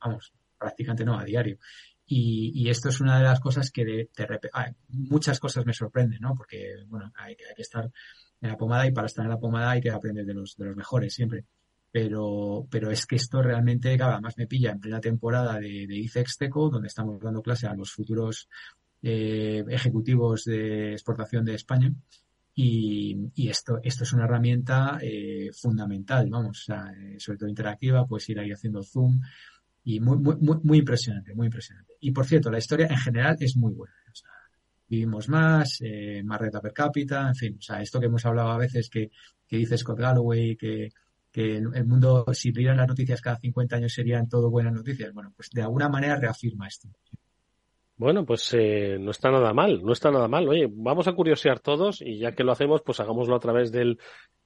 vamos, 0.00 0.32
prácticamente 0.56 1.04
no, 1.04 1.18
a 1.18 1.24
diario. 1.24 1.58
Y, 2.06 2.70
esto 2.70 2.88
es 2.88 3.02
una 3.02 3.18
de 3.18 3.24
las 3.24 3.38
cosas 3.38 3.70
que 3.70 3.84
de, 3.84 4.10
muchas 4.88 5.38
cosas 5.38 5.66
me 5.66 5.74
sorprenden, 5.74 6.20
¿no? 6.22 6.34
Porque, 6.34 6.76
bueno, 6.86 7.12
hay, 7.16 7.32
hay, 7.32 7.54
que 7.54 7.62
estar 7.62 7.90
en 8.40 8.48
la 8.48 8.56
pomada 8.56 8.86
y 8.86 8.92
para 8.92 9.08
estar 9.08 9.26
en 9.26 9.32
la 9.32 9.38
pomada 9.38 9.72
hay 9.72 9.82
que 9.82 9.90
aprender 9.90 10.24
de 10.24 10.32
los, 10.32 10.56
de 10.56 10.64
los 10.64 10.76
mejores 10.76 11.12
siempre. 11.12 11.44
Pero, 11.92 12.66
pero 12.70 12.90
es 12.90 13.04
que 13.04 13.16
esto 13.16 13.42
realmente, 13.42 13.98
cada 13.98 14.22
más 14.22 14.38
me 14.38 14.46
pilla 14.46 14.70
en 14.70 14.80
plena 14.80 15.00
temporada 15.02 15.60
de, 15.60 15.86
de 15.86 15.96
ICEXTECO, 15.96 16.70
donde 16.70 16.88
estamos 16.88 17.20
dando 17.20 17.42
clase 17.42 17.66
a 17.66 17.74
los 17.74 17.92
futuros 17.92 18.48
eh, 19.02 19.64
ejecutivos 19.68 20.44
de 20.44 20.92
exportación 20.92 21.44
de 21.44 21.54
España. 21.54 21.92
Y, 22.54 23.30
esto, 23.50 23.80
esto 23.82 24.04
es 24.04 24.12
una 24.14 24.24
herramienta 24.24 24.98
eh, 25.02 25.50
fundamental, 25.52 26.28
vamos, 26.30 26.66
eh, 26.70 27.16
sobre 27.18 27.38
todo 27.38 27.48
interactiva, 27.50 28.06
pues 28.06 28.28
ir 28.30 28.40
ahí 28.40 28.50
haciendo 28.50 28.82
zoom 28.82 29.20
y 29.84 30.00
muy, 30.00 30.16
muy, 30.16 30.36
muy, 30.62 30.78
impresionante, 30.78 31.34
muy 31.34 31.46
impresionante. 31.46 31.94
Y 32.00 32.12
por 32.12 32.24
cierto, 32.26 32.50
la 32.50 32.58
historia 32.58 32.86
en 32.86 32.96
general 32.96 33.36
es 33.40 33.56
muy 33.56 33.74
buena. 33.74 33.94
vivimos 34.88 35.28
más, 35.28 35.80
más 36.24 36.40
renta 36.40 36.60
per 36.60 36.72
cápita, 36.72 37.28
en 37.28 37.34
fin, 37.34 37.58
esto 37.80 38.00
que 38.00 38.06
hemos 38.06 38.24
hablado 38.24 38.50
a 38.50 38.58
veces 38.58 38.88
que, 38.88 39.10
que 39.46 39.56
dice 39.58 39.76
Scott 39.76 39.98
Galloway, 39.98 40.56
que, 40.56 40.88
que 41.36 41.58
el 41.58 41.84
mundo, 41.84 42.24
si 42.32 42.50
vieran 42.50 42.78
las 42.78 42.88
noticias 42.88 43.20
cada 43.20 43.36
50 43.36 43.76
años 43.76 43.92
serían 43.92 44.26
todo 44.26 44.48
buenas 44.48 44.72
noticias. 44.72 45.12
Bueno, 45.12 45.34
pues 45.36 45.50
de 45.50 45.60
alguna 45.60 45.86
manera 45.90 46.16
reafirma 46.16 46.66
esto. 46.66 46.88
Bueno, 47.98 48.26
pues 48.26 48.52
eh, 48.52 48.98
no 49.00 49.10
está 49.10 49.30
nada 49.30 49.54
mal, 49.54 49.82
no 49.82 49.92
está 49.92 50.10
nada 50.10 50.28
mal. 50.28 50.46
Oye, 50.48 50.68
vamos 50.70 51.08
a 51.08 51.14
curiosear 51.14 51.60
todos 51.60 52.02
y 52.02 52.18
ya 52.18 52.32
que 52.32 52.44
lo 52.44 52.52
hacemos, 52.52 52.82
pues 52.82 53.00
hagámoslo 53.00 53.34
a 53.34 53.40
través 53.40 53.72
del, 53.72 53.98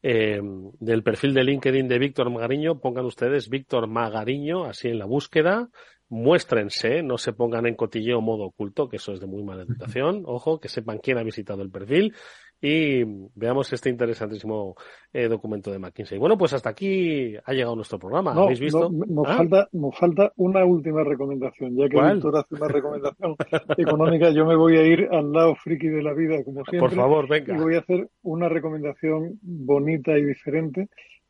eh, 0.03 0.41
del 0.79 1.03
perfil 1.03 1.35
de 1.35 1.43
LinkedIn 1.43 1.89
de 1.89 1.99
Víctor 1.99 2.31
Magariño. 2.31 2.79
Pongan 2.79 3.07
ustedes 3.07 3.49
Víctor 3.49 3.89
Magariño 3.89 4.65
así 4.67 4.89
en 4.89 5.01
la 5.01 5.07
búsqueda. 5.07 5.69
Muéstrense, 6.09 7.03
no 7.03 7.19
se 7.19 7.33
pongan 7.33 7.67
en 7.67 7.75
cotilleo 7.75 8.21
modo 8.21 8.45
oculto, 8.45 8.89
que 8.89 8.97
eso 8.97 9.13
es 9.13 9.21
de 9.21 9.27
muy 9.27 9.43
mala 9.43 9.63
educación. 9.63 10.23
Ojo, 10.27 10.61
que 10.61 10.69
sepan 10.69 10.99
quién 10.99 11.19
ha 11.19 11.25
visitado 11.25 11.63
el 11.63 11.71
perfil 11.71 12.15
y 12.61 13.05
veamos 13.35 13.73
este 13.73 13.89
interesantísimo 13.89 14.75
eh, 15.13 15.29
documento 15.29 15.71
de 15.73 15.79
McKinsey. 15.79 16.19
Bueno, 16.19 16.37
pues 16.37 16.53
hasta 16.53 16.71
aquí 16.71 17.35
ha 17.43 17.53
llegado 17.53 17.75
nuestro 17.75 17.99
programa. 17.99 18.35
No, 18.35 18.43
¿Habéis 18.43 18.61
visto? 18.61 18.91
no, 18.91 19.07
nos, 19.07 19.27
¿Ah? 19.29 19.37
falta, 19.39 19.69
nos 19.73 19.97
falta 19.97 20.33
una 20.37 20.65
última 20.65 21.03
recomendación. 21.03 21.75
Ya 21.77 21.89
que 21.89 21.97
¿Cuál? 21.97 22.15
Víctor 22.17 22.37
hace 22.37 22.55
una 22.55 22.69
recomendación 22.69 23.37
económica, 23.79 24.31
yo 24.31 24.45
me 24.45 24.57
voy 24.57 24.77
a 24.77 24.87
ir 24.87 25.09
al 25.11 25.33
lado 25.33 25.55
friki 25.55 25.89
de 25.89 26.03
la 26.03 26.13
vida, 26.13 26.45
como 26.45 26.65
siempre. 26.65 26.81
Por 26.81 26.95
favor, 26.95 27.29
venga. 27.29 27.55
Y 27.55 27.59
voy 27.59 27.77
a 27.77 27.81
hacer 27.81 28.09
una 28.23 28.49
recomendación 28.49 29.39
bonita 29.41 30.19
y 30.19 30.25
diferente, 30.25 30.89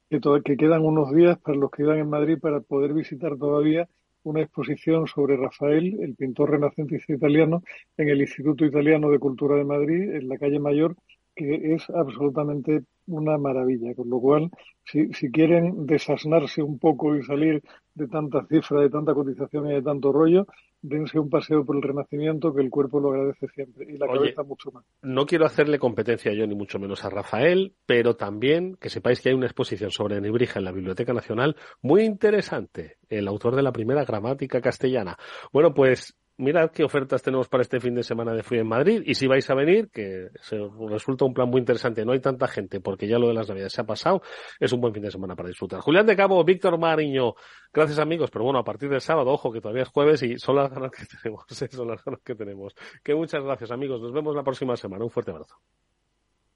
que, 0.08 0.20
que 0.44 0.56
quedan 0.56 0.84
unos 0.84 1.14
días 1.14 1.38
para 1.38 1.56
los 1.56 1.70
que 1.70 1.84
vivan 1.84 1.98
en 1.98 2.10
Madrid 2.10 2.38
para 2.40 2.60
poder 2.60 2.92
visitar 2.92 3.36
todavía 3.36 3.88
una 4.22 4.42
exposición 4.42 5.06
sobre 5.06 5.36
Rafael, 5.36 5.98
el 6.00 6.14
pintor 6.14 6.50
renacentista 6.50 7.12
italiano, 7.12 7.62
en 7.96 8.08
el 8.08 8.20
Instituto 8.20 8.64
Italiano 8.64 9.10
de 9.10 9.18
Cultura 9.18 9.56
de 9.56 9.64
Madrid, 9.64 10.14
en 10.14 10.28
la 10.28 10.36
calle 10.36 10.58
Mayor, 10.58 10.96
que 11.34 11.74
es 11.74 11.88
absolutamente 11.90 12.82
una 13.06 13.38
maravilla. 13.38 13.94
Con 13.94 14.10
lo 14.10 14.20
cual, 14.20 14.50
si, 14.84 15.12
si 15.12 15.30
quieren 15.30 15.86
desasnarse 15.86 16.62
un 16.62 16.78
poco 16.78 17.16
y 17.16 17.22
salir 17.22 17.62
de 17.94 18.08
tanta 18.08 18.46
cifra, 18.46 18.80
de 18.80 18.90
tanta 18.90 19.14
cotización 19.14 19.68
y 19.70 19.74
de 19.74 19.82
tanto 19.82 20.12
rollo, 20.12 20.46
dense 20.82 21.18
un 21.18 21.28
paseo 21.28 21.64
por 21.64 21.76
el 21.76 21.82
Renacimiento, 21.82 22.54
que 22.54 22.62
el 22.62 22.70
cuerpo 22.70 23.00
lo 23.00 23.10
agradece 23.10 23.48
siempre, 23.48 23.86
y 23.92 23.98
la 23.98 24.06
Oye, 24.06 24.18
cabeza 24.18 24.42
mucho 24.42 24.70
más. 24.70 24.84
No 25.02 25.26
quiero 25.26 25.44
hacerle 25.44 25.78
competencia 25.78 26.32
yo 26.32 26.46
ni 26.46 26.54
mucho 26.54 26.78
menos 26.78 27.04
a 27.04 27.10
Rafael, 27.10 27.74
pero 27.86 28.16
también 28.16 28.76
que 28.76 28.88
sepáis 28.88 29.20
que 29.20 29.30
hay 29.30 29.34
una 29.34 29.46
exposición 29.46 29.90
sobre 29.90 30.20
Nebrija 30.20 30.58
en 30.58 30.64
la 30.64 30.72
Biblioteca 30.72 31.12
Nacional 31.12 31.56
muy 31.82 32.02
interesante, 32.02 32.96
el 33.08 33.28
autor 33.28 33.56
de 33.56 33.62
la 33.62 33.72
primera 33.72 34.04
gramática 34.04 34.60
castellana. 34.60 35.18
Bueno, 35.52 35.74
pues 35.74 36.16
mirad 36.40 36.70
qué 36.70 36.82
ofertas 36.82 37.22
tenemos 37.22 37.48
para 37.48 37.62
este 37.62 37.78
fin 37.80 37.94
de 37.94 38.02
semana 38.02 38.32
de 38.32 38.42
Frío 38.42 38.62
en 38.62 38.68
Madrid 38.68 39.02
y 39.04 39.14
si 39.14 39.26
vais 39.26 39.48
a 39.50 39.54
venir, 39.54 39.90
que 39.90 40.28
se 40.40 40.58
resulta 40.88 41.24
un 41.24 41.34
plan 41.34 41.48
muy 41.48 41.60
interesante, 41.60 42.04
no 42.04 42.12
hay 42.12 42.20
tanta 42.20 42.48
gente 42.48 42.80
porque 42.80 43.06
ya 43.06 43.18
lo 43.18 43.28
de 43.28 43.34
las 43.34 43.48
navidades 43.48 43.72
se 43.72 43.80
ha 43.82 43.84
pasado, 43.84 44.22
es 44.58 44.72
un 44.72 44.80
buen 44.80 44.94
fin 44.94 45.02
de 45.02 45.10
semana 45.10 45.36
para 45.36 45.48
disfrutar. 45.48 45.80
Julián 45.80 46.06
de 46.06 46.16
Cabo, 46.16 46.42
Víctor 46.42 46.78
Mariño, 46.78 47.34
gracias 47.72 47.98
amigos, 47.98 48.30
pero 48.30 48.44
bueno, 48.44 48.58
a 48.58 48.64
partir 48.64 48.88
del 48.88 49.00
sábado, 49.00 49.30
ojo 49.30 49.52
que 49.52 49.60
todavía 49.60 49.82
es 49.82 49.88
jueves 49.88 50.22
y 50.22 50.38
son 50.38 50.56
las 50.56 50.70
ganas 50.70 50.90
que 50.90 51.04
tenemos, 51.22 51.44
¿eh? 51.62 51.68
son 51.70 51.88
las 51.88 52.04
ganas 52.04 52.20
que 52.22 52.34
tenemos. 52.34 52.74
Que 53.04 53.14
muchas 53.14 53.44
gracias 53.44 53.70
amigos, 53.70 54.00
nos 54.00 54.12
vemos 54.12 54.34
la 54.34 54.42
próxima 54.42 54.76
semana, 54.76 55.04
un 55.04 55.10
fuerte 55.10 55.30
abrazo. 55.30 55.56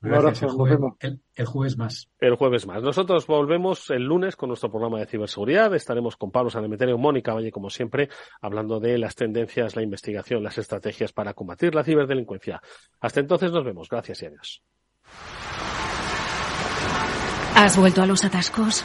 Gracias, 0.04 0.42
el 0.42 0.48
jueves, 0.56 0.78
el- 1.00 1.20
el 1.34 1.46
jueves 1.46 1.76
más. 1.78 2.08
El 2.20 2.34
jueves 2.36 2.66
más. 2.66 2.82
Nosotros 2.82 3.26
volvemos 3.26 3.90
el 3.90 4.02
lunes 4.04 4.36
con 4.36 4.48
nuestro 4.48 4.70
programa 4.70 4.98
de 5.00 5.06
ciberseguridad. 5.06 5.74
Estaremos 5.74 6.16
con 6.16 6.30
Pablo 6.30 6.50
Sanemeterio, 6.50 6.98
Mónica 6.98 7.32
Valle, 7.34 7.50
como 7.50 7.70
siempre, 7.70 8.08
hablando 8.40 8.80
de 8.80 8.98
las 8.98 9.14
tendencias, 9.14 9.76
la 9.76 9.82
investigación, 9.82 10.42
las 10.42 10.58
estrategias 10.58 11.12
para 11.12 11.34
combatir 11.34 11.74
la 11.74 11.84
ciberdelincuencia. 11.84 12.60
Hasta 13.00 13.20
entonces 13.20 13.50
nos 13.52 13.64
vemos. 13.64 13.88
Gracias 13.88 14.22
y 14.22 14.26
adiós. 14.26 14.62
¿Has 17.56 17.78
vuelto 17.78 18.02
a 18.02 18.06
los 18.06 18.24
atascos? 18.24 18.84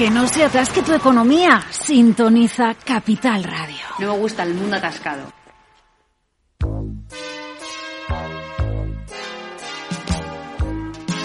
Que 0.00 0.08
no 0.08 0.26
se 0.26 0.42
atasque 0.42 0.80
tu 0.80 0.94
economía. 0.94 1.60
Sintoniza 1.68 2.74
Capital 2.86 3.44
Radio. 3.44 3.84
No 3.98 4.14
me 4.14 4.18
gusta 4.18 4.44
el 4.44 4.54
mundo 4.54 4.76
atascado. 4.76 5.30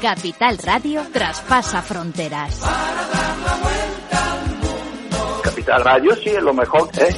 Capital 0.00 0.58
Radio 0.58 1.02
traspasa 1.12 1.82
fronteras. 1.82 2.60
Capital 5.42 5.84
Radio 5.84 6.14
sí 6.16 6.30
es 6.30 6.42
lo 6.42 6.52
mejor, 6.52 6.88
¿eh? 6.98 7.14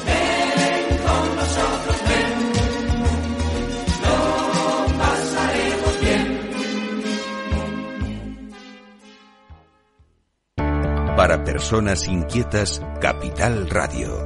Para 11.17 11.43
personas 11.45 12.07
inquietas, 12.09 12.83
Capital 13.01 13.69
Radio. 13.71 14.26